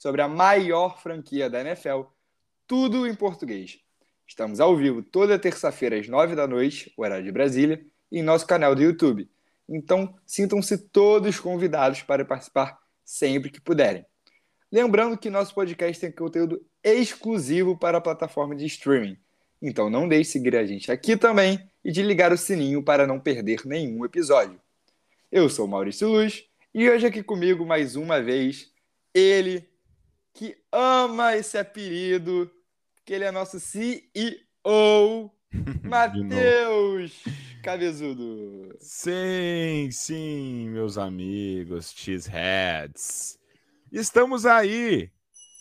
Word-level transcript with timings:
sobre 0.00 0.22
a 0.22 0.28
maior 0.28 0.98
franquia 0.98 1.50
da 1.50 1.60
NFL, 1.60 2.04
tudo 2.66 3.06
em 3.06 3.14
português. 3.14 3.80
Estamos 4.26 4.58
ao 4.58 4.74
vivo 4.74 5.02
toda 5.02 5.38
terça-feira 5.38 5.98
às 5.98 6.08
nove 6.08 6.34
da 6.34 6.46
noite, 6.46 6.90
horário 6.96 7.22
de 7.22 7.30
Brasília, 7.30 7.84
em 8.10 8.22
nosso 8.22 8.46
canal 8.46 8.74
do 8.74 8.82
YouTube. 8.82 9.30
Então, 9.68 10.16
sintam-se 10.24 10.78
todos 10.78 11.38
convidados 11.38 12.00
para 12.02 12.24
participar 12.24 12.78
sempre 13.04 13.50
que 13.50 13.60
puderem. 13.60 14.06
Lembrando 14.72 15.18
que 15.18 15.28
nosso 15.28 15.54
podcast 15.54 16.00
tem 16.00 16.10
conteúdo 16.10 16.64
exclusivo 16.82 17.76
para 17.76 17.98
a 17.98 18.00
plataforma 18.00 18.56
de 18.56 18.64
streaming. 18.64 19.18
Então 19.60 19.90
não 19.90 20.08
deixe 20.08 20.28
de 20.28 20.32
seguir 20.32 20.56
a 20.56 20.64
gente 20.64 20.90
aqui 20.90 21.14
também 21.14 21.60
e 21.84 21.92
de 21.92 22.02
ligar 22.02 22.32
o 22.32 22.38
sininho 22.38 22.82
para 22.82 23.06
não 23.06 23.20
perder 23.20 23.66
nenhum 23.66 24.02
episódio. 24.06 24.58
Eu 25.30 25.50
sou 25.50 25.66
Maurício 25.66 26.08
Luz 26.08 26.44
e 26.72 26.88
hoje 26.88 27.06
aqui 27.06 27.22
comigo 27.22 27.66
mais 27.66 27.96
uma 27.96 28.22
vez 28.22 28.72
ele 29.12 29.69
que 30.32 30.56
ama 30.72 31.36
esse 31.36 31.58
apelido, 31.58 32.50
que 33.04 33.12
ele 33.12 33.24
é 33.24 33.30
nosso 33.30 33.58
CEO, 33.58 35.30
Matheus 35.84 37.22
Cabezudo. 37.62 38.76
Sim, 38.80 39.90
sim, 39.90 40.68
meus 40.70 40.96
amigos 40.96 41.92
cheeseheads. 41.94 43.38
Estamos 43.92 44.46
aí. 44.46 45.10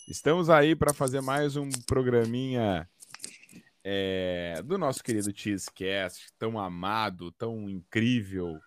Estamos 0.08 0.50
aí 0.50 0.76
para 0.76 0.94
fazer 0.94 1.22
mais 1.22 1.56
um 1.56 1.70
programinha 1.86 2.88
é, 3.84 4.62
do 4.64 4.78
nosso 4.78 5.04
querido 5.04 5.32
Cheesecast, 5.36 6.32
tão 6.38 6.60
amado, 6.60 7.32
tão 7.32 7.70
incrível, 7.70 8.60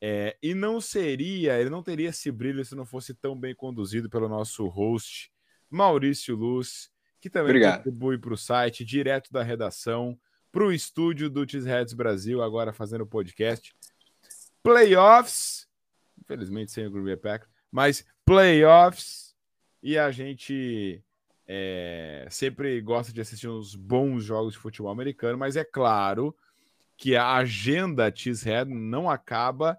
é, 0.00 0.36
e 0.42 0.54
não 0.54 0.80
seria, 0.80 1.60
ele 1.60 1.68
não 1.68 1.82
teria 1.82 2.08
esse 2.08 2.30
brilho 2.30 2.64
se 2.64 2.74
não 2.74 2.86
fosse 2.86 3.12
tão 3.12 3.38
bem 3.38 3.54
conduzido 3.54 4.08
pelo 4.08 4.28
nosso 4.28 4.66
host, 4.66 5.30
Maurício 5.68 6.34
Luz, 6.34 6.90
que 7.20 7.28
também 7.28 7.50
Obrigado. 7.50 7.76
contribui 7.78 8.16
para 8.16 8.32
o 8.32 8.36
site, 8.36 8.84
direto 8.84 9.30
da 9.30 9.42
redação, 9.42 10.18
para 10.50 10.64
o 10.64 10.72
estúdio 10.72 11.28
do 11.28 11.48
Cheeseheads 11.48 11.92
Brasil, 11.92 12.42
agora 12.42 12.72
fazendo 12.72 13.06
podcast. 13.06 13.74
Playoffs, 14.62 15.68
infelizmente 16.18 16.72
sem 16.72 16.86
o 16.86 16.90
Green 16.90 17.04
Bay 17.04 17.16
Packers, 17.16 17.50
mas 17.70 18.04
playoffs, 18.24 19.34
e 19.82 19.98
a 19.98 20.10
gente 20.10 21.04
é, 21.46 22.26
sempre 22.30 22.80
gosta 22.80 23.12
de 23.12 23.20
assistir 23.20 23.48
uns 23.48 23.74
bons 23.74 24.24
jogos 24.24 24.54
de 24.54 24.58
futebol 24.58 24.90
americano, 24.90 25.36
mas 25.36 25.56
é 25.56 25.64
claro 25.64 26.34
que 26.96 27.16
a 27.16 27.34
agenda 27.34 28.12
Cheesehead 28.14 28.70
não 28.70 29.08
acaba 29.08 29.78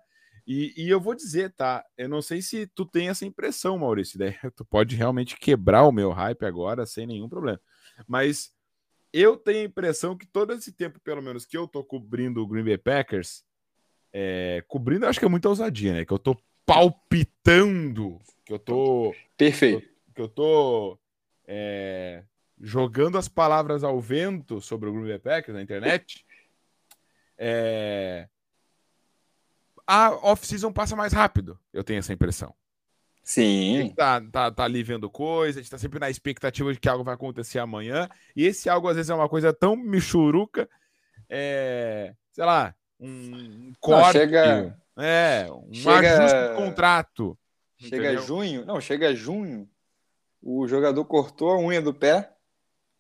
e, 0.52 0.74
e, 0.76 0.90
eu 0.90 1.00
vou 1.00 1.16
dizer, 1.16 1.54
tá? 1.54 1.86
Eu 1.98 2.10
não 2.10 2.22
sei 2.22 2.42
se 2.42 2.68
tu 2.68 2.86
tem 2.86 3.08
essa 3.08 3.26
impressão, 3.26 3.78
Maurício. 3.78 4.20
Daí 4.20 4.36
tu 4.54 4.66
pode 4.66 4.98
realmente 4.98 5.38
quebrar 5.38 5.84
o 5.84 5.94
meu 5.94 6.12
hype 6.12 6.46
agora 6.46 6.86
sem 6.86 7.08
nenhum 7.08 7.30
problema. 7.30 7.60
Mas 8.06 8.54
eu 9.14 9.38
tenho 9.38 9.62
a 9.62 9.66
impressão 9.66 10.18
que 10.18 10.26
todo 10.26 10.52
esse 10.54 10.74
tempo, 10.74 11.00
pelo 11.00 11.22
menos, 11.22 11.46
que 11.46 11.58
eu 11.58 11.68
tô 11.68 11.84
cobrindo 11.86 12.42
o 12.42 12.48
Green 12.48 12.66
Bay 12.66 12.78
Packers, 12.78 13.46
é, 14.12 14.62
cobrindo, 14.68 15.06
acho 15.06 15.20
que 15.20 15.26
é 15.26 15.30
muita 15.30 15.48
ousadia, 15.48 15.94
né? 15.94 16.06
Que 16.06 16.12
eu 16.12 16.20
tô 16.20 16.36
palpitando, 16.66 18.20
que 18.44 18.52
eu 18.52 18.60
tô. 18.60 19.16
Perfeito. 19.38 19.88
Que 20.14 20.22
eu 20.22 20.28
tô 20.28 21.00
é, 21.48 22.26
jogando 22.60 23.18
as 23.18 23.30
palavras 23.30 23.86
ao 23.86 24.02
vento 24.02 24.60
sobre 24.60 24.90
o 24.90 24.94
Green 24.94 25.08
Bay 25.08 25.20
Packers 25.20 25.56
na 25.56 25.62
internet. 25.62 26.26
É, 27.38 28.28
a 29.92 30.10
off-season 30.24 30.72
passa 30.72 30.96
mais 30.96 31.12
rápido, 31.12 31.60
eu 31.74 31.84
tenho 31.84 32.00
essa 32.00 32.14
impressão. 32.14 32.56
Sim. 33.22 33.78
A 33.78 33.82
gente 33.82 33.96
tá, 33.96 34.22
tá, 34.32 34.50
tá 34.50 34.64
ali 34.64 34.82
vendo 34.82 35.10
coisa, 35.10 35.60
a 35.60 35.62
gente 35.62 35.70
tá 35.70 35.78
sempre 35.78 36.00
na 36.00 36.10
expectativa 36.10 36.72
de 36.72 36.80
que 36.80 36.88
algo 36.88 37.04
vai 37.04 37.14
acontecer 37.14 37.60
amanhã. 37.60 38.10
E 38.34 38.46
esse 38.46 38.70
algo, 38.70 38.88
às 38.88 38.96
vezes, 38.96 39.10
é 39.10 39.14
uma 39.14 39.28
coisa 39.28 39.52
tão 39.52 39.76
michuruca, 39.76 40.70
é, 41.30 42.16
sei 42.32 42.46
lá, 42.46 42.74
um 42.98 43.74
corte. 43.82 44.06
Não, 44.06 44.12
chega, 44.12 44.78
é, 44.98 45.48
um 45.52 45.74
chega, 45.74 46.18
ajuste 46.18 46.38
de 46.38 46.56
contrato. 46.56 47.38
Chega 47.78 47.98
entendeu? 47.98 48.22
junho, 48.22 48.66
não, 48.66 48.80
chega 48.80 49.14
junho, 49.14 49.70
o 50.42 50.68
jogador 50.70 51.04
cortou 51.04 51.52
a 51.52 51.60
unha 51.60 51.82
do 51.82 51.94
pé, 51.94 52.32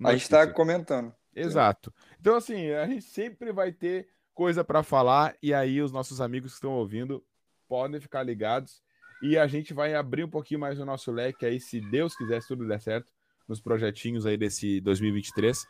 a 0.03 0.11
gente 0.11 0.27
tá 0.27 0.45
comentando. 0.45 1.13
Exato. 1.33 1.93
Então, 2.19 2.35
assim, 2.35 2.69
a 2.71 2.85
gente 2.85 3.03
sempre 3.03 3.53
vai 3.53 3.71
ter 3.71 4.09
coisa 4.41 4.63
para 4.63 4.81
falar 4.81 5.35
e 5.39 5.53
aí 5.53 5.83
os 5.83 5.91
nossos 5.91 6.19
amigos 6.19 6.53
que 6.53 6.55
estão 6.55 6.71
ouvindo 6.71 7.23
podem 7.69 8.01
ficar 8.01 8.23
ligados 8.23 8.81
e 9.21 9.37
a 9.37 9.45
gente 9.45 9.71
vai 9.71 9.93
abrir 9.93 10.23
um 10.23 10.27
pouquinho 10.27 10.59
mais 10.59 10.79
o 10.79 10.83
nosso 10.83 11.11
leque 11.11 11.45
aí, 11.45 11.59
se 11.59 11.79
Deus 11.79 12.15
quiser, 12.15 12.41
se 12.41 12.47
tudo 12.47 12.67
der 12.67 12.81
certo, 12.81 13.11
nos 13.47 13.61
projetinhos 13.61 14.25
aí 14.25 14.37
desse 14.37 14.81
2023, 14.81 15.63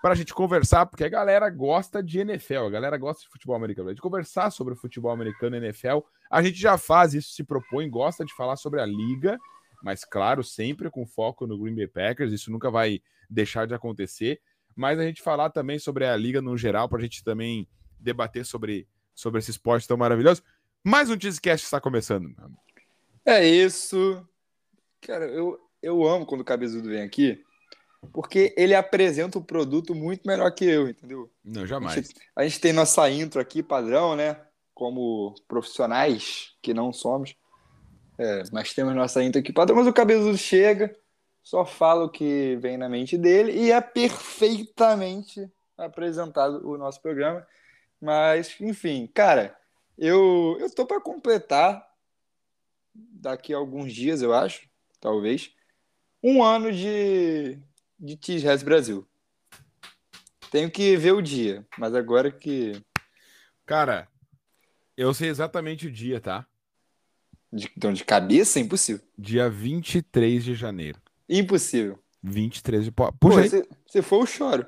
para 0.00 0.12
a 0.12 0.14
gente 0.14 0.32
conversar, 0.32 0.86
porque 0.86 1.02
a 1.02 1.08
galera 1.08 1.50
gosta 1.50 2.00
de 2.00 2.20
NFL, 2.20 2.66
a 2.66 2.70
galera 2.70 2.96
gosta 2.96 3.24
de 3.24 3.28
futebol 3.28 3.56
americano, 3.56 3.92
de 3.92 4.00
conversar 4.00 4.52
sobre 4.52 4.76
futebol 4.76 5.10
americano 5.10 5.56
e 5.56 5.58
NFL. 5.58 5.98
A 6.30 6.40
gente 6.40 6.60
já 6.60 6.78
faz 6.78 7.14
isso, 7.14 7.32
se 7.32 7.42
propõe, 7.42 7.90
gosta 7.90 8.24
de 8.24 8.32
falar 8.36 8.54
sobre 8.54 8.80
a 8.80 8.86
liga, 8.86 9.36
mas 9.82 10.04
claro, 10.04 10.44
sempre 10.44 10.88
com 10.90 11.04
foco 11.04 11.44
no 11.44 11.58
Green 11.58 11.74
Bay 11.74 11.88
Packers, 11.88 12.32
isso 12.32 12.52
nunca 12.52 12.70
vai 12.70 13.02
deixar 13.28 13.66
de 13.66 13.74
acontecer. 13.74 14.40
Mas 14.76 15.00
a 15.00 15.02
gente 15.02 15.20
falar 15.20 15.50
também 15.50 15.80
sobre 15.80 16.06
a 16.06 16.16
liga 16.16 16.40
no 16.40 16.56
geral, 16.56 16.88
para 16.88 16.98
a 16.98 17.02
gente 17.02 17.24
também 17.24 17.66
debater 18.02 18.44
sobre, 18.44 18.86
sobre 19.14 19.38
esse 19.38 19.50
esporte 19.50 19.86
tão 19.86 19.96
maravilhoso. 19.96 20.42
Mais 20.84 21.08
um 21.10 21.18
Cheesecast 21.18 21.64
está 21.64 21.80
começando. 21.80 22.34
É 23.24 23.46
isso. 23.46 24.26
Cara, 25.00 25.26
eu, 25.26 25.58
eu 25.82 26.06
amo 26.06 26.26
quando 26.26 26.40
o 26.40 26.44
Cabezudo 26.44 26.88
vem 26.88 27.02
aqui, 27.02 27.42
porque 28.12 28.52
ele 28.56 28.74
apresenta 28.74 29.38
o 29.38 29.44
produto 29.44 29.94
muito 29.94 30.26
melhor 30.26 30.50
que 30.52 30.64
eu, 30.64 30.88
entendeu? 30.88 31.30
Não, 31.44 31.66
jamais. 31.66 31.92
A 31.92 32.00
gente, 32.00 32.14
a 32.36 32.42
gente 32.44 32.60
tem 32.60 32.72
nossa 32.72 33.08
intro 33.10 33.40
aqui, 33.40 33.62
padrão, 33.62 34.16
né? 34.16 34.40
Como 34.74 35.34
profissionais 35.46 36.54
que 36.60 36.74
não 36.74 36.92
somos. 36.92 37.36
É, 38.18 38.42
mas 38.52 38.74
temos 38.74 38.94
nossa 38.94 39.22
intro 39.22 39.40
aqui 39.40 39.52
padrão, 39.52 39.76
mas 39.76 39.86
o 39.86 39.92
Cabezudo 39.92 40.36
chega, 40.36 40.94
só 41.42 41.64
fala 41.64 42.04
o 42.04 42.10
que 42.10 42.56
vem 42.56 42.76
na 42.76 42.88
mente 42.88 43.16
dele 43.16 43.52
e 43.52 43.72
é 43.72 43.80
perfeitamente 43.80 45.50
apresentado 45.76 46.68
o 46.68 46.76
nosso 46.76 47.00
programa. 47.00 47.46
Mas, 48.02 48.60
enfim, 48.60 49.06
cara, 49.06 49.56
eu, 49.96 50.56
eu 50.58 50.68
tô 50.74 50.84
para 50.84 51.00
completar 51.00 51.88
daqui 52.92 53.54
a 53.54 53.56
alguns 53.56 53.94
dias, 53.94 54.20
eu 54.20 54.34
acho, 54.34 54.68
talvez, 55.00 55.54
um 56.20 56.42
ano 56.42 56.72
de, 56.72 57.56
de 58.00 58.16
T-Res 58.16 58.64
Brasil. 58.64 59.08
Tenho 60.50 60.68
que 60.68 60.96
ver 60.96 61.12
o 61.12 61.22
dia, 61.22 61.64
mas 61.78 61.94
agora 61.94 62.32
que. 62.32 62.72
Cara, 63.64 64.08
eu 64.96 65.14
sei 65.14 65.28
exatamente 65.28 65.86
o 65.86 65.92
dia, 65.92 66.20
tá? 66.20 66.44
De, 67.52 67.70
então, 67.76 67.92
de 67.92 68.04
cabeça, 68.04 68.58
impossível. 68.58 69.06
Dia 69.16 69.48
23 69.48 70.42
de 70.42 70.56
janeiro. 70.56 71.00
Impossível. 71.28 72.02
23 72.20 72.84
de. 72.84 72.90
Puxa 72.90 73.12
Pô, 73.20 73.48
se, 73.48 73.68
se 73.86 74.02
for, 74.02 74.22
eu 74.22 74.26
choro. 74.26 74.66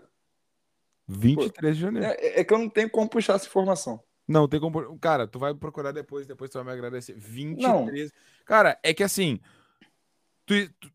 23 1.07 1.55
Pô, 1.55 1.75
de 1.75 1.81
janeiro. 1.81 2.07
É, 2.07 2.41
é, 2.41 2.45
que 2.45 2.53
eu 2.53 2.59
não 2.59 2.69
tenho 2.69 2.91
como 2.91 3.09
puxar 3.09 3.35
essa 3.35 3.47
informação. 3.47 4.03
Não, 4.27 4.49
tem 4.49 4.59
como. 4.59 4.99
Cara, 4.99 5.27
tu 5.27 5.39
vai 5.39 5.55
procurar 5.55 5.93
depois, 5.93 6.27
depois 6.27 6.51
tu 6.51 6.55
vai 6.55 6.65
me 6.65 6.73
agradecer. 6.73 7.15
23. 7.15 7.63
Não. 7.63 8.19
Cara, 8.45 8.79
é 8.83 8.95
que 8.95 9.03
assim. 9.03 9.39
Tu, 10.47 10.69
tu 10.81 10.91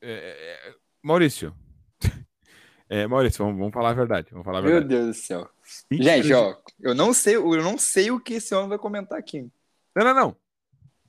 é, 0.00 0.12
é, 0.12 0.68
é 0.68 0.74
Maurício. 1.02 1.54
É, 2.88 3.04
Maurício, 3.04 3.44
vamos, 3.44 3.58
vamos, 3.58 3.74
falar 3.74 3.90
a 3.90 3.94
verdade. 3.94 4.28
Vamos 4.30 4.44
falar 4.44 4.58
a 4.58 4.60
verdade. 4.60 4.86
Meu 4.86 5.02
Deus 5.02 5.16
do 5.16 5.20
céu. 5.20 5.50
Gente, 5.90 6.32
ó, 6.32 6.56
eu 6.78 6.94
não 6.94 7.12
sei, 7.12 7.34
eu 7.34 7.60
não 7.60 7.76
sei 7.76 8.12
o 8.12 8.20
que 8.20 8.34
esse 8.34 8.54
homem 8.54 8.68
vai 8.68 8.78
comentar 8.78 9.18
aqui. 9.18 9.50
Não, 9.92 10.04
não, 10.04 10.14
não. 10.14 10.36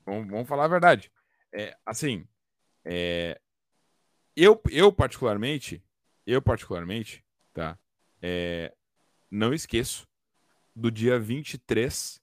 Vamos, 0.03 0.27
vamos 0.27 0.47
falar 0.47 0.65
a 0.65 0.69
verdade. 0.69 1.11
É, 1.53 1.77
assim, 1.85 2.27
é, 2.83 3.39
eu, 4.35 4.59
eu 4.71 4.91
particularmente, 4.91 5.83
eu 6.25 6.41
particularmente, 6.41 7.23
tá? 7.53 7.77
É, 8.21 8.73
não 9.29 9.53
esqueço 9.53 10.07
do 10.75 10.91
dia 10.91 11.19
23 11.19 12.21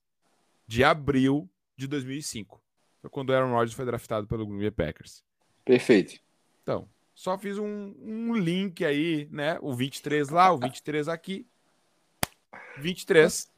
de 0.66 0.84
abril 0.84 1.48
de 1.76 1.86
2005. 1.86 2.60
Foi 3.00 3.10
quando 3.10 3.30
o 3.30 3.34
Aaron 3.34 3.52
Rodgers 3.52 3.74
foi 3.74 3.84
draftado 3.84 4.26
pelo 4.26 4.46
Green 4.46 4.60
Bay 4.60 4.70
Packers. 4.70 5.22
Perfeito. 5.64 6.20
Então, 6.62 6.88
só 7.14 7.38
fiz 7.38 7.58
um, 7.58 7.94
um 8.00 8.34
link 8.34 8.84
aí, 8.84 9.28
né? 9.30 9.58
O 9.60 9.74
23 9.74 10.28
lá, 10.30 10.52
o 10.52 10.58
23 10.58 11.08
aqui. 11.08 11.46
23 12.78 13.50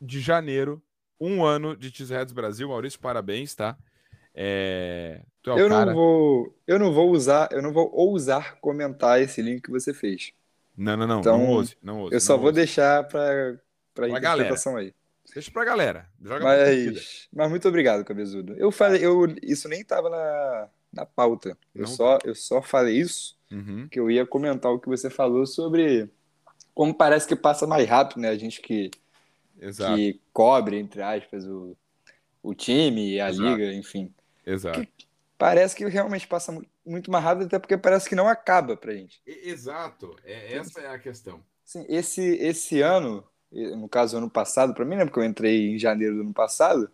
de 0.00 0.20
janeiro, 0.20 0.82
um 1.20 1.44
ano 1.44 1.76
de 1.76 1.90
Cheeseheads 1.90 2.32
Brasil. 2.32 2.68
Maurício, 2.68 2.98
parabéns, 2.98 3.54
tá? 3.54 3.76
É... 4.34 5.22
É 5.46 5.50
eu 5.50 5.68
cara... 5.68 5.86
não 5.86 5.94
vou, 5.94 6.58
eu 6.66 6.78
não 6.78 6.92
vou 6.92 7.10
usar, 7.10 7.48
eu 7.52 7.62
não 7.62 7.72
vou 7.72 7.88
ousar 7.94 8.58
comentar 8.60 9.20
esse 9.20 9.40
link 9.40 9.62
que 9.62 9.70
você 9.70 9.94
fez. 9.94 10.32
Não, 10.76 10.96
não, 10.96 11.06
não. 11.06 11.20
Então, 11.20 11.38
não 11.38 11.48
ouse, 11.48 11.76
não 11.82 12.00
ouse, 12.00 12.14
eu 12.14 12.20
só 12.20 12.36
vou 12.36 12.52
deixar 12.52 13.04
para 13.04 13.58
para 13.94 14.08
interpretação 14.08 14.74
galera. 14.74 14.88
aí. 14.88 14.94
Deixa 15.32 15.50
pra 15.50 15.64
galera. 15.64 16.08
Joga 16.22 16.44
mas, 16.44 17.28
mas 17.32 17.50
muito 17.50 17.66
obrigado, 17.66 18.04
Cabezudo. 18.04 18.54
Eu 18.54 18.70
falei, 18.70 19.04
eu, 19.04 19.26
isso 19.42 19.68
nem 19.68 19.84
tava 19.84 20.08
na, 20.08 20.68
na 20.92 21.06
pauta. 21.06 21.56
Eu 21.74 21.86
só, 21.86 22.18
eu 22.24 22.34
só 22.34 22.62
falei 22.62 22.96
isso 22.96 23.36
uhum. 23.50 23.88
que 23.90 23.98
eu 23.98 24.10
ia 24.10 24.24
comentar 24.24 24.72
o 24.72 24.78
que 24.78 24.88
você 24.88 25.10
falou 25.10 25.46
sobre 25.46 26.08
como 26.74 26.94
parece 26.94 27.26
que 27.26 27.34
passa 27.34 27.66
mais 27.66 27.88
rápido, 27.88 28.20
né? 28.20 28.28
A 28.28 28.38
gente 28.38 28.60
que, 28.60 28.90
Exato. 29.58 29.96
que 29.96 30.20
cobre, 30.32 30.78
entre 30.78 31.02
aspas, 31.02 31.46
o, 31.46 31.76
o 32.42 32.54
time, 32.54 33.20
a 33.20 33.30
Exato. 33.30 33.48
liga, 33.48 33.72
enfim. 33.72 34.12
Exato. 34.46 34.80
Que 34.80 34.88
parece 35.36 35.74
que 35.74 35.86
realmente 35.86 36.26
passa 36.26 36.52
muito 36.52 36.68
mais 36.86 37.24
rápido, 37.24 37.46
até 37.46 37.58
porque 37.58 37.76
parece 37.76 38.08
que 38.08 38.14
não 38.14 38.28
acaba 38.28 38.76
pra 38.76 38.94
gente. 38.94 39.20
Exato, 39.26 40.16
é, 40.24 40.54
essa 40.54 40.80
é 40.80 40.88
a 40.88 40.98
questão. 40.98 41.42
Sim, 41.64 41.84
esse, 41.88 42.22
esse 42.22 42.80
ano, 42.80 43.24
no 43.50 43.88
caso 43.88 44.16
ano 44.16 44.30
passado, 44.30 44.72
para 44.72 44.84
mim, 44.84 44.96
né, 44.96 45.04
porque 45.04 45.18
eu 45.18 45.24
entrei 45.24 45.74
em 45.74 45.78
janeiro 45.78 46.16
do 46.16 46.20
ano 46.22 46.32
passado, 46.32 46.90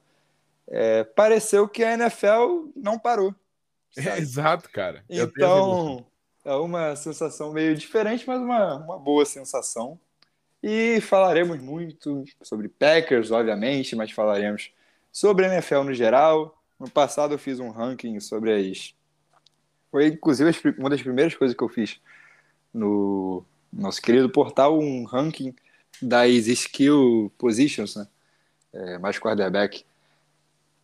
é, 0.68 1.04
pareceu 1.04 1.68
que 1.68 1.84
a 1.84 1.92
NFL 1.94 2.70
não 2.76 2.98
parou. 2.98 3.34
É, 3.94 4.16
exato, 4.16 4.70
cara. 4.70 5.04
Então, 5.06 6.06
é 6.46 6.54
uma 6.54 6.96
sensação 6.96 7.52
meio 7.52 7.76
diferente, 7.76 8.26
mas 8.26 8.40
uma, 8.40 8.76
uma 8.76 8.98
boa 8.98 9.26
sensação. 9.26 10.00
E 10.62 10.98
falaremos 11.02 11.60
muito 11.60 12.24
sobre 12.40 12.68
Packers, 12.68 13.30
obviamente, 13.30 13.94
mas 13.94 14.10
falaremos 14.10 14.72
sobre 15.12 15.44
a 15.44 15.52
NFL 15.52 15.82
no 15.82 15.92
geral, 15.92 16.58
no 16.80 16.90
passado 16.90 17.34
eu 17.34 17.38
fiz 17.38 17.60
um 17.60 17.70
ranking 17.70 18.18
sobre 18.18 18.52
as. 18.52 18.94
Foi 19.92 20.06
inclusive 20.06 20.50
uma 20.78 20.88
das 20.88 21.02
primeiras 21.02 21.34
coisas 21.34 21.56
que 21.56 21.62
eu 21.62 21.68
fiz 21.68 22.00
no 22.72 23.44
nosso 23.70 24.00
querido 24.00 24.28
portal, 24.30 24.80
um 24.80 25.04
ranking 25.04 25.54
das 26.00 26.46
skill 26.48 27.30
positions, 27.36 27.94
né? 27.94 28.08
É, 28.72 28.98
mais 28.98 29.18
quarterback 29.18 29.84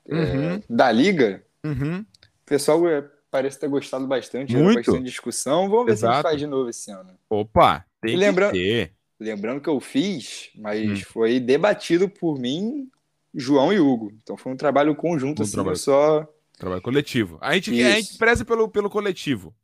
é, 0.07 0.15
uhum. 0.15 0.53
é, 0.53 0.63
da 0.69 0.93
liga. 0.93 1.43
Uhum. 1.65 2.01
O 2.01 2.47
pessoal 2.47 2.87
é, 2.87 3.03
parece 3.31 3.59
ter 3.59 3.69
gostado 3.69 4.07
bastante, 4.07 4.55
Muito. 4.55 4.77
bastante 4.77 5.05
discussão. 5.05 5.71
Vamos 5.71 5.87
ver 5.87 5.93
Exato. 5.93 6.01
se 6.01 6.07
a 6.07 6.15
gente 6.17 6.23
faz 6.23 6.39
de 6.39 6.47
novo 6.47 6.69
esse 6.69 6.91
ano. 6.91 7.11
Opa, 7.31 7.87
tem 8.03 8.15
lembrando, 8.15 8.53
que 8.53 8.59
ter. 8.59 8.93
Lembrando 9.19 9.61
que 9.63 9.71
eu 9.71 9.81
fiz, 9.81 10.51
mas 10.55 11.01
hum. 11.01 11.05
foi 11.07 11.41
debatido 11.41 12.11
por 12.11 12.39
mim 12.39 12.91
João 13.35 13.73
e 13.73 13.81
Hugo. 13.81 14.13
Então 14.23 14.37
foi 14.37 14.53
um 14.53 14.57
trabalho 14.57 14.95
conjunto, 14.95 15.41
um 15.41 15.43
assim, 15.45 15.53
trabalho, 15.53 15.77
só. 15.77 16.29
Trabalho 16.59 16.83
coletivo. 16.83 17.39
A 17.41 17.55
gente, 17.55 17.83
a 17.83 17.91
gente 17.93 18.19
preza 18.19 18.45
pelo, 18.45 18.69
pelo 18.69 18.91
coletivo, 18.91 19.55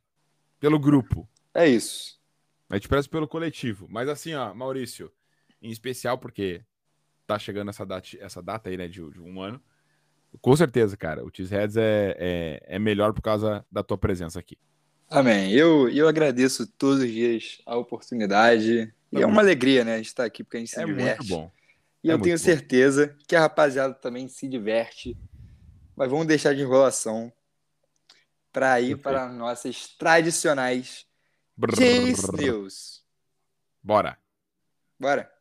pelo 0.59 0.79
grupo. 0.79 1.27
É 1.53 1.67
isso. 1.67 2.19
A 2.69 2.75
gente 2.75 2.87
preza 2.87 3.07
pelo 3.09 3.27
coletivo. 3.27 3.87
Mas 3.89 4.07
assim, 4.07 4.33
ó, 4.33 4.53
Maurício, 4.53 5.11
em 5.61 5.69
especial 5.69 6.17
porque 6.17 6.61
tá 7.27 7.37
chegando 7.37 7.69
essa 7.69 7.85
data, 7.85 8.07
essa 8.19 8.41
data 8.41 8.69
aí, 8.69 8.77
né, 8.77 8.87
de, 8.87 9.01
de 9.11 9.19
um 9.19 9.41
ano. 9.41 9.61
Com 10.41 10.55
certeza, 10.55 10.97
cara, 10.97 11.23
o 11.23 11.31
Cheeseheads 11.33 11.77
é, 11.77 12.15
é, 12.17 12.75
é 12.75 12.79
melhor 12.79 13.13
por 13.13 13.21
causa 13.21 13.65
da 13.71 13.83
tua 13.83 13.97
presença 13.97 14.39
aqui. 14.39 14.57
Amém. 15.09 15.51
Eu, 15.51 15.89
eu 15.89 16.07
agradeço 16.07 16.65
todos 16.65 17.01
os 17.01 17.11
dias 17.11 17.61
a 17.65 17.77
oportunidade. 17.77 18.93
E 19.11 19.21
é 19.21 19.25
uma 19.25 19.41
alegria, 19.41 19.83
né? 19.83 19.93
A 19.93 19.97
gente 19.97 20.07
estar 20.07 20.23
tá 20.23 20.27
aqui 20.27 20.43
porque 20.43 20.57
a 20.57 20.59
gente 20.59 20.71
se 20.71 20.81
é 20.81 20.85
diverte. 20.85 21.19
Muito 21.19 21.29
bom. 21.29 21.51
E 22.03 22.09
é 22.09 22.13
eu 22.13 22.19
tenho 22.19 22.37
certeza 22.37 23.07
bom. 23.07 23.13
que 23.27 23.35
a 23.35 23.41
rapaziada 23.41 23.93
também 23.93 24.27
se 24.27 24.47
diverte. 24.47 25.17
Mas 25.95 26.09
vamos 26.09 26.27
deixar 26.27 26.53
de 26.53 26.61
enrolação 26.61 27.31
para 28.51 28.79
ir 28.81 28.97
para 28.97 29.27
nossas 29.29 29.87
tradicionais 29.87 31.05
Chase 31.77 32.31
News. 32.33 33.03
Bora. 33.81 34.17
Bora. 34.99 35.31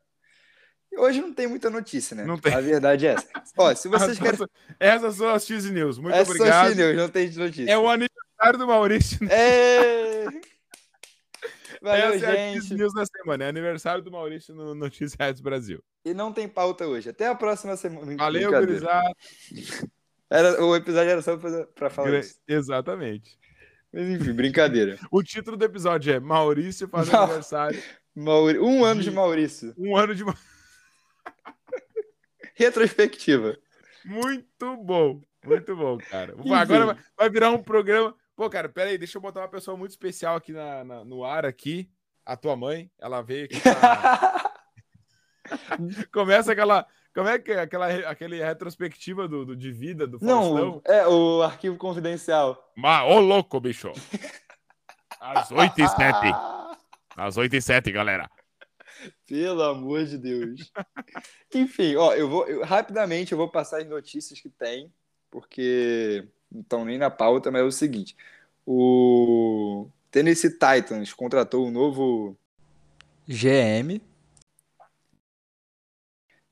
Hoje 0.97 1.21
não 1.21 1.33
tem 1.35 1.47
muita 1.47 1.69
notícia, 1.71 2.15
né? 2.15 2.25
Não 2.25 2.39
tem. 2.39 2.55
A 2.55 2.61
verdade 2.61 3.07
é 3.07 3.15
essa. 3.15 3.29
Ó, 3.57 3.75
se 3.75 3.89
vocês 3.89 4.19
querem. 4.19 4.39
Essas 4.79 5.17
são 5.17 5.29
as 5.29 5.45
Cheese 5.45 5.73
News. 5.73 5.99
Muito 5.99 6.15
Essas 6.15 6.29
obrigado. 6.29 6.67
Essas 6.67 6.77
são 6.77 6.85
as 6.85 6.89
News, 6.89 6.97
não 6.97 7.09
tem 7.09 7.31
notícia. 7.31 7.73
É 7.73 7.79
o 7.79 7.89
aniversário 7.89 8.59
do 8.59 8.67
Maurício. 8.67 9.19
É. 9.29 10.25
Valeu, 11.83 12.15
Essa 12.15 12.19
gente. 12.19 12.73
É 12.73 12.75
a 12.75 12.79
News 12.79 12.95
da 12.95 13.05
semana. 13.07 13.45
É 13.45 13.49
aniversário 13.49 14.03
do 14.03 14.11
Maurício 14.11 14.55
no 14.55 14.75
Notícias 14.75 15.41
Brasil. 15.41 15.83
E 16.05 16.15
não 16.15 16.33
tem 16.33 16.49
pauta 16.49 16.87
hoje. 16.87 17.11
Até 17.11 17.27
a 17.27 17.35
próxima 17.35 17.77
semana. 17.77 18.17
Valeu, 18.17 18.51
gurizada. 18.51 19.13
Era, 20.35 20.65
o 20.65 20.75
episódio 20.75 21.11
era 21.11 21.23
só 21.23 21.39
para 21.75 21.91
falar 21.91 22.19
isso. 22.19 22.39
Exatamente. 22.47 23.39
Mas 23.93 24.09
enfim, 24.09 24.33
brincadeira. 24.33 24.99
o 25.11 25.23
título 25.23 25.57
do 25.57 25.65
episódio 25.65 26.13
é 26.13 26.19
Maurício 26.19 26.89
faz 26.89 27.09
Ma... 27.09 27.25
aniversário. 27.25 27.81
Mauri... 28.15 28.59
Um 28.59 28.85
ano 28.85 29.01
de, 29.01 29.11
de 29.11 29.15
Maurício. 29.15 29.75
Um 29.79 29.97
ano 29.97 30.15
de 30.15 30.25
Retrospectiva. 32.55 33.57
Muito 34.05 34.77
bom. 34.77 35.21
Muito 35.45 35.77
bom, 35.77 35.99
cara. 35.99 36.35
Enfim. 36.39 36.53
Agora 36.53 36.99
vai 37.17 37.31
virar 37.31 37.51
um 37.51 37.63
programa 37.63 38.15
Pô, 38.37 38.51
cara, 38.51 38.69
pera 38.69 38.91
aí, 38.91 38.99
deixa 38.99 39.17
eu 39.17 39.23
botar 39.23 39.41
uma 39.41 39.49
pessoa 39.49 39.77
muito 39.77 39.93
especial 39.93 40.37
aqui 40.37 40.53
na, 40.53 40.83
na 40.83 41.05
no 41.05 41.25
ar 41.25 41.47
aqui. 41.47 41.89
A 42.27 42.37
tua 42.37 42.57
mãe, 42.57 42.91
ela 42.99 43.23
veio 43.23 43.45
aqui 43.45 43.61
pra... 43.61 44.55
Começa 46.13 46.53
aquela. 46.53 46.87
Como 47.15 47.29
é 47.29 47.39
que 47.39 47.53
é 47.53 47.61
aquela 47.61 47.87
aquele 48.11 48.43
retrospectiva 48.43 49.29
do, 49.29 49.47
do 49.47 49.57
de 49.57 49.71
vida 49.71 50.05
do 50.05 50.19
Faustão? 50.19 50.83
Não, 50.83 50.83
é 50.85 51.07
o 51.07 51.43
arquivo 51.43 51.77
confidencial. 51.77 52.73
Mas, 52.77 53.09
ô 53.09 53.21
louco, 53.21 53.61
bicho. 53.61 53.93
Às 55.21 55.53
8 55.53 55.81
e 55.81 55.89
7. 55.89 55.97
Às 57.17 57.37
8 57.37 57.55
e 57.55 57.63
7, 57.63 57.93
galera. 57.93 58.29
Pelo 59.27 59.63
amor 59.63 60.05
de 60.05 60.19
Deus. 60.19 60.73
Enfim, 61.55 61.95
ó, 61.95 62.13
eu 62.15 62.29
vou 62.29 62.47
eu, 62.47 62.65
rapidamente 62.65 63.31
eu 63.31 63.39
vou 63.39 63.49
passar 63.49 63.81
as 63.81 63.89
notícias 63.89 64.41
que 64.41 64.51
tem, 64.51 64.93
porque 65.31 66.27
estão 66.53 66.85
nem 66.85 66.99
na 66.99 67.11
pauta, 67.11 67.51
mas 67.51 67.63
é 67.63 67.65
o 67.65 67.71
seguinte: 67.71 68.17
o 68.67 69.89
Tennessee 70.11 70.51
Titans 70.51 71.13
contratou 71.13 71.65
um 71.65 71.71
novo 71.71 72.37
GM 73.29 74.01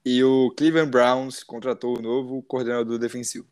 e 0.05 0.23
o 0.25 0.51
Cleveland 0.57 0.91
Browns 0.91 1.43
contratou 1.43 1.99
um 1.99 2.03
novo 2.03 2.43
coordenador 2.43 2.99
defensivo. 2.99 3.47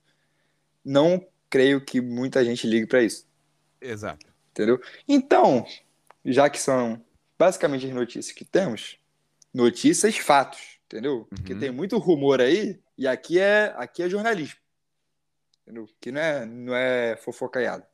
Não 0.85 1.25
creio 1.49 1.85
que 1.85 2.01
muita 2.01 2.45
gente 2.45 2.67
ligue 2.67 2.87
para 2.87 3.03
isso. 3.03 3.27
Exato. 3.81 4.27
Entendeu? 4.51 4.81
Então, 5.09 5.65
já 6.25 6.51
que 6.51 6.59
são 6.59 7.05
basicamente 7.39 7.87
as 7.87 7.93
notícias 7.93 8.35
que 8.35 8.45
temos, 8.45 8.99
notícias 9.53 10.17
fatos, 10.17 10.79
entendeu? 10.87 11.19
Uhum. 11.19 11.25
Porque 11.25 11.55
tem 11.55 11.71
muito 11.71 11.99
rumor 11.99 12.41
aí 12.41 12.81
e 12.99 13.07
aqui 13.07 13.39
é 13.39 13.73
aqui 13.77 14.03
é 14.03 14.09
jornalismo. 14.09 14.59
Entendeu? 15.63 15.89
Que 16.01 16.11
não 16.11 16.21
é, 16.21 16.47
não 16.47 16.75
é 16.75 17.17
fofocaiado. 17.17 17.85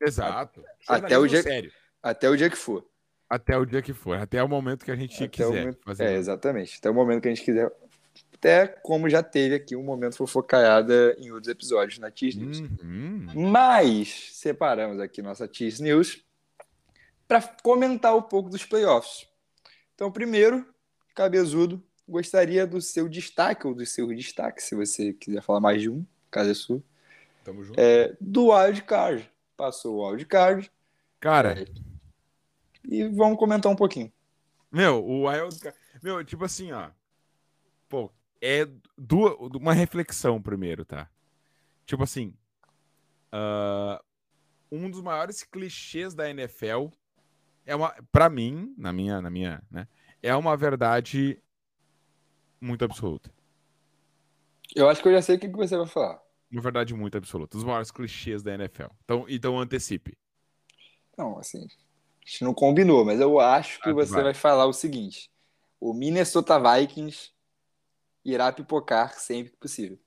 Exato. 0.00 0.64
Até 0.88 1.18
o, 1.18 1.26
dia, 1.26 1.42
sério. 1.42 1.70
até 2.02 2.28
o 2.28 2.36
dia 2.36 2.48
que 2.48 2.56
for. 2.56 2.89
Até 3.30 3.56
o 3.56 3.64
dia 3.64 3.80
que 3.80 3.92
for. 3.92 4.18
Até 4.18 4.42
o 4.42 4.48
momento 4.48 4.84
que 4.84 4.90
a 4.90 4.96
gente 4.96 5.14
até 5.14 5.28
quiser. 5.28 5.60
Momento, 5.60 5.78
fazer 5.84 6.04
é, 6.04 6.16
exatamente. 6.16 6.78
Até 6.78 6.90
o 6.90 6.94
momento 6.94 7.22
que 7.22 7.28
a 7.28 7.34
gente 7.34 7.44
quiser. 7.44 7.70
Até 8.34 8.66
como 8.66 9.08
já 9.08 9.22
teve 9.22 9.54
aqui 9.54 9.76
um 9.76 9.84
momento 9.84 10.16
fofocaiada 10.16 11.16
em 11.16 11.30
outros 11.30 11.48
episódios 11.48 12.00
na 12.00 12.10
Tease 12.10 12.40
News. 12.40 12.58
Uhum. 12.58 13.48
Mas 13.48 14.30
separamos 14.32 14.98
aqui 14.98 15.22
nossa 15.22 15.46
Tease 15.46 15.80
News 15.80 16.24
para 17.28 17.40
comentar 17.62 18.16
um 18.16 18.22
pouco 18.22 18.50
dos 18.50 18.64
playoffs. 18.64 19.28
Então, 19.94 20.10
primeiro, 20.10 20.66
Cabezudo, 21.14 21.80
gostaria 22.08 22.66
do 22.66 22.80
seu 22.80 23.08
destaque, 23.08 23.66
ou 23.66 23.74
do 23.74 23.86
seu 23.86 24.08
destaque, 24.08 24.60
se 24.60 24.74
você 24.74 25.12
quiser 25.12 25.40
falar 25.40 25.60
mais 25.60 25.80
de 25.80 25.88
um, 25.88 26.04
Casa 26.30 26.54
Sul. 26.54 26.82
Tamo 27.44 27.62
junto. 27.62 27.78
É, 27.78 28.16
do 28.20 28.48
wildcard. 28.48 29.30
Passou 29.56 29.98
o 29.98 30.08
wildcard. 30.08 30.68
Cara. 31.20 31.60
É, 31.60 31.66
e 32.84 33.08
vamos 33.08 33.38
comentar 33.38 33.70
um 33.70 33.76
pouquinho. 33.76 34.12
Meu, 34.70 35.04
o 35.04 35.28
wildcard. 35.28 35.76
Meu, 36.02 36.24
tipo 36.24 36.44
assim, 36.44 36.72
ó. 36.72 36.90
Pô, 37.88 38.10
é 38.40 38.68
duas, 38.96 39.34
uma 39.54 39.72
reflexão 39.72 40.40
primeiro, 40.40 40.84
tá? 40.84 41.08
Tipo 41.84 42.04
assim. 42.04 42.34
Uh, 43.32 44.02
um 44.70 44.90
dos 44.90 45.02
maiores 45.02 45.42
clichês 45.42 46.14
da 46.14 46.30
NFL 46.30 46.88
é 47.66 47.74
uma, 47.74 47.94
para 48.12 48.28
mim, 48.28 48.74
na 48.76 48.92
minha, 48.92 49.20
na 49.20 49.30
minha, 49.30 49.62
né, 49.70 49.86
é 50.22 50.34
uma 50.34 50.56
verdade 50.56 51.42
muito 52.60 52.84
absoluta. 52.84 53.32
Eu 54.74 54.88
acho 54.88 55.02
que 55.02 55.08
eu 55.08 55.12
já 55.12 55.22
sei 55.22 55.36
o 55.36 55.40
que 55.40 55.48
você 55.48 55.76
vai 55.76 55.86
falar. 55.86 56.20
Uma 56.50 56.62
verdade 56.62 56.94
muito 56.94 57.16
absoluta. 57.16 57.56
Os 57.56 57.64
maiores 57.64 57.90
clichês 57.90 58.42
da 58.42 58.54
NFL. 58.54 58.86
Então, 59.04 59.24
então 59.28 59.58
antecipe. 59.58 60.16
Não, 61.16 61.38
assim, 61.38 61.66
gente 62.30 62.44
não 62.44 62.54
combinou, 62.54 63.04
mas 63.04 63.20
eu 63.20 63.40
acho 63.40 63.80
que 63.80 63.90
Ah, 63.90 63.92
você 63.92 64.12
vai. 64.12 64.22
vai 64.24 64.34
falar 64.34 64.66
o 64.66 64.72
seguinte: 64.72 65.30
o 65.80 65.92
Minnesota 65.92 66.58
Vikings 66.58 67.32
irá 68.24 68.52
pipocar 68.52 69.14
sempre 69.18 69.52
que 69.52 69.58
possível. 69.58 69.98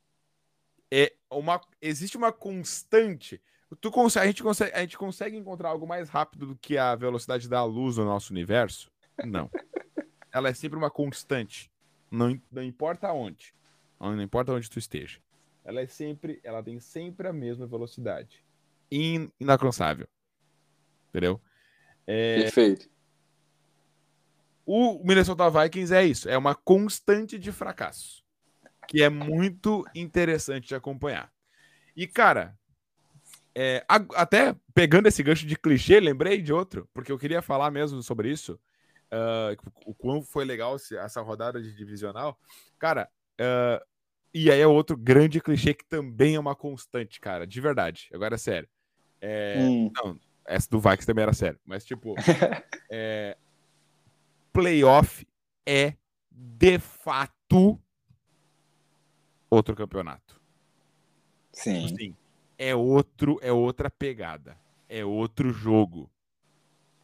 É 0.90 1.14
uma, 1.30 1.60
existe 1.82 2.16
uma 2.16 2.32
constante. 2.32 3.42
Tu 3.82 3.92
consegue, 3.92 4.24
a, 4.24 4.28
gente 4.28 4.44
consegue, 4.44 4.76
a 4.76 4.80
gente 4.82 4.98
consegue 4.98 5.36
encontrar 5.36 5.70
algo 5.70 5.88
mais 5.88 6.08
rápido 6.08 6.46
do 6.46 6.56
que 6.56 6.78
a 6.78 6.96
velocidade 6.96 7.50
da 7.50 7.64
luz 7.66 7.98
no 7.98 8.06
nosso 8.06 8.32
universo? 8.32 8.92
Não. 9.26 9.50
Ela 10.32 10.50
é 10.50 10.54
sempre 10.54 10.78
uma 10.78 10.92
constante. 10.92 11.72
Não, 12.10 12.40
não 12.52 12.64
importa 12.64 13.12
onde. 13.12 13.54
Não 14.00 14.22
importa 14.22 14.54
onde 14.54 14.70
tu 14.70 14.78
esteja. 14.78 15.20
Ela 15.64 15.82
é 15.82 15.88
sempre, 15.88 16.40
ela 16.44 16.62
tem 16.62 16.80
sempre 16.80 17.28
a 17.28 17.34
mesma 17.34 17.66
velocidade. 17.66 18.44
In, 18.92 19.32
inalcançável. 19.40 20.08
Entendeu? 21.10 21.42
É, 22.06 22.36
Perfeito. 22.44 22.90
O 24.66 25.02
Minnesota 25.04 25.50
Vikings 25.50 25.94
é 25.94 26.06
isso, 26.06 26.30
é 26.30 26.38
uma 26.38 26.56
constante 26.56 27.38
de 27.38 27.52
fracasso, 27.52 28.24
que 28.88 29.04
é 29.04 29.10
muito 29.10 29.86
interessante 29.94 30.68
de 30.70 30.76
acompanhar. 30.76 31.32
E 31.96 32.08
cara, 32.08 32.58
é, 33.54 33.84
a- 33.88 34.06
até 34.16 34.56
pegando 34.74 35.08
esse 35.08 35.22
gancho 35.22 35.46
de 35.46 35.58
clichê, 35.58 36.00
lembrei 36.00 36.42
de 36.42 36.54
outro, 36.54 36.90
porque 36.94 37.12
eu 37.12 37.20
queria 37.20 37.42
falar 37.42 37.72
mesmo 37.72 38.02
sobre 38.02 38.32
isso, 38.32 38.60
ah, 39.12 39.56
o 39.86 39.94
quão 39.94 40.24
foi 40.24 40.46
legal 40.46 40.76
essa 40.76 41.22
rodada 41.22 41.62
de 41.62 41.76
divisional. 41.76 42.40
Cara, 42.80 43.10
ah, 43.40 43.84
e 44.34 44.50
aí 44.50 44.62
é 44.62 44.66
outro 44.68 44.98
grande 44.98 45.40
clichê 45.42 45.74
que 45.74 45.86
também 45.86 46.36
é 46.36 46.40
uma 46.40 46.56
constante, 46.56 47.20
cara, 47.20 47.46
de 47.46 47.62
verdade. 47.62 48.10
Agora 48.14 48.36
é 48.36 48.38
sério. 48.38 48.68
É, 49.22 49.58
Hum, 49.60 49.92
essa 50.46 50.70
do 50.70 50.80
Vikings 50.80 51.06
também 51.06 51.24
era 51.24 51.34
sério. 51.34 51.60
Mas, 51.66 51.86
tipo, 51.86 52.16
é, 52.90 53.38
playoff 54.52 55.28
é, 55.66 55.96
de 56.30 56.80
fato, 56.80 57.80
outro 59.50 59.76
campeonato. 59.76 60.40
sim. 61.52 61.88
Sim. 61.96 62.16
É 62.58 62.76
outro, 62.76 63.40
é 63.42 63.52
outra 63.52 63.90
pegada. 63.90 64.58
É 64.88 65.04
outro 65.04 65.52
jogo. 65.52 66.10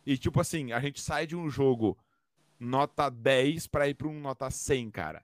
E, 0.06 0.18
tipo 0.18 0.40
assim, 0.40 0.72
a 0.72 0.80
gente 0.80 1.02
sai 1.02 1.26
de 1.26 1.36
um 1.36 1.50
jogo 1.50 1.98
nota 2.60 3.10
10 3.10 3.68
pra 3.68 3.88
ir 3.88 3.96
pra 3.96 4.08
um 4.08 4.20
nota 4.20 4.50
100, 4.52 4.92
cara. 4.92 5.24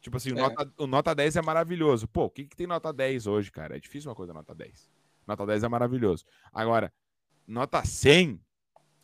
Tipo 0.00 0.16
assim, 0.16 0.32
o, 0.32 0.38
É. 0.38 0.42
nota, 0.42 0.72
o 0.78 0.86
nota 0.86 1.14
10 1.14 1.36
é 1.36 1.42
maravilhoso. 1.42 2.06
Pô, 2.06 2.24
o 2.26 2.30
que, 2.30 2.44
que 2.44 2.56
tem 2.56 2.66
nota 2.66 2.92
10 2.92 3.26
hoje, 3.26 3.50
cara? 3.50 3.76
É 3.76 3.80
difícil 3.80 4.08
uma 4.08 4.14
coisa 4.14 4.32
nota 4.32 4.54
10. 4.54 4.88
Nota 5.26 5.44
10 5.46 5.64
é 5.64 5.68
maravilhoso. 5.68 6.24
Agora, 6.52 6.92
nota 7.46 7.84
100, 7.84 8.40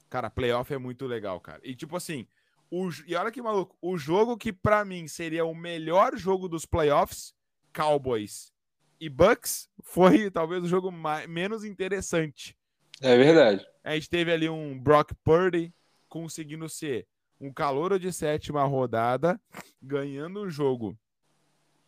cara, 0.08 0.30
playoff 0.30 0.72
é 0.72 0.78
muito 0.78 1.06
legal, 1.06 1.40
cara. 1.40 1.60
E 1.62 1.74
tipo 1.74 1.96
assim, 1.96 2.26
o, 2.70 2.88
e 3.06 3.14
olha 3.14 3.30
que 3.30 3.42
maluco, 3.42 3.76
o 3.80 3.98
jogo 3.98 4.36
que 4.36 4.52
pra 4.52 4.84
mim 4.84 5.08
seria 5.08 5.44
o 5.44 5.54
melhor 5.54 6.16
jogo 6.16 6.48
dos 6.48 6.64
playoffs, 6.64 7.34
Cowboys 7.74 8.52
e 9.00 9.08
Bucks, 9.08 9.68
foi 9.82 10.30
talvez 10.30 10.64
o 10.64 10.68
jogo 10.68 10.90
mais, 10.92 11.26
menos 11.28 11.64
interessante. 11.64 12.56
É 13.00 13.16
verdade. 13.16 13.66
A 13.82 13.94
gente 13.94 14.10
teve 14.10 14.30
ali 14.32 14.48
um 14.48 14.78
Brock 14.78 15.12
Purdy 15.24 15.72
conseguindo 16.08 16.68
ser 16.68 17.06
um 17.40 17.52
calouro 17.52 17.98
de 17.98 18.12
sétima 18.12 18.62
rodada, 18.64 19.40
ganhando 19.80 20.42
um 20.42 20.50
jogo 20.50 20.98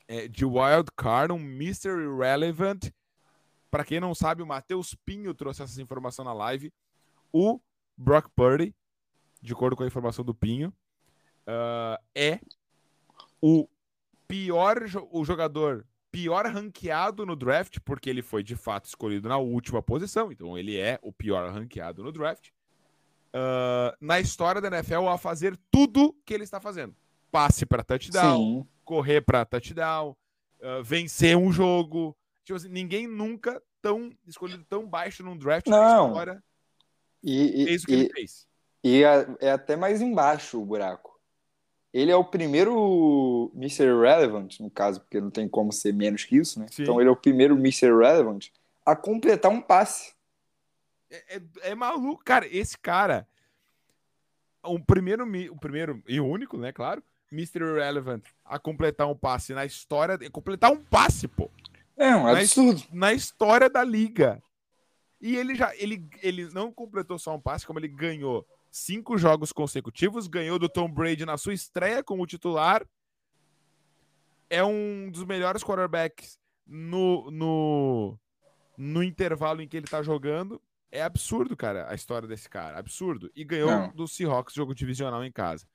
é, 0.08 0.26
de 0.26 0.44
wild 0.44 0.90
card, 0.96 1.32
um 1.32 1.38
Mystery 1.38 2.06
Relevant. 2.16 2.90
Para 3.72 3.86
quem 3.86 3.98
não 3.98 4.14
sabe, 4.14 4.42
o 4.42 4.46
Matheus 4.46 4.94
Pinho 4.94 5.32
trouxe 5.32 5.62
essa 5.62 5.80
informação 5.80 6.22
na 6.26 6.34
live. 6.34 6.70
O 7.32 7.58
Brock 7.96 8.28
Purdy, 8.36 8.74
de 9.40 9.54
acordo 9.54 9.74
com 9.74 9.82
a 9.82 9.86
informação 9.86 10.22
do 10.22 10.34
Pinho, 10.34 10.70
ah, 11.46 11.98
é 12.14 12.38
o 13.40 13.66
pior 14.28 14.76
o 15.10 15.24
jogador 15.24 15.86
pior 16.10 16.44
ranqueado 16.44 17.24
no 17.24 17.34
draft, 17.34 17.78
porque 17.82 18.10
ele 18.10 18.20
foi 18.20 18.42
de 18.42 18.54
fato 18.54 18.84
escolhido 18.84 19.26
na 19.30 19.38
última 19.38 19.82
posição, 19.82 20.30
então 20.30 20.58
ele 20.58 20.76
é 20.78 20.98
o 21.02 21.10
pior 21.10 21.50
ranqueado 21.50 22.02
no 22.04 22.12
draft. 22.12 22.50
ah, 23.32 23.96
na 23.98 24.20
história 24.20 24.60
da 24.60 24.68
NFL 24.68 25.08
a 25.08 25.16
fazer 25.16 25.58
tudo 25.70 26.14
que 26.26 26.34
ele 26.34 26.44
está 26.44 26.60
fazendo. 26.60 26.94
Passe 27.30 27.64
para 27.64 27.82
touchdown, 27.82 28.36
Sim. 28.36 28.68
correr 28.84 29.22
para 29.22 29.46
touchdown, 29.46 30.14
ah, 30.62 30.82
vencer 30.84 31.38
um 31.38 31.50
jogo. 31.50 32.14
Tipo 32.44 32.56
assim, 32.56 32.68
ninguém 32.68 33.06
nunca 33.06 33.62
tão 33.80 34.10
escolhido 34.26 34.64
tão 34.68 34.86
baixo 34.86 35.22
num 35.22 35.36
draft 35.36 35.66
na 35.66 35.96
Não. 35.96 36.08
história 36.08 36.42
E, 37.22 37.62
e, 37.62 37.66
fez 37.66 37.82
o 37.82 37.86
que 37.86 37.92
e- 37.92 38.00
ele 38.00 38.12
fez. 38.12 38.46
e 38.84 39.02
é, 39.40 39.50
até 39.50 39.76
mais 39.76 40.00
embaixo 40.00 40.60
o 40.60 40.64
buraco. 40.66 41.12
Ele 41.92 42.10
é 42.10 42.16
o 42.16 42.24
primeiro 42.24 43.52
Mr. 43.54 43.84
Relevant, 44.00 44.58
no 44.60 44.70
caso, 44.70 45.00
porque 45.00 45.20
não 45.20 45.30
tem 45.30 45.46
como 45.48 45.70
ser 45.72 45.92
menos 45.92 46.24
que 46.24 46.36
isso, 46.36 46.58
né? 46.58 46.66
Sim. 46.70 46.82
Então 46.82 46.98
ele 47.00 47.08
é 47.08 47.12
o 47.12 47.16
primeiro 47.16 47.54
Mr. 47.54 47.88
Relevant 47.96 48.48
a 48.84 48.96
completar 48.96 49.50
um 49.52 49.60
passe. 49.60 50.14
É, 51.10 51.36
é- 51.36 51.42
é 51.70 51.74
maluco. 51.74 52.24
Cara, 52.24 52.46
esse 52.46 52.78
cara. 52.78 53.28
O 54.62 54.78
primeiro, 54.78 55.24
o 55.52 55.56
primeiro 55.58 56.02
e 56.08 56.18
único, 56.20 56.56
né? 56.56 56.72
Claro. 56.72 57.02
Mr. 57.30 57.74
Relevant 57.74 58.22
a 58.44 58.58
completar 58.58 59.06
um 59.08 59.16
passe 59.16 59.52
na 59.52 59.64
história. 59.66 60.18
Completar 60.30 60.70
um 60.72 60.82
passe, 60.82 61.26
pô. 61.28 61.50
É 61.96 62.14
um 62.16 62.26
absurdo. 62.26 62.82
Na 62.92 63.12
história 63.12 63.68
da 63.68 63.84
liga. 63.84 64.42
E 65.20 65.36
ele 65.36 65.54
já. 65.54 65.74
Ele, 65.76 66.08
ele 66.22 66.48
não 66.52 66.72
completou 66.72 67.18
só 67.18 67.34
um 67.34 67.40
passe, 67.40 67.66
como 67.66 67.78
ele 67.78 67.88
ganhou 67.88 68.46
cinco 68.70 69.16
jogos 69.16 69.52
consecutivos. 69.52 70.26
Ganhou 70.26 70.58
do 70.58 70.68
Tom 70.68 70.90
Brady 70.90 71.24
na 71.24 71.36
sua 71.36 71.54
estreia 71.54 72.02
como 72.02 72.26
titular. 72.26 72.86
É 74.50 74.62
um 74.64 75.10
dos 75.10 75.24
melhores 75.24 75.62
quarterbacks 75.62 76.38
no, 76.66 77.30
no, 77.30 78.18
no 78.76 79.02
intervalo 79.02 79.62
em 79.62 79.68
que 79.68 79.76
ele 79.76 79.86
tá 79.86 80.02
jogando. 80.02 80.60
É 80.90 81.02
absurdo, 81.02 81.56
cara, 81.56 81.90
a 81.90 81.94
história 81.94 82.28
desse 82.28 82.50
cara. 82.50 82.78
Absurdo. 82.78 83.30
E 83.34 83.44
ganhou 83.44 83.70
Não. 83.70 83.88
do 83.92 84.06
Seahawks, 84.06 84.54
jogo 84.54 84.74
divisional 84.74 85.24
em 85.24 85.32
casa. 85.32 85.66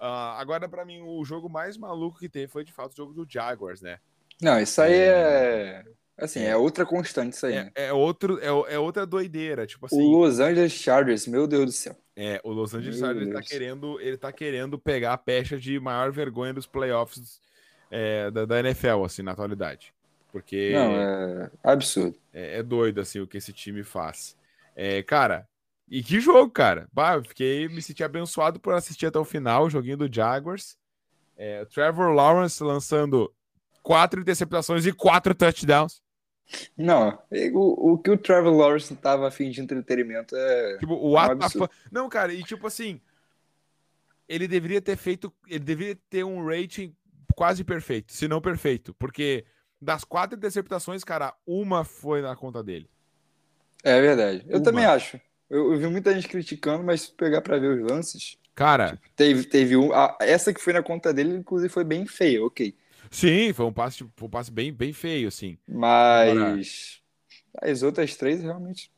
Ah, 0.00 0.40
agora, 0.40 0.68
pra 0.68 0.84
mim, 0.84 1.00
o 1.02 1.24
jogo 1.24 1.48
mais 1.48 1.76
maluco 1.76 2.18
que 2.18 2.28
teve 2.28 2.48
foi, 2.48 2.64
de 2.64 2.72
fato, 2.72 2.92
o 2.92 2.96
jogo 2.96 3.12
do 3.12 3.26
Jaguars, 3.28 3.80
né? 3.80 4.00
Não, 4.40 4.60
isso 4.60 4.80
aí 4.80 4.94
é. 4.94 5.84
Assim, 6.18 6.40
é, 6.40 6.56
outra 6.56 6.86
constante 6.86 7.34
isso 7.34 7.46
aí, 7.46 7.54
né? 7.54 7.72
É, 7.74 7.86
é 7.86 7.92
outro, 7.92 8.38
é, 8.40 8.74
é 8.74 8.78
outra 8.78 9.06
doideira. 9.06 9.66
Tipo 9.66 9.86
assim, 9.86 10.02
O 10.02 10.18
Los 10.20 10.38
Angeles 10.40 10.72
Chargers, 10.72 11.26
meu 11.26 11.46
Deus 11.46 11.66
do 11.66 11.72
céu. 11.72 11.96
é, 12.16 12.40
o 12.44 12.52
Los 12.52 12.74
Angeles 12.74 12.96
Meu 12.96 12.98
Chargers 12.98 13.30
tá 13.30 13.42
querendo, 13.42 14.00
ele 14.00 14.16
tá 14.16 14.32
querendo 14.32 14.78
pegar 14.78 15.12
a 15.12 15.18
pecha 15.18 15.58
de 15.58 15.78
maior 15.78 16.10
vergonha 16.12 16.54
dos 16.54 16.66
playoffs 16.66 17.40
é, 17.90 18.30
da, 18.30 18.44
da 18.46 18.60
NFL, 18.60 19.04
assim, 19.04 19.22
na 19.22 19.32
atualidade. 19.32 19.94
Porque 20.32 20.72
Não, 20.72 20.96
é 20.96 21.50
absurdo. 21.62 22.18
é, 22.32 22.58
é 22.58 22.62
doido, 22.62 23.00
assim, 23.00 23.20
o 23.20 23.26
que 23.26 23.38
esse 23.38 23.52
time 23.52 23.82
faz. 23.84 24.36
É, 24.74 25.02
cara, 25.02 25.48
e 25.88 26.02
que 26.02 26.20
jogo, 26.20 26.50
cara. 26.50 26.88
Bah, 26.92 27.14
eu 27.16 27.24
fiquei, 27.24 27.68
me 27.68 27.82
senti 27.82 28.02
abençoado 28.04 28.60
por 28.60 28.74
assistir 28.74 29.06
até 29.06 29.18
o 29.18 29.24
final 29.24 29.64
o 29.64 29.70
joguinho 29.70 29.96
do 29.98 30.12
Jaguars. 30.12 30.76
É, 31.36 31.64
Trevor 31.66 32.12
Lawrence 32.14 32.62
lançando 32.62 33.32
quatro 33.86 34.20
interceptações 34.20 34.84
e 34.84 34.92
quatro 34.92 35.32
touchdowns. 35.32 36.02
Não, 36.76 37.18
o, 37.54 37.92
o 37.92 37.98
que 37.98 38.10
o 38.10 38.18
Trevor 38.18 38.52
Lawrence 38.52 38.94
tava 38.96 39.28
afim 39.28 39.50
de 39.50 39.60
entretenimento 39.60 40.34
é. 40.36 40.78
Tipo, 40.78 40.94
o 40.94 41.14
the 41.14 41.32
absurdo. 41.32 41.68
fu- 41.68 41.88
Não, 41.90 42.08
cara, 42.08 42.32
e 42.32 42.42
tipo 42.42 42.66
assim, 42.66 43.00
ele 44.28 44.48
deveria 44.48 44.80
ter 44.80 44.96
feito, 44.96 45.32
ele 45.46 45.60
deveria 45.64 45.98
ter 46.10 46.24
um 46.24 46.44
rating 46.44 46.94
quase 47.34 47.62
perfeito, 47.64 48.12
se 48.12 48.26
não 48.26 48.40
perfeito, 48.40 48.94
porque 48.94 49.44
das 49.80 50.04
quatro 50.04 50.36
interceptações, 50.36 51.04
cara, 51.04 51.34
uma 51.46 51.84
foi 51.84 52.22
na 52.22 52.34
conta 52.34 52.62
dele. 52.62 52.88
É 53.84 54.00
verdade. 54.00 54.44
Eu 54.48 54.60
Uma. 54.60 54.64
também 54.64 54.84
acho. 54.84 55.20
Eu, 55.48 55.72
eu 55.72 55.78
vi 55.78 55.86
muita 55.88 56.12
gente 56.14 56.28
criticando, 56.28 56.82
mas 56.82 57.02
se 57.02 57.12
pegar 57.12 57.40
pra 57.40 57.58
ver 57.58 57.68
os 57.80 57.90
lances, 57.90 58.36
Cara, 58.54 58.98
teve, 59.14 59.44
teve 59.44 59.76
um. 59.76 59.92
a- 59.92 60.16
essa 60.20 60.52
que 60.52 60.60
foi 60.60 60.72
na 60.72 60.82
conta 60.82 61.12
dele, 61.12 61.36
inclusive, 61.36 61.72
foi 61.72 61.84
bem 61.84 62.06
feia, 62.06 62.44
ok. 62.44 62.74
Sim, 63.10 63.52
foi 63.52 63.66
um 63.66 63.72
passe, 63.72 64.04
um 64.04 64.28
passe 64.28 64.50
bem, 64.50 64.72
bem 64.72 64.92
feio, 64.92 65.28
assim. 65.28 65.58
Mas 65.66 67.02
as 67.62 67.82
outras 67.82 68.16
três 68.16 68.42
realmente. 68.42 68.90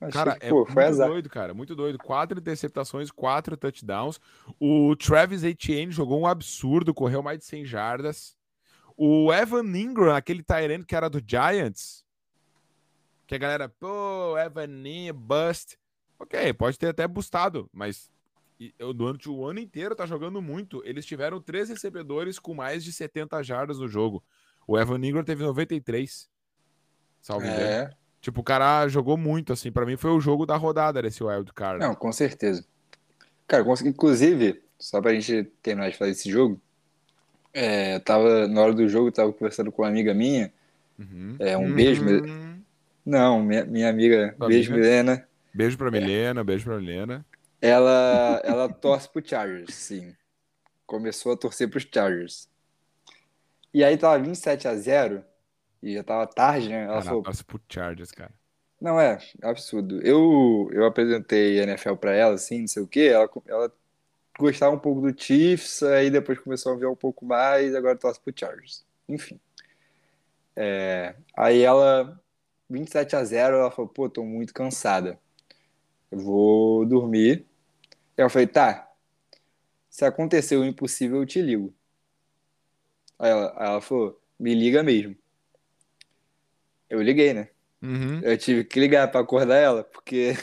Achei 0.00 0.12
Cara, 0.12 0.36
que, 0.36 0.46
é 0.46 0.48
pô, 0.50 0.56
muito 0.56 0.72
foi 0.72 0.84
azar. 0.84 1.08
doido, 1.08 1.30
cara, 1.30 1.54
muito 1.54 1.74
doido. 1.74 1.98
Quatro 1.98 2.38
interceptações, 2.38 3.10
quatro 3.10 3.56
touchdowns. 3.56 4.20
O 4.60 4.94
Travis 4.96 5.42
Etienne 5.44 5.92
jogou 5.92 6.20
um 6.20 6.26
absurdo, 6.26 6.92
correu 6.92 7.22
mais 7.22 7.38
de 7.38 7.44
100 7.44 7.64
jardas. 7.64 8.36
O 8.96 9.32
Evan 9.32 9.64
Ingram, 9.76 10.14
aquele 10.14 10.42
Tyrant 10.42 10.84
que 10.84 10.94
era 10.94 11.08
do 11.08 11.22
Giants, 11.26 12.04
que 13.26 13.34
a 13.34 13.38
galera, 13.38 13.68
pô, 13.68 14.36
Evan 14.38 14.66
Ingram, 14.86 15.16
bust. 15.16 15.78
Ok, 16.18 16.52
pode 16.54 16.78
ter 16.78 16.88
até 16.88 17.08
bustado, 17.08 17.68
mas 17.72 18.10
e- 18.58 18.74
eu- 18.78 18.92
durante 18.92 19.28
o 19.28 19.44
ano 19.46 19.58
inteiro 19.60 19.94
tá 19.94 20.06
jogando 20.06 20.40
muito. 20.42 20.82
Eles 20.84 21.04
tiveram 21.06 21.40
três 21.40 21.68
recebedores 21.68 22.38
com 22.38 22.54
mais 22.54 22.82
de 22.84 22.92
70 22.92 23.42
jardas 23.42 23.78
no 23.78 23.88
jogo. 23.88 24.22
O 24.66 24.78
Evan 24.78 24.98
Ingram 25.04 25.24
teve 25.24 25.42
93. 25.42 26.28
Salve. 27.20 27.46
É, 27.48 27.90
Tipo, 28.20 28.40
o 28.40 28.44
cara 28.44 28.88
jogou 28.88 29.18
muito, 29.18 29.52
assim. 29.52 29.70
Pra 29.70 29.84
mim 29.84 29.96
foi 29.98 30.10
o 30.10 30.20
jogo 30.20 30.46
da 30.46 30.56
rodada 30.56 31.02
desse 31.02 31.22
Wild 31.22 31.52
Card. 31.52 31.78
não, 31.84 31.94
com 31.94 32.10
certeza. 32.10 32.64
Cara, 33.46 33.62
inclusive, 33.84 34.62
só 34.78 35.00
pra 35.02 35.12
gente 35.12 35.44
terminar 35.62 35.90
de 35.90 35.98
falar 35.98 36.10
desse 36.10 36.30
jogo, 36.30 36.58
é, 37.52 37.96
eu 37.96 38.00
tava, 38.00 38.48
na 38.48 38.62
hora 38.62 38.72
do 38.72 38.88
jogo, 38.88 39.08
eu 39.08 39.12
tava 39.12 39.30
conversando 39.32 39.70
com 39.70 39.82
uma 39.82 39.88
amiga 39.88 40.14
minha. 40.14 40.50
Uhum. 40.98 41.36
É, 41.38 41.54
um 41.58 41.70
beijo, 41.74 42.02
Uhum. 42.02 42.54
Não, 43.04 43.42
minha, 43.42 43.66
minha 43.66 43.90
amiga, 43.90 44.34
Tua 44.38 44.48
beijo, 44.48 44.72
amiga? 44.72 44.86
Milena. 44.86 45.28
Beijo 45.52 45.76
pra 45.76 45.90
Milena, 45.90 46.42
beijo 46.42 46.64
pra 46.64 46.78
Milena. 46.78 47.26
Ela, 47.64 48.42
ela 48.44 48.68
torce 48.68 49.08
pro 49.08 49.26
Chargers, 49.26 49.74
sim. 49.74 50.14
Começou 50.86 51.32
a 51.32 51.36
torcer 51.36 51.70
pros 51.70 51.88
Chargers. 51.90 52.46
E 53.72 53.82
aí 53.82 53.96
tava 53.96 54.22
27 54.22 54.68
a 54.68 54.76
0 54.76 55.24
e 55.82 55.94
já 55.94 56.04
tava 56.04 56.26
tarde, 56.26 56.68
né? 56.68 56.84
Ela 56.84 57.02
Cara, 57.02 57.02
falou, 57.02 57.22
torce 57.22 57.42
pro 57.42 57.58
Chargers, 57.66 58.10
cara. 58.12 58.34
não, 58.80 59.00
é, 59.00 59.18
absurdo. 59.42 60.00
Eu, 60.02 60.68
eu 60.72 60.84
apresentei 60.84 61.58
NFL 61.60 61.94
pra 61.96 62.12
ela, 62.14 62.34
assim, 62.34 62.60
não 62.60 62.68
sei 62.68 62.82
o 62.82 62.86
quê, 62.86 63.10
ela, 63.12 63.30
ela 63.46 63.72
gostava 64.38 64.74
um 64.76 64.78
pouco 64.78 65.00
do 65.00 65.18
Chiefs, 65.18 65.82
aí 65.82 66.10
depois 66.10 66.38
começou 66.38 66.72
a 66.74 66.76
ver 66.76 66.86
um 66.86 66.96
pouco 66.96 67.24
mais, 67.24 67.74
agora 67.74 67.96
torce 67.96 68.20
pro 68.20 68.34
Chargers. 68.36 68.84
Enfim. 69.08 69.40
É, 70.56 71.14
aí 71.36 71.62
ela, 71.62 72.20
27 72.68 73.16
a 73.16 73.24
0 73.24 73.56
ela 73.56 73.70
falou, 73.70 73.88
pô, 73.90 74.08
tô 74.10 74.22
muito 74.22 74.52
cansada. 74.52 75.18
Eu 76.10 76.18
vou 76.18 76.86
dormir. 76.86 77.46
Eu 78.16 78.30
falei, 78.30 78.46
tá, 78.46 78.90
se 79.90 80.04
acontecer 80.04 80.56
o 80.56 80.64
impossível, 80.64 81.18
eu 81.18 81.26
te 81.26 81.40
ligo. 81.40 81.74
Aí 83.18 83.30
ela, 83.30 83.54
aí 83.56 83.66
ela 83.68 83.80
falou, 83.80 84.20
me 84.38 84.54
liga 84.54 84.82
mesmo. 84.82 85.16
Eu 86.88 87.02
liguei, 87.02 87.32
né? 87.32 87.48
Uhum. 87.82 88.20
Eu 88.22 88.36
tive 88.38 88.64
que 88.64 88.80
ligar 88.80 89.10
pra 89.10 89.20
acordar 89.20 89.56
ela, 89.56 89.84
porque 89.84 90.36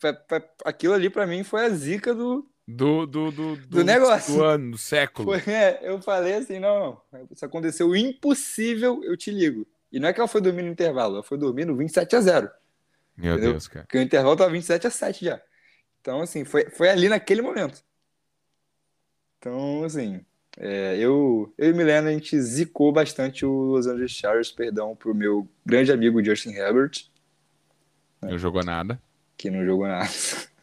aquilo 0.64 0.94
ali 0.94 1.10
pra 1.10 1.26
mim 1.26 1.42
foi 1.42 1.66
a 1.66 1.70
zica 1.70 2.14
do. 2.14 2.48
Do, 2.68 3.06
do, 3.06 3.30
do, 3.30 3.56
do, 3.56 3.84
negócio. 3.84 4.34
do 4.34 4.44
ano, 4.44 4.70
do 4.72 4.78
século. 4.78 5.28
Foi, 5.28 5.52
é, 5.52 5.80
eu 5.82 6.00
falei 6.02 6.34
assim: 6.34 6.58
não, 6.58 7.00
se 7.32 7.44
acontecer 7.44 7.84
o 7.84 7.94
impossível, 7.94 9.00
eu 9.04 9.16
te 9.16 9.30
ligo. 9.30 9.66
E 9.92 10.00
não 10.00 10.08
é 10.08 10.12
que 10.12 10.20
ela 10.20 10.28
foi 10.28 10.40
dormir 10.40 10.62
no 10.62 10.68
intervalo, 10.68 11.14
ela 11.14 11.22
foi 11.22 11.38
dormir 11.38 11.64
no 11.64 11.76
27 11.76 12.16
a 12.16 12.20
0 12.20 12.50
Meu 13.16 13.34
entendeu? 13.34 13.52
Deus, 13.52 13.68
cara. 13.68 13.84
Porque 13.84 13.98
o 13.98 14.02
intervalo 14.02 14.36
tava 14.36 14.50
27 14.50 14.86
a 14.86 14.90
7 14.90 15.24
já. 15.24 15.40
Então, 16.06 16.20
assim, 16.20 16.44
foi, 16.44 16.70
foi 16.70 16.88
ali 16.88 17.08
naquele 17.08 17.42
momento. 17.42 17.82
Então, 19.40 19.82
assim, 19.82 20.20
é, 20.56 20.96
eu, 20.98 21.52
eu 21.58 21.70
e 21.70 21.72
Milena, 21.72 22.10
a 22.10 22.12
gente 22.12 22.40
zicou 22.40 22.92
bastante 22.92 23.44
o 23.44 23.50
Los 23.50 23.88
Angeles 23.88 24.12
Chargers, 24.12 24.52
perdão, 24.52 24.94
pro 24.94 25.12
meu 25.12 25.48
grande 25.66 25.90
amigo 25.90 26.24
Justin 26.24 26.50
Herbert. 26.50 27.08
Não 28.22 28.38
jogou 28.38 28.62
nada. 28.62 29.02
que 29.36 29.50
não 29.50 29.64
jogou 29.66 29.88
nada. 29.88 30.08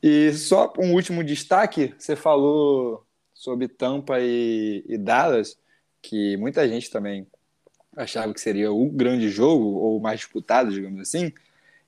E 0.00 0.32
só 0.32 0.72
um 0.78 0.92
último 0.92 1.24
destaque, 1.24 1.92
você 1.98 2.14
falou 2.14 3.04
sobre 3.34 3.66
Tampa 3.66 4.20
e, 4.20 4.84
e 4.86 4.96
Dallas, 4.96 5.58
que 6.00 6.36
muita 6.36 6.68
gente 6.68 6.88
também 6.88 7.26
achava 7.96 8.32
que 8.32 8.40
seria 8.40 8.70
o 8.70 8.88
grande 8.88 9.28
jogo, 9.28 9.64
ou 9.64 9.98
o 9.98 10.00
mais 10.00 10.20
disputado, 10.20 10.70
digamos 10.70 11.00
assim. 11.00 11.32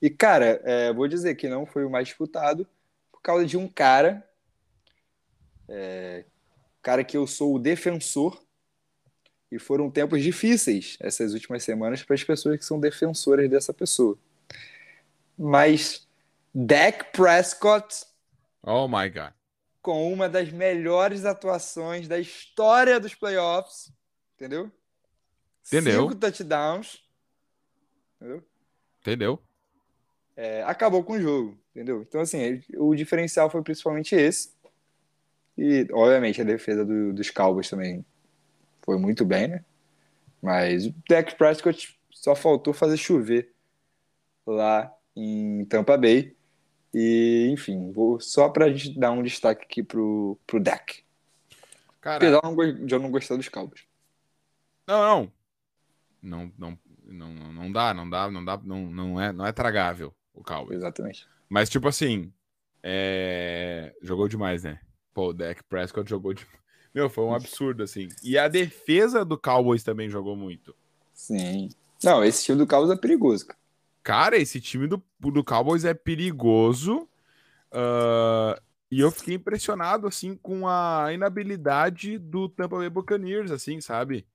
E, 0.00 0.08
cara, 0.08 0.60
é, 0.64 0.92
vou 0.92 1.06
dizer 1.06 1.34
que 1.34 1.48
não 1.48 1.66
foi 1.66 1.84
o 1.84 1.90
mais 1.90 2.08
disputado 2.08 2.66
por 3.12 3.20
causa 3.20 3.44
de 3.44 3.56
um 3.56 3.68
cara, 3.68 4.26
é, 5.68 6.24
cara 6.82 7.04
que 7.04 7.16
eu 7.16 7.26
sou 7.26 7.54
o 7.54 7.58
defensor, 7.58 8.42
e 9.52 9.58
foram 9.58 9.90
tempos 9.90 10.22
difíceis 10.22 10.96
essas 11.00 11.34
últimas 11.34 11.64
semanas 11.64 12.02
para 12.02 12.14
as 12.14 12.22
pessoas 12.22 12.56
que 12.56 12.64
são 12.64 12.78
defensoras 12.78 13.50
dessa 13.50 13.74
pessoa. 13.74 14.16
Mas 15.36 16.08
Dak 16.54 17.12
Prescott 17.12 18.04
Oh 18.62 18.86
my 18.86 19.08
God. 19.10 19.32
com 19.82 20.12
uma 20.12 20.28
das 20.28 20.50
melhores 20.52 21.24
atuações 21.24 22.06
da 22.06 22.18
história 22.18 23.00
dos 23.00 23.14
playoffs, 23.14 23.92
entendeu? 24.36 24.70
Entendeu. 25.66 26.02
Cinco 26.02 26.14
touchdowns, 26.14 27.02
entendeu? 28.16 28.44
Entendeu? 29.00 29.42
É, 30.42 30.62
acabou 30.62 31.04
com 31.04 31.12
o 31.12 31.20
jogo, 31.20 31.58
entendeu? 31.70 32.00
Então, 32.00 32.18
assim, 32.18 32.62
o 32.78 32.94
diferencial 32.94 33.50
foi 33.50 33.62
principalmente 33.62 34.14
esse. 34.14 34.54
E, 35.58 35.86
obviamente, 35.92 36.40
a 36.40 36.44
defesa 36.44 36.82
do- 36.82 37.12
dos 37.12 37.28
Cowboys 37.28 37.68
também 37.68 38.02
foi 38.80 38.96
muito 38.96 39.22
bem, 39.22 39.48
né? 39.48 39.64
Mas 40.40 40.86
o 40.86 40.94
Dak 41.06 41.36
Prescott 41.36 42.00
só 42.10 42.34
faltou 42.34 42.72
fazer 42.72 42.96
chover 42.96 43.52
lá 44.46 44.90
em 45.14 45.62
Tampa 45.66 45.98
Bay. 45.98 46.34
E, 46.94 47.50
enfim, 47.52 47.92
vou, 47.92 48.18
só 48.18 48.48
pra 48.48 48.70
gente 48.72 48.98
dar 48.98 49.12
um 49.12 49.22
destaque 49.22 49.64
aqui 49.64 49.82
pro, 49.82 50.38
pro 50.46 50.58
Dak. 50.58 51.04
Cara, 52.00 52.16
Apesar 52.16 52.40
de 52.86 52.94
eu 52.94 52.98
não 52.98 53.10
gostar 53.10 53.36
dos 53.36 53.50
Cowboys. 53.50 53.82
não, 54.88 55.02
não. 55.02 55.32
Não, 56.22 56.52
não, 56.58 56.78
não, 57.04 57.34
não, 57.34 57.52
não 57.52 57.72
dá, 57.72 57.92
não 57.92 58.08
dá, 58.08 58.30
não 58.30 58.42
dá, 58.42 58.58
não, 58.64 58.86
não 58.86 59.20
é, 59.20 59.32
não 59.34 59.46
é 59.46 59.52
tragável 59.52 60.14
o 60.40 60.44
Cowboys. 60.44 60.78
Exatamente. 60.78 61.26
Mas, 61.48 61.68
tipo 61.68 61.88
assim, 61.88 62.32
é... 62.82 63.94
jogou 64.02 64.28
demais, 64.28 64.64
né? 64.64 64.80
Pô, 65.12 65.28
o 65.28 65.32
Dak 65.32 65.62
Prescott 65.64 66.08
jogou 66.08 66.34
demais. 66.34 66.60
Meu, 66.94 67.08
foi 67.08 67.24
um 67.24 67.34
absurdo, 67.34 67.82
assim. 67.84 68.08
E 68.22 68.36
a 68.36 68.48
defesa 68.48 69.24
do 69.24 69.38
Cowboys 69.38 69.84
também 69.84 70.08
jogou 70.08 70.34
muito. 70.34 70.74
Sim. 71.14 71.68
Não, 72.02 72.24
esse 72.24 72.44
time 72.44 72.58
do 72.58 72.66
Cowboys 72.66 72.96
é 72.96 73.00
perigoso, 73.00 73.46
cara. 73.46 73.60
Cara, 74.02 74.36
esse 74.38 74.60
time 74.60 74.86
do, 74.86 75.00
do 75.20 75.44
Cowboys 75.44 75.84
é 75.84 75.94
perigoso. 75.94 77.08
ah, 77.70 78.60
e 78.90 78.98
eu 79.00 79.10
fiquei 79.12 79.36
impressionado, 79.36 80.08
assim, 80.08 80.34
com 80.34 80.66
a 80.66 81.12
inabilidade 81.12 82.18
do 82.18 82.48
Tampa 82.48 82.76
Bay 82.76 82.90
Buccaneers, 82.90 83.52
assim, 83.52 83.80
sabe? 83.80 84.26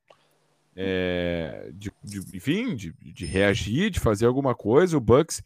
É, 0.73 1.71
de, 1.73 1.91
de- 2.01 2.37
enfim, 2.37 2.73
de, 2.73 2.93
de 2.93 3.25
reagir, 3.25 3.89
de 3.89 3.99
fazer 3.99 4.25
alguma 4.25 4.55
coisa. 4.55 4.95
O 4.95 5.01
Bucks, 5.01 5.43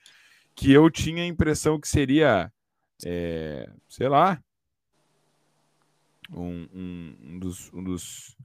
que 0.60 0.74
eu 0.74 0.90
tinha 0.92 1.24
a 1.24 1.26
impressão 1.26 1.80
que 1.80 1.88
seria, 1.88 2.52
é, 3.06 3.70
sei 3.88 4.10
lá, 4.10 4.44
um, 6.30 6.68
um- 6.74 7.16
um 7.24 7.40
dos, 7.40 7.72
um, 7.74 7.82
dos, 7.82 8.36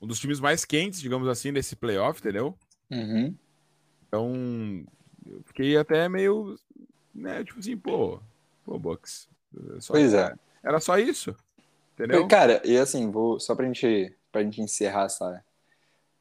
um 0.00 0.06
dos 0.08 0.18
times 0.18 0.40
mais 0.40 0.64
quentes, 0.64 1.00
digamos 1.00 1.28
assim, 1.28 1.52
desse 1.52 1.76
playoff, 1.76 2.18
entendeu? 2.18 2.58
Uhum. 2.90 3.36
Então, 4.08 4.84
eu 5.24 5.42
fiquei 5.44 5.76
até 5.76 6.08
meio, 6.08 6.56
né, 7.14 7.44
tipo 7.44 7.60
assim, 7.60 7.76
pô, 7.76 8.20
pô, 8.64 8.76
Bucks. 8.76 9.28
só- 9.78 9.94
Pois 9.94 10.12
é. 10.12 10.34
Era 10.60 10.80
só 10.80 10.98
isso, 10.98 11.36
entendeu? 11.94 12.26
Cara, 12.26 12.60
e 12.64 12.76
assim, 12.76 13.12
vou, 13.12 13.38
só 13.38 13.54
pra 13.54 13.64
gente, 13.66 14.12
pra 14.32 14.42
gente 14.42 14.60
encerrar 14.60 15.04
essa, 15.04 15.44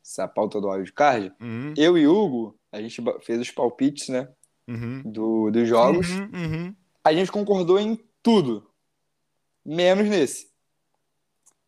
essa 0.04 0.28
pauta 0.28 0.62
do 0.62 0.70
áudio 0.70 0.94
card, 0.94 1.34
Uhum, 1.42 1.74
eu 1.76 1.98
e 1.98 2.08
Hugo, 2.08 2.56
a 2.72 2.80
gente 2.80 3.02
fez 3.24 3.42
os 3.42 3.50
palpites, 3.52 4.10
né, 4.10 4.30
uhum. 4.68 5.02
do, 5.06 5.52
dos 5.52 5.68
jogos. 5.68 6.10
Uhum, 6.10 6.30
uhum. 6.34 6.76
A 7.04 7.14
gente 7.14 7.32
concordou 7.32 7.80
em 7.80 8.00
tudo, 8.22 8.68
menos 9.66 10.08
nesse. 10.08 10.50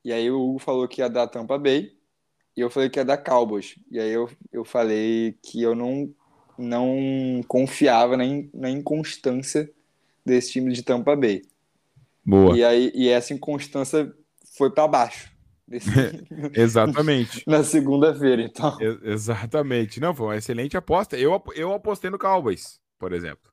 E 0.03 0.11
aí 0.11 0.29
o 0.29 0.39
Hugo 0.41 0.59
falou 0.59 0.87
que 0.87 1.01
ia 1.01 1.09
dar 1.09 1.27
Tampa 1.27 1.57
Bay, 1.57 1.91
e 2.55 2.61
eu 2.61 2.69
falei 2.69 2.89
que 2.89 2.99
ia 2.99 3.05
dar 3.05 3.17
Cowboys. 3.17 3.75
E 3.89 3.99
aí 3.99 4.11
eu, 4.11 4.29
eu 4.51 4.63
falei 4.65 5.37
que 5.41 5.61
eu 5.61 5.73
não, 5.73 6.13
não 6.57 7.41
confiava 7.47 8.17
na, 8.17 8.25
in- 8.25 8.49
na 8.53 8.69
inconstância 8.69 9.71
desse 10.25 10.51
time 10.51 10.71
de 10.73 10.83
Tampa 10.83 11.15
Bay. 11.15 11.41
Boa, 12.25 12.55
E 12.57 12.63
aí 12.63 12.91
e 12.93 13.09
essa 13.09 13.33
inconstância 13.33 14.13
foi 14.55 14.69
pra 14.71 14.87
baixo 14.87 15.31
desse- 15.67 15.89
exatamente. 16.53 17.43
na 17.47 17.63
segunda-feira. 17.63 18.41
Então, 18.43 18.77
E- 18.81 18.99
exatamente. 19.11 19.99
Não, 19.99 20.13
foi 20.13 20.27
uma 20.27 20.37
excelente 20.37 20.77
aposta. 20.77 21.17
Eu, 21.17 21.41
eu 21.55 21.73
apostei 21.73 22.09
no 22.09 22.19
Cowboys, 22.19 22.79
por 23.03 23.11
exemplo. 23.11 23.51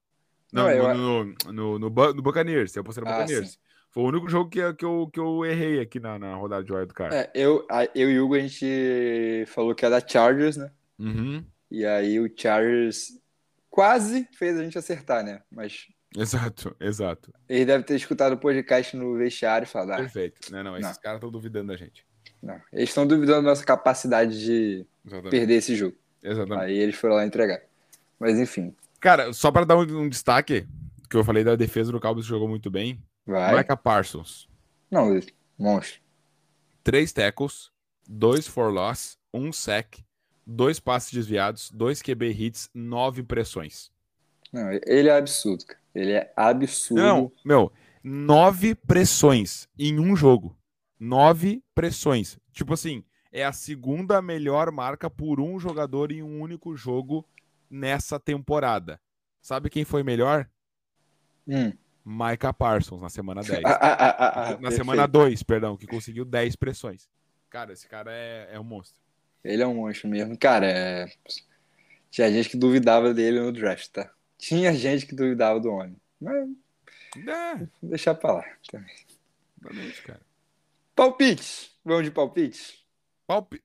Não, 0.52 0.62
Não, 0.64 0.70
eu- 0.70 0.94
no, 0.94 1.24
no, 1.24 1.52
no, 1.52 1.78
no, 1.80 1.90
Bu- 1.90 2.14
no 2.14 2.22
Buccaneers. 2.22 2.74
Eu 2.76 2.82
apostei 2.82 3.02
no 3.02 3.10
Ah, 3.10 3.18
Buccaneers. 3.18 3.58
Foi 3.90 4.04
o 4.04 4.06
único 4.06 4.28
jogo 4.28 4.48
que, 4.48 4.60
eu- 4.60 4.72
que, 4.76 4.84
eu, 4.84 5.10
que 5.12 5.18
eu 5.18 5.44
errei 5.44 5.80
aqui 5.80 5.98
na, 5.98 6.16
na 6.20 6.36
rodada 6.36 6.62
de 6.62 6.72
Wild 6.72 6.94
Card. 6.94 7.12
é, 7.16 7.28
eu, 7.34 7.66
eu 7.92 8.08
e 8.08 8.20
o 8.20 8.24
Hugo 8.24 8.36
a 8.36 8.38
gente 8.38 9.44
falou 9.48 9.74
que 9.74 9.84
ia 9.84 9.90
dar 9.90 10.08
Chargers, 10.08 10.56
né? 10.56 10.70
Uhum. 11.00 11.44
E 11.68 11.84
aí 11.84 12.20
o 12.20 12.30
Chargers 12.36 13.18
quase 13.68 14.28
fez 14.38 14.56
a 14.56 14.62
gente 14.62 14.78
acertar, 14.78 15.24
né? 15.24 15.42
Mas 15.50 15.88
Exato, 16.16 16.74
exato. 16.80 17.32
ele 17.48 17.64
deve 17.64 17.82
ter 17.84 17.96
escutado 17.96 18.34
o 18.34 18.38
podcast 18.38 18.96
no 18.96 19.16
vestiário 19.16 19.64
e 19.64 19.68
falado, 19.68 19.92
ah, 19.92 19.96
Perfeito. 19.96 20.52
Não, 20.52 20.62
não, 20.62 20.76
esses 20.78 20.94
Não. 20.96 21.02
caras 21.02 21.16
estão 21.18 21.30
duvidando 21.30 21.68
da 21.72 21.76
gente. 21.76 22.04
não. 22.40 22.60
Eles 22.72 22.90
estão 22.90 23.04
duvidando 23.06 23.42
da 23.42 23.48
nossa 23.50 23.64
capacidade 23.64 24.38
de 24.40 24.86
Exatamente. 25.04 25.30
perder 25.32 25.54
esse 25.54 25.74
jogo. 25.74 25.96
Exatamente. 26.22 26.62
Aí 26.64 26.78
eles 26.78 26.94
foram 26.94 27.16
lá 27.16 27.26
entregar. 27.26 27.60
Mas 28.18 28.38
enfim, 28.38 28.74
Cara, 29.00 29.32
só 29.32 29.50
para 29.50 29.64
dar 29.64 29.76
um, 29.76 30.02
um 30.02 30.08
destaque, 30.08 30.66
que 31.08 31.16
eu 31.16 31.24
falei 31.24 31.42
da 31.42 31.56
defesa 31.56 31.90
do 31.90 32.00
Cowboys 32.00 32.26
jogou 32.26 32.48
muito 32.48 32.70
bem. 32.70 33.02
vai. 33.26 33.56
Micah 33.56 33.76
Parsons, 33.76 34.48
Não, 34.90 35.18
monstro. 35.58 36.00
três 36.84 37.12
tackles, 37.12 37.70
dois 38.06 38.46
for 38.46 38.72
loss, 38.72 39.16
um 39.32 39.52
sec, 39.52 39.98
dois 40.46 40.78
passes 40.78 41.12
desviados, 41.12 41.70
dois 41.70 42.02
QB 42.02 42.30
hits, 42.30 42.68
nove 42.74 43.22
pressões. 43.22 43.90
Não, 44.52 44.70
ele 44.84 45.08
é 45.08 45.16
absurdo, 45.16 45.64
cara. 45.64 45.80
Ele 45.94 46.12
é 46.12 46.32
absurdo. 46.36 47.00
Não, 47.02 47.32
meu, 47.44 47.72
nove 48.02 48.74
pressões 48.74 49.68
em 49.78 49.98
um 49.98 50.14
jogo. 50.14 50.56
Nove 50.98 51.62
pressões. 51.74 52.38
Tipo 52.52 52.74
assim, 52.74 53.02
é 53.32 53.44
a 53.44 53.52
segunda 53.52 54.20
melhor 54.20 54.70
marca 54.70 55.08
por 55.08 55.40
um 55.40 55.58
jogador 55.58 56.12
em 56.12 56.22
um 56.22 56.40
único 56.40 56.76
jogo 56.76 57.26
nessa 57.70 58.18
temporada. 58.18 59.00
Sabe 59.40 59.70
quem 59.70 59.84
foi 59.84 60.02
melhor? 60.02 60.48
Hum. 61.46 61.72
Micah 62.04 62.52
Parsons, 62.52 63.00
na 63.00 63.08
semana 63.08 63.42
10. 63.42 63.64
Ah, 63.64 63.70
ah, 63.70 63.76
ah, 63.80 64.14
ah, 64.18 64.50
na 64.50 64.56
perfeito. 64.56 64.74
semana 64.74 65.06
2, 65.06 65.42
perdão, 65.42 65.76
que 65.76 65.86
conseguiu 65.86 66.24
10 66.24 66.56
pressões. 66.56 67.08
Cara, 67.48 67.72
esse 67.72 67.86
cara 67.86 68.12
é, 68.12 68.48
é 68.52 68.60
um 68.60 68.64
monstro. 68.64 69.00
Ele 69.44 69.62
é 69.62 69.66
um 69.66 69.74
monstro 69.74 70.08
mesmo. 70.08 70.36
Cara, 70.36 70.66
é... 70.66 71.06
tinha 72.10 72.30
gente 72.30 72.48
que 72.48 72.56
duvidava 72.56 73.14
dele 73.14 73.40
no 73.40 73.52
draft, 73.52 73.88
tá? 73.88 74.10
Tinha 74.38 74.72
gente 74.74 75.06
que 75.06 75.14
duvidava 75.14 75.60
do 75.60 75.70
homem. 75.70 75.96
Mas 76.20 76.48
É, 77.16 77.56
vou 77.56 77.68
deixar 77.90 78.14
pra 78.14 78.32
lá. 78.32 78.44
também. 78.70 78.94
realmente, 79.62 80.02
cara. 80.02 80.20
Palpite. 80.94 81.70
Vamos 81.84 82.04
de 82.04 82.10
palpite? 82.10 82.86
Palpi... 83.26 83.62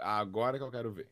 Agora 0.00 0.58
que 0.58 0.64
eu 0.64 0.70
quero 0.70 0.92
ver. 0.92 1.08